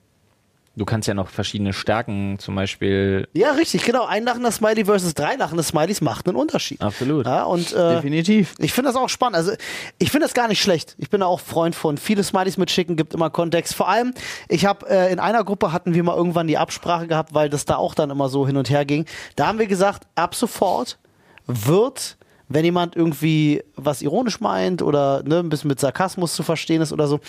[0.75, 3.27] Du kannst ja noch verschiedene Stärken, zum Beispiel.
[3.33, 4.05] Ja, richtig, genau.
[4.05, 6.81] Ein lachender Smiley versus drei lachende Smileys macht einen Unterschied.
[6.81, 7.27] Absolut.
[7.27, 8.55] Ja, und äh, definitiv.
[8.57, 9.35] ich finde das auch spannend.
[9.35, 9.51] Also,
[9.99, 10.95] ich finde das gar nicht schlecht.
[10.97, 11.97] Ich bin da auch Freund von.
[11.97, 13.75] Viele Smileys mitschicken, gibt immer Kontext.
[13.75, 14.15] Vor allem,
[14.49, 17.65] ich habe äh, in einer Gruppe hatten wir mal irgendwann die Absprache gehabt, weil das
[17.65, 19.05] da auch dann immer so hin und her ging.
[19.35, 20.97] Da haben wir gesagt, ab sofort
[21.45, 22.17] wird
[22.49, 26.93] wenn jemand irgendwie was ironisch meint oder ne, ein bisschen mit Sarkasmus zu verstehen ist
[26.93, 27.19] oder so,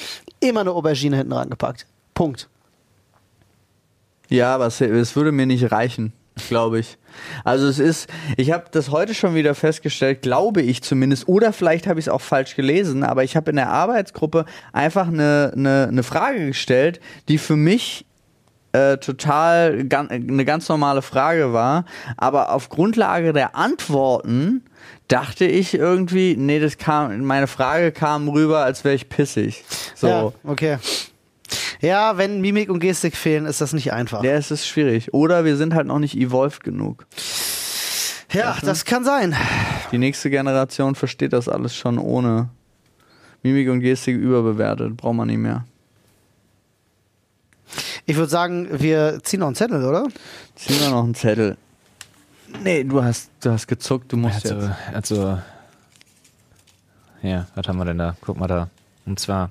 [0.41, 1.87] immer eine Aubergine hinten rangepackt.
[2.13, 2.49] Punkt.
[4.29, 6.13] Ja, aber es, würde mir nicht reichen,
[6.49, 6.99] glaube ich.
[7.45, 11.87] Also es ist, ich habe das heute schon wieder festgestellt, glaube ich zumindest, oder vielleicht
[11.87, 15.87] habe ich es auch falsch gelesen, aber ich habe in der Arbeitsgruppe einfach eine, eine,
[15.89, 18.07] eine Frage gestellt, die für mich
[18.73, 21.85] äh, total gan eine ganz normale Frage war,
[22.17, 24.65] aber auf Grundlage der Antworten
[25.07, 29.65] dachte ich irgendwie, nee, das kam, meine Frage kam rüber, als wäre ich pissig.
[29.95, 30.09] So.
[30.09, 30.79] Ja, okay.
[31.85, 34.23] Ja, wenn Mimik und Gestik fehlen, ist das nicht einfach.
[34.25, 35.13] Ja, es ist schwierig.
[35.13, 37.07] Oder wir sind halt noch nicht evolved genug.
[38.33, 39.37] Ja, das kann sein.
[39.93, 42.49] Die nächste Generation versteht das alles schon ohne
[43.43, 44.97] Mimik und Gestik überbewertet.
[44.97, 45.65] Braucht man nicht mehr.
[48.07, 50.07] Ich würde sagen, wir ziehen noch einen Zettel, oder?
[50.57, 51.57] Ziehen wir noch einen Zettel.
[52.63, 54.95] Nee, du hast, du hast gezuckt, du musst Also, jetzt.
[54.95, 55.39] also.
[57.23, 58.17] Ja, was haben wir denn da?
[58.21, 58.69] Guck mal da.
[59.07, 59.51] Und zwar.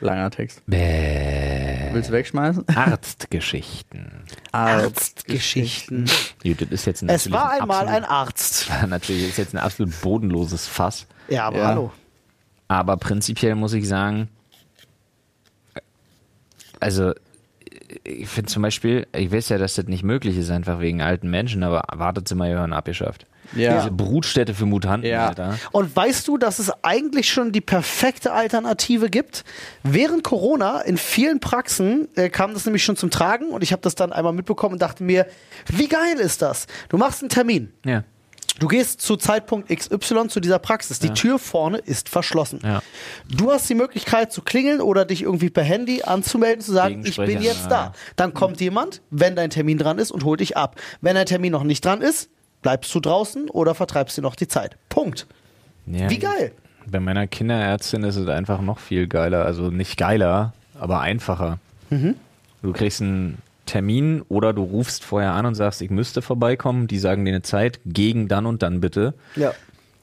[0.00, 0.62] Langer Text.
[0.66, 1.92] Bäh.
[1.92, 2.68] Willst du wegschmeißen?
[2.68, 4.24] Arztgeschichten.
[4.52, 6.04] Arztgeschichten.
[6.42, 8.70] Gut, das ist jetzt Es natürlich war ein einmal ein absolut, Arzt.
[8.88, 11.06] Natürlich ist jetzt ein absolut bodenloses Fass.
[11.28, 11.66] Ja, aber Ja.
[11.68, 11.92] hallo.
[12.68, 14.28] Aber prinzipiell muss ich sagen,
[16.80, 17.12] also
[18.04, 21.30] ich finde zum Beispiel, ich weiß ja, dass das nicht möglich ist, einfach wegen alten
[21.30, 23.26] Menschen, aber Wartezimmer gehören abgeschafft.
[23.54, 23.78] Ja.
[23.78, 25.28] Diese Brutstätte für Mutanten, Ja.
[25.28, 25.58] Alter.
[25.72, 29.44] Und weißt du, dass es eigentlich schon die perfekte Alternative gibt?
[29.82, 33.82] Während Corona in vielen Praxen äh, kam das nämlich schon zum Tragen und ich habe
[33.82, 35.26] das dann einmal mitbekommen und dachte mir,
[35.66, 36.66] wie geil ist das?
[36.88, 37.72] Du machst einen Termin.
[37.84, 38.04] Ja.
[38.58, 40.98] Du gehst zu Zeitpunkt XY zu dieser Praxis.
[40.98, 42.60] Die Tür vorne ist verschlossen.
[42.64, 42.82] Ja.
[43.28, 47.16] Du hast die Möglichkeit zu klingeln oder dich irgendwie per Handy anzumelden, zu sagen, ich
[47.16, 47.68] bin jetzt ja.
[47.68, 47.92] da.
[48.16, 50.80] Dann kommt jemand, wenn dein Termin dran ist und holt dich ab.
[51.02, 52.30] Wenn dein Termin noch nicht dran ist,
[52.66, 54.76] bleibst du draußen oder vertreibst dir noch die Zeit.
[54.88, 55.28] Punkt.
[55.86, 56.10] Ja.
[56.10, 56.50] Wie geil.
[56.90, 59.44] Bei meiner Kinderärztin ist es einfach noch viel geiler.
[59.44, 61.60] Also nicht geiler, aber einfacher.
[61.90, 66.88] Du kriegst einen Termin oder du rufst vorher an und sagst, ich müsste vorbeikommen.
[66.88, 69.14] Die sagen dir eine Zeit, gegen dann und dann bitte.
[69.36, 69.52] Ja.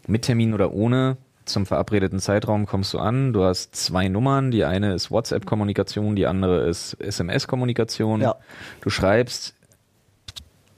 [0.07, 1.17] Mit Termin oder ohne.
[1.43, 3.33] Zum verabredeten Zeitraum kommst du an.
[3.33, 4.51] Du hast zwei Nummern.
[4.51, 8.21] Die eine ist WhatsApp-Kommunikation, die andere ist SMS-Kommunikation.
[8.21, 8.35] Ja.
[8.79, 9.53] Du schreibst,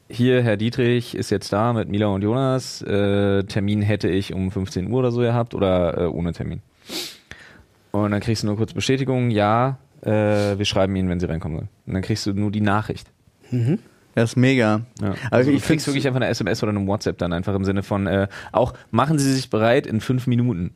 [0.08, 2.82] hier, Herr Dietrich ist jetzt da mit Mila und Jonas.
[2.82, 6.62] Äh, Termin hätte ich um 15 Uhr oder so gehabt oder äh, ohne Termin.
[7.91, 10.10] Und dann kriegst du nur kurz Bestätigung, ja, äh,
[10.58, 11.70] wir schreiben Ihnen, wenn Sie reinkommen sollen.
[11.88, 13.08] Und dann kriegst du nur die Nachricht.
[14.16, 14.82] Das ist mega.
[15.01, 15.10] Ja.
[15.10, 17.84] Also Also ich kriegst wirklich einfach eine SMS oder eine WhatsApp dann einfach im Sinne
[17.84, 20.72] von, äh, auch machen Sie sich bereit in fünf Minuten.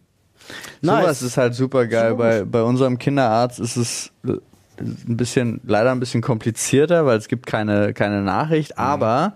[0.82, 1.02] Nice.
[1.02, 2.16] Sowas ist halt super geil.
[2.16, 4.34] Bei, bei unserem Kinderarzt ist es äh,
[4.82, 9.34] ein bisschen, leider ein bisschen komplizierter, weil es gibt keine, keine Nachricht, aber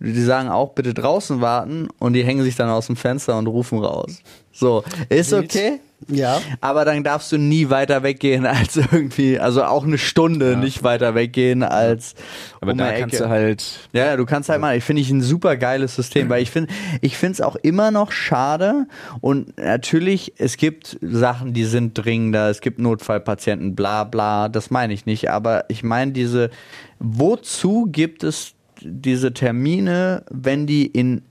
[0.00, 3.46] die sagen auch bitte draußen warten und die hängen sich dann aus dem Fenster und
[3.46, 4.22] rufen raus.
[4.54, 5.80] So, ist okay.
[6.08, 6.40] Ja.
[6.60, 10.58] Aber dann darfst du nie weiter weggehen als irgendwie, also auch eine Stunde Ja.
[10.58, 12.14] nicht weiter weggehen als
[12.60, 15.10] Aber um da kannst du halt, Ja, ja, du kannst halt mal, ich finde ich
[15.10, 18.86] ein super geiles System, weil ich finde, ich finde es auch immer noch schade
[19.20, 24.92] und natürlich, es gibt Sachen, die sind dringender, es gibt Notfallpatienten, bla bla, das meine
[24.92, 26.50] ich nicht, aber ich meine diese,
[26.98, 28.52] wozu gibt es
[28.82, 31.22] diese Termine, wenn die in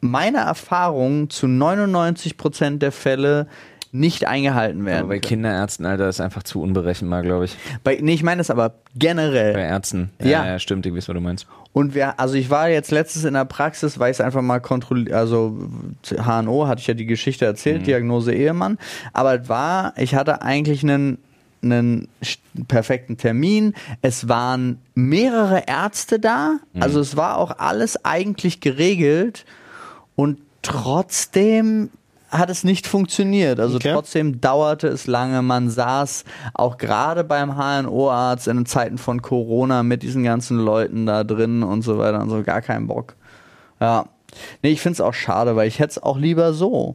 [0.00, 3.46] meiner Erfahrung zu 99 Prozent der Fälle
[3.92, 5.00] nicht eingehalten werden.
[5.00, 5.18] aber bei.
[5.18, 7.56] Kinderärzten, Alter, ist einfach zu unberechenbar, glaube ich.
[7.82, 9.52] Bei, nee, ich meine es aber generell.
[9.52, 10.10] Bei Ärzten.
[10.22, 10.46] Ja.
[10.46, 11.46] ja, stimmt, ich weiß, was du meinst.
[11.72, 14.60] Und wir, also ich war jetzt letztens in der Praxis, weil ich es einfach mal
[14.60, 15.68] kontrolliert, also
[16.08, 18.78] HNO hatte ich ja die Geschichte erzählt, Diagnose Ehemann,
[19.12, 21.18] aber es war, ich hatte eigentlich einen
[21.62, 22.08] einen
[22.68, 23.74] perfekten Termin.
[24.00, 29.44] Es waren mehrere Ärzte da, also es war auch alles eigentlich geregelt.
[30.20, 31.90] Und trotzdem
[32.30, 33.58] hat es nicht funktioniert.
[33.58, 33.92] Also Okay.
[33.92, 35.42] trotzdem dauerte es lange.
[35.42, 41.24] Man saß auch gerade beim HNO-Arzt in Zeiten von Corona mit diesen ganzen Leuten da
[41.24, 42.42] drin und so weiter und so.
[42.42, 43.16] Gar keinen Bock.
[43.80, 44.06] Ja.
[44.62, 46.94] Nee, ich finde es auch schade, weil ich hätte es auch lieber so.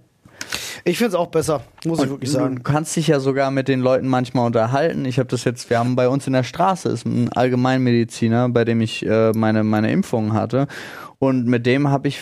[0.85, 2.63] Ich finde es auch besser, muss ich wirklich Du sagen.
[2.63, 5.03] kannst dich ja sogar mit den Leuten manchmal unterhalten.
[5.03, 8.63] Ich habe das jetzt, wir haben bei uns in der Straße ist ein Allgemeinmediziner, bei
[8.63, 10.67] dem ich äh, meine meine Impfungen hatte
[11.19, 12.21] und mit dem habe ich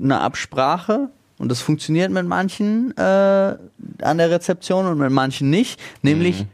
[0.00, 5.80] eine Absprache und das funktioniert mit manchen äh, an der Rezeption und mit manchen nicht.
[6.02, 6.46] Nämlich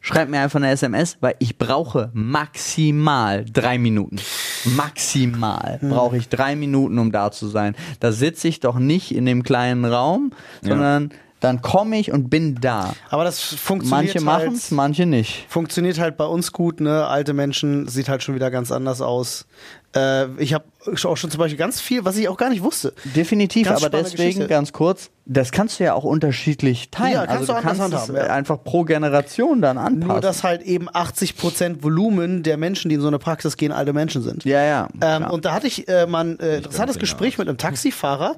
[0.00, 4.16] schreib mir einfach eine SMS, weil ich brauche maximal drei Minuten.
[4.64, 7.74] Maximal brauche ich drei Minuten, um da zu sein.
[7.98, 10.32] Da sitze ich doch nicht in dem kleinen Raum,
[10.62, 11.10] sondern
[11.40, 12.94] dann komme ich und bin da.
[13.08, 15.46] Aber das funktioniert Manche machen halt, es, manche nicht.
[15.48, 17.06] funktioniert halt bei uns gut, ne?
[17.06, 19.46] Alte Menschen sieht halt schon wieder ganz anders aus.
[19.94, 20.64] Äh, ich habe
[21.04, 22.92] auch schon zum Beispiel ganz viel, was ich auch gar nicht wusste.
[23.16, 24.46] Definitiv, Ganz aber deswegen Geschichte.
[24.46, 27.12] ganz kurz, das kannst du ja auch unterschiedlich teilen.
[27.14, 28.34] Ja, kannst also du du anders kannst es handhaben, ja.
[28.34, 30.08] einfach pro Generation dann anpassen.
[30.08, 33.92] Nur, dass halt eben 80% Volumen der Menschen, die in so eine Praxis gehen, alte
[33.92, 34.44] Menschen sind.
[34.44, 34.88] ja, ja.
[35.00, 38.36] Ähm, und da hatte ich äh, mal ein äh, interessantes Gespräch mit einem Taxifahrer,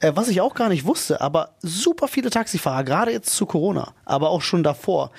[0.00, 3.92] äh, was ich auch gar nicht wusste, aber super viele Taxifahrer, gerade jetzt zu Corona,
[4.04, 5.10] aber auch schon davor,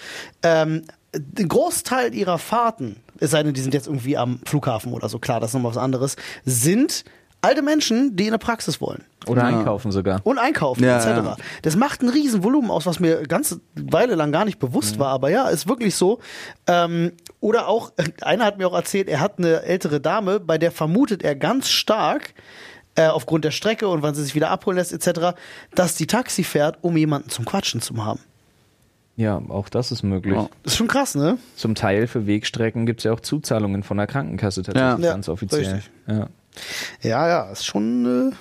[0.44, 0.84] ähm,
[1.16, 5.20] den Großteil ihrer Fahrten, es sei denn, die sind jetzt irgendwie am Flughafen oder so,
[5.20, 6.16] klar, das ist nochmal was anderes,
[6.46, 7.06] sind
[7.42, 9.04] alte Menschen, die in eine Praxis wollen.
[9.28, 10.22] Oder einkaufen sogar.
[10.24, 11.08] Und einkaufen, Ja, etc.
[11.26, 11.38] ja.
[11.62, 15.10] Das macht ein Riesenvolumen aus, was mir ganze Weile lang gar nicht bewusst war.
[15.10, 16.20] Aber ja, ist wirklich so.
[16.68, 17.12] Ähm,
[17.42, 21.22] oder auch, einer hat mir auch erzählt, er hat eine ältere Dame, bei der vermutet
[21.22, 22.34] er ganz stark,
[22.96, 25.36] äh, aufgrund der Strecke und wann sie sich wieder abholen lässt, etc.,
[25.76, 28.20] dass die Taxi fährt, um jemanden zum Quatschen zu haben.
[29.16, 30.34] Ja, auch das ist möglich.
[30.36, 30.50] Ja.
[30.64, 31.38] Das ist schon krass, ne?
[31.56, 35.12] Zum Teil für Wegstrecken gibt es ja auch Zuzahlungen von der Krankenkasse tatsächlich Ja.
[35.14, 35.62] ganz offiziell.
[35.76, 35.92] richtig.
[36.08, 36.28] Ja.
[37.02, 38.06] Ja, ja, ist schon.
[38.32, 38.36] Äh,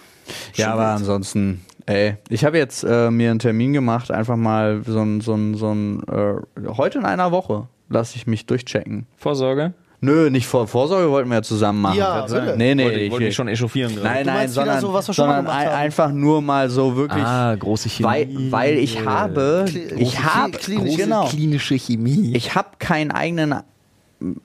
[0.55, 0.97] Ja, schon aber wild.
[0.99, 5.35] ansonsten, ey, ich habe jetzt äh, mir einen Termin gemacht, einfach mal so ein, so
[5.35, 6.35] ein, so ein, äh,
[6.69, 9.07] heute in einer Woche lasse ich mich durchchecken.
[9.17, 9.75] Vorsorge?
[10.05, 11.97] Nö, nicht vor Vorsorge wollten wir ja zusammen machen.
[11.97, 12.55] Ja, bitte.
[12.59, 14.09] Nee, nee, wollte, ich, wollte mich schon echauffieren gerade.
[14.09, 16.97] Nein, Du nein, sondern, so, was wir schon mal sondern ein, einfach nur mal so
[16.97, 18.09] wirklich, Ah, große Chemie.
[18.09, 22.33] weil, weil ich habe, Kli- ich habe, Kli- klinische- genau, klinische Chemie.
[22.35, 23.55] ich habe keinen eigenen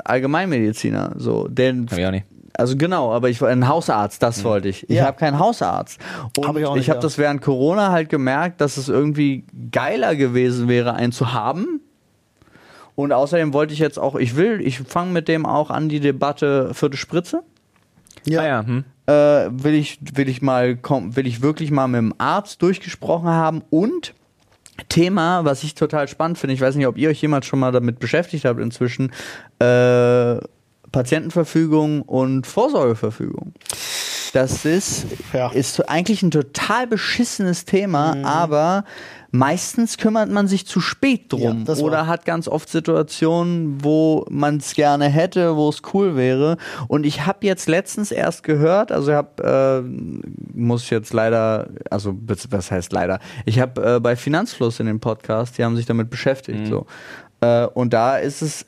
[0.03, 2.25] Allgemeinmediziner, so, den, Hab ich auch nicht.
[2.53, 4.83] also genau, aber ich war ein Hausarzt, das wollte ich.
[4.89, 5.05] Ich Ja.
[5.05, 5.99] habe keinen Hausarzt.
[6.37, 7.01] Und Hab ich auch ich habe ja.
[7.01, 11.81] das während Corona halt gemerkt, dass es irgendwie geiler gewesen wäre, einen zu haben.
[12.97, 15.99] Und außerdem wollte ich jetzt auch, ich will, ich fange mit dem auch an die
[15.99, 17.43] Debatte vierte Spritze.
[18.25, 18.41] ja.
[18.41, 18.85] Ah ja, hm.
[19.05, 19.13] Äh,
[19.63, 23.61] will ich, will ich mal, komm, will ich wirklich mal mit dem Arzt durchgesprochen haben
[23.69, 24.15] und
[24.89, 27.71] Thema, was ich total spannend finde, ich weiß nicht, ob ihr euch jemals schon mal
[27.71, 29.11] damit beschäftigt habt inzwischen,
[29.59, 30.39] äh,
[30.91, 33.53] Patientenverfügung und Vorsorgeverfügung.
[34.33, 35.49] Das ist, Ja.
[35.49, 38.25] ist eigentlich ein total beschissenes Thema, Mhm.
[38.25, 38.83] aber
[39.31, 43.83] meistens kümmert man sich zu spät drum Ja, das war- oder hat ganz oft Situationen,
[43.83, 46.57] wo man es gerne hätte, wo es cool wäre.
[46.87, 51.67] Und ich habe jetzt letztens erst gehört, also ich habe, äh, muss ich jetzt leider,
[51.91, 52.15] also
[52.49, 56.09] was heißt leider, ich habe äh, bei Finanzfluss in dem Podcast, die haben sich damit
[56.09, 56.85] beschäftigt, so.
[57.41, 58.65] Äh, und da ist es,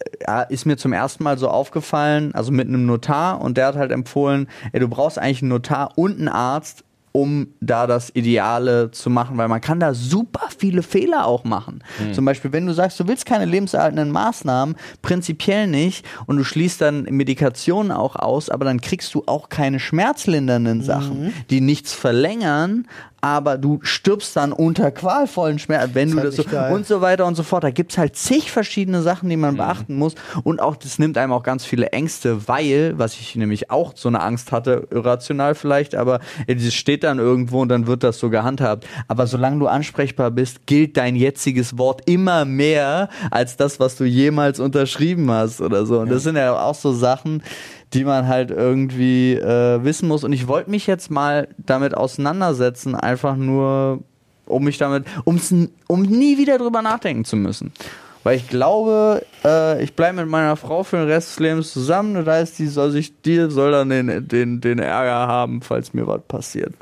[0.49, 3.91] ist mir zum ersten Mal so aufgefallen, also mit einem Notar und der hat halt
[3.91, 9.09] empfohlen, ey, du brauchst eigentlich einen Notar und einen Arzt, um da das Ideale zu
[9.09, 11.83] machen, weil man kann da super viele Fehler auch machen.
[12.13, 16.79] Zum Beispiel, wenn du sagst, du willst keine lebenserhaltenden Maßnahmen, prinzipiell nicht, und du schließt
[16.79, 22.87] dann Medikationen auch aus, aber dann kriegst du auch keine schmerzlindernden Sachen, die nichts verlängern,
[23.21, 26.73] aber du stirbst dann unter qualvollen Schmerzen, wenn du halt das so geil.
[26.73, 27.63] und so weiter und so fort.
[27.63, 30.15] Da gibt's halt zig verschiedene Sachen, die man beachten muss.
[30.43, 34.09] Und auch das nimmt einem auch ganz viele Ängste, weil, was ich nämlich auch so
[34.09, 38.29] eine Angst hatte, irrational vielleicht, aber es steht dann irgendwo und dann wird das so
[38.29, 38.85] gehandhabt.
[39.07, 44.05] Aber solange du ansprechbar bist, gilt dein jetziges Wort immer mehr als das, was du
[44.05, 45.99] jemals unterschrieben hast oder so.
[45.99, 47.43] Und das sind ja auch so Sachen,
[47.93, 50.23] die man halt irgendwie äh, wissen muss.
[50.23, 53.99] Und ich wollte mich jetzt mal damit auseinandersetzen, einfach nur,
[54.45, 55.53] um mich damit, um's,
[55.87, 57.71] um nie wieder drüber nachdenken zu müssen.
[58.23, 62.13] Weil ich glaube, äh, ich bleibe mit meiner Frau für den Rest des Lebens zusammen.
[62.13, 66.05] Das heißt, die soll sich, die soll dann den, den, den Ärger haben, falls mir
[66.05, 66.73] was passiert.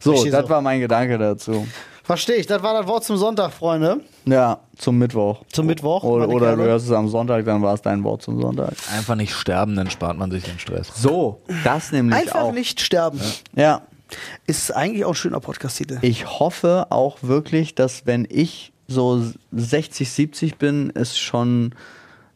[0.00, 0.48] So, das so.
[0.50, 1.66] war mein Gedanke dazu.
[2.04, 2.46] Verstehe ich.
[2.46, 4.00] Das war das Wort zum Sonntag, Freunde.
[4.26, 5.42] Ja, zum Mittwoch.
[5.50, 6.04] Zum Mittwoch.
[6.04, 8.74] Oder, oder du hörst es am Sonntag, dann war es dein Wort zum Sonntag.
[8.94, 10.92] Einfach nicht sterben, dann spart man sich den Stress.
[10.94, 12.52] So, das nämlich Einfach auch.
[12.52, 13.18] nicht sterben.
[13.56, 13.80] Ja,
[14.46, 15.98] Ist eigentlich auch ein schöner Podcast-Titel.
[16.02, 19.22] Ich hoffe auch wirklich, dass wenn ich so
[19.52, 21.74] 60, 70 bin, es schon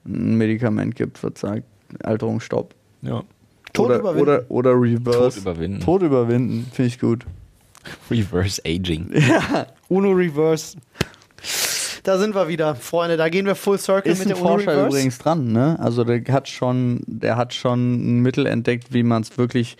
[0.07, 1.65] ein Medikament gibt, was sagt
[2.03, 2.74] Alterungsstopp.
[3.03, 3.23] Ja.
[3.74, 4.23] Tod oder, überwinden.
[4.23, 5.36] Oder, oder Reverse.
[5.36, 5.81] Tod überwinden.
[5.81, 7.27] Tod überwinden, finde ich gut.
[8.10, 9.10] Reverse Aging.
[9.89, 10.77] Uno Reverse.
[12.05, 13.16] Da sind wir wieder, Freunde.
[13.16, 14.89] Da gehen wir Full Circle Ist mit ein der Uno Forscher Reverse.
[14.89, 15.78] übrigens dran, ne?
[15.81, 19.77] Also der hat schon, der hat schon ein Mittel entdeckt, wie man es wirklich,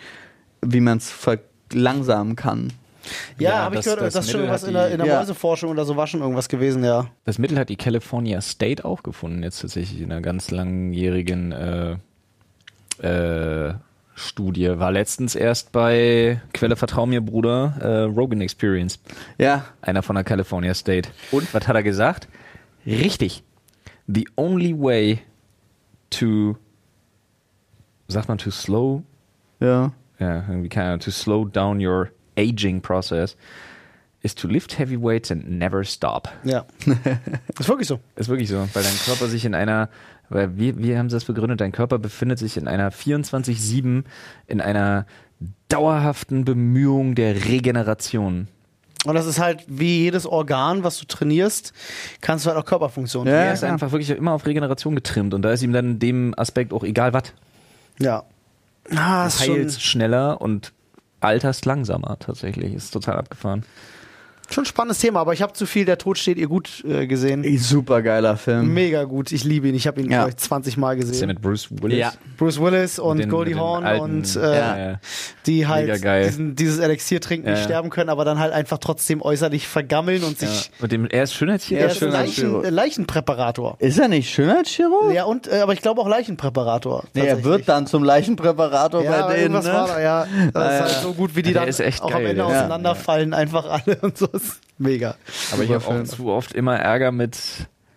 [0.63, 2.73] wie man es verlangsamen kann.
[3.39, 5.07] Ja, Ja, habe ich gehört, das, das ist schon irgendwas hat in der, in der
[5.07, 5.19] Ja.
[5.21, 7.07] Mäuseforschung oder so war schon irgendwas gewesen, ja.
[7.25, 11.97] Das Mittel hat die California State auch gefunden, jetzt tatsächlich in einer ganz langjährigen äh,
[13.03, 13.75] äh,
[14.19, 14.79] Studie.
[14.79, 18.99] War letztens erst bei Quelle Vertrau mir, Bruder, äh, Rogan Experience.
[19.39, 21.11] Ja, Einer von der California State.
[21.31, 22.29] Und was hat er gesagt?
[22.87, 23.43] Richtig.
[24.07, 25.21] The only way
[26.11, 26.57] to,
[28.09, 29.03] sagt man to slow,
[29.61, 29.93] ja.
[30.19, 33.37] ja, irgendwie keine Ahnung, to slow down your aging process
[34.23, 36.29] is to lift heavy weights and never stop.
[36.45, 36.67] Ja.
[37.59, 38.01] ist wirklich so.
[38.17, 39.89] Ist wirklich so, weil dein Körper sich in einer,
[40.29, 44.05] weil wir, wir haben das begründet, dein Körper befindet sich in einer 24-7,
[44.47, 45.07] in einer
[45.69, 48.49] dauerhaften Bemühung der Regeneration.
[49.05, 51.73] Und das ist halt wie jedes Organ, was du trainierst,
[52.21, 53.41] kannst du halt auch Körperfunktionen Ja.
[53.41, 56.35] er ist einfach wirklich immer auf Regeneration getrimmt und da ist ihm dann in dem
[56.37, 57.33] Aspekt auch egal was.
[58.01, 58.25] Ja.
[58.95, 60.73] Ah, Du heilst schneller und
[61.21, 62.75] alterst langsamer tatsächlich.
[62.75, 63.65] Ist total abgefahren.
[64.55, 67.07] Schon ein spannendes Thema, aber ich habe zu viel Der Tod steht ihr gut äh,
[67.07, 67.45] gesehen.
[67.59, 68.73] Super geiler Film.
[68.75, 69.75] Mega gut, ich liebe ihn.
[69.75, 70.19] Ich habe ihn Ja.
[70.21, 71.29] glaub ich, 20 Mal Ist ja gesehen.
[71.29, 71.99] mit Bruce Willis.
[71.99, 72.13] Ja.
[72.37, 75.01] Bruce Willis und den- Goldie alten- und äh, Ja,
[75.47, 75.89] die halt.
[76.05, 77.65] Diesen, dieses Elixier trinken, nicht Ja.
[77.65, 80.49] sterben können, aber dann halt einfach trotzdem äußerlich vergammeln und Ja.
[80.49, 80.71] sich.
[80.81, 81.83] Mit dem, er ist Schönheitschirurg.
[81.85, 83.77] Er ist Leichen, Leichenpräparator.
[83.81, 85.13] Ist er nicht Schönheitschirurg?
[85.13, 87.05] Ja, und, äh, aber ich glaube auch Leichenpräparator.
[87.15, 89.55] Nee, er wird dann zum Leichenpräparator ja, bei denen.
[89.55, 89.65] Ne?
[89.65, 90.27] war da, ja.
[90.53, 91.01] Das Ja, ist halt ja.
[91.03, 93.35] so gut, wie die Der dann ist echt auch geil, am Ende der ist- auseinanderfallen,
[93.35, 94.29] einfach alle und so.
[94.79, 95.17] Mega.
[95.53, 97.37] Aber ich habe auch zu oft immer Ärger mit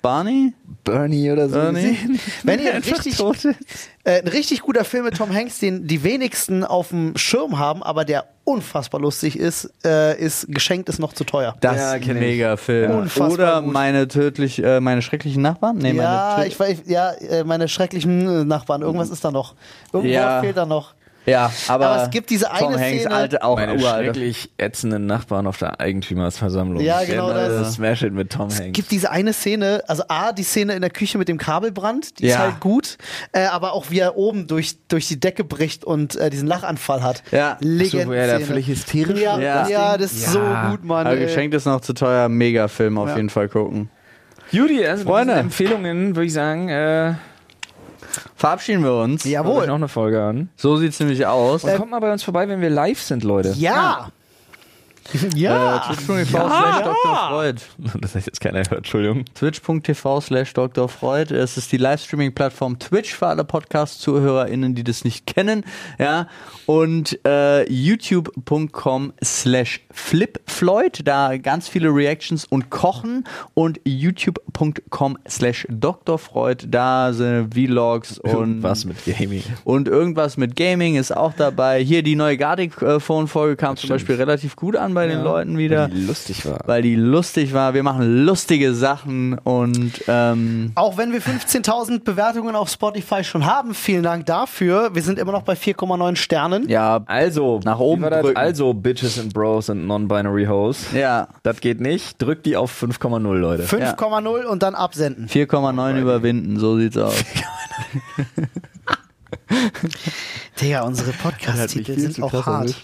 [0.01, 0.53] Barney?
[0.83, 1.55] Bernie oder so.
[1.55, 1.91] Bernie?
[1.91, 2.19] gesehen.
[2.43, 3.19] Wenn ihr Einfach richtig,
[4.03, 7.83] äh, ein richtig guter Film mit Tom Hanks, den die wenigsten auf dem Schirm haben,
[7.83, 11.55] aber der unfassbar lustig ist, äh, ist Geschenkt ist noch zu teuer.
[11.61, 12.91] Das Ja, ist ein mega Film.
[12.91, 13.73] Unfassbar Oder gut.
[13.73, 15.77] meine tödlich, äh, meine schrecklichen Nachbarn?
[15.77, 18.81] Nee, ja, meine ich weiß, ja, äh, meine schrecklichen äh, Nachbarn.
[18.81, 19.53] Irgendwas ist da noch.
[19.93, 20.41] Irgendwo Ja.
[20.41, 20.95] fehlt da noch.
[21.27, 24.06] Ja, aber, Aber es gibt diese Tom eine Hanks, Szene- alte, auch Meine uralte.
[24.06, 26.81] schrecklich ätzenden Nachbarn auf der Eigentümersversammlung.
[26.81, 27.49] Ja, genau das.
[27.49, 28.73] neue Smash It mit Tom Es Hanks.
[28.73, 32.26] gibt diese eine Szene, also A, die Szene in der Küche mit dem Kabelbrand, die
[32.26, 32.39] ist Ja.
[32.39, 32.98] halt gut,
[33.34, 37.03] äh, aber auch wie er oben durch, durch die Decke bricht und äh, diesen Lachanfall
[37.03, 37.22] hat.
[37.31, 37.57] Ja.
[37.60, 38.03] Legend.
[38.03, 40.65] So, wo er da völlig hysterisch ja, wird, ja, das das ist Ja.
[40.65, 41.06] so gut, Mann.
[41.06, 41.26] aber ey.
[41.26, 42.30] geschenkt ist noch zu teuer.
[42.30, 43.15] Mega Film auf Ja.
[43.18, 43.89] jeden Fall gucken.
[44.52, 45.34] Judy, also Freunde.
[45.34, 45.39] Freunde.
[45.39, 47.14] Empfehlungen würde ich sagen, äh,
[48.35, 49.23] Verabschieden wir uns.
[49.23, 49.67] Jawohl.
[49.67, 50.49] noch eine Folge an.
[50.55, 51.63] So sieht's nämlich aus.
[51.63, 53.53] Und kommt mal bei uns vorbei, wenn wir live sind, Leute.
[53.57, 54.11] Ja.
[55.35, 55.77] Ja.
[55.77, 56.95] Äh, Twitch.tv slash Dr.
[57.29, 57.61] Freud.
[58.01, 59.25] Das heißt jetzt keiner hört, Entschuldigung.
[59.33, 60.87] Twitch.tv slash Dr.
[60.89, 61.33] Freud.
[61.35, 65.63] Es ist die Livestreaming-Plattform Twitch für alle Podcast-ZuhörerInnen, die das nicht kennen.
[65.99, 66.27] Ja.
[66.65, 71.01] Und äh, youtube.com slash flipfloyd.
[71.07, 73.25] Da ganz viele Reactions und Kochen.
[73.53, 76.17] Und youtube.com slash Dr.
[76.17, 76.65] Freud.
[76.69, 79.43] Da sind Vlogs und Was mit Gaming.
[79.63, 81.83] und irgendwas mit Gaming ist auch dabei.
[81.83, 83.99] Hier die neue Gardic-Phone-Folge kam zum stimmt.
[83.99, 86.59] Beispiel relativ gut an bei den Leuten wieder, Wie lustig war.
[86.65, 87.73] weil die lustig war.
[87.73, 93.73] Wir machen lustige Sachen und ähm, Auch wenn wir 15.000 Bewertungen auf Spotify schon haben,
[93.73, 94.93] vielen Dank dafür.
[94.93, 96.68] Wir sind immer noch bei 4,9 Sternen.
[96.69, 98.22] ja, Also, Nach oben wie war das?
[98.22, 98.38] drücken.
[98.38, 100.88] Also, Bitches and Bros and Non-Binary Hoes.
[100.93, 102.22] ja, Das geht nicht.
[102.22, 103.63] Drückt die auf 5,0, Leute.
[103.63, 105.27] 5,0 und dann absenden.
[105.27, 107.15] 4,9 überwinden, so sieht's aus.
[110.61, 112.76] Digga, unsere Podcast-Titel sind auch hart.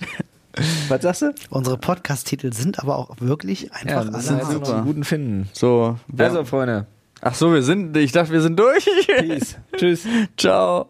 [0.90, 1.34] Was sagst du?
[1.50, 4.82] Unsere Podcast-Titel sind aber auch wirklich einfach das alle sind super.
[4.84, 5.50] Guten finden.
[5.54, 6.86] So, Also, Freunde.
[7.22, 8.88] ach so, wir sind, ich dachte, wir sind durch.
[9.08, 9.58] Peace.
[9.78, 10.06] Tschüss.
[10.38, 10.90] Ciao.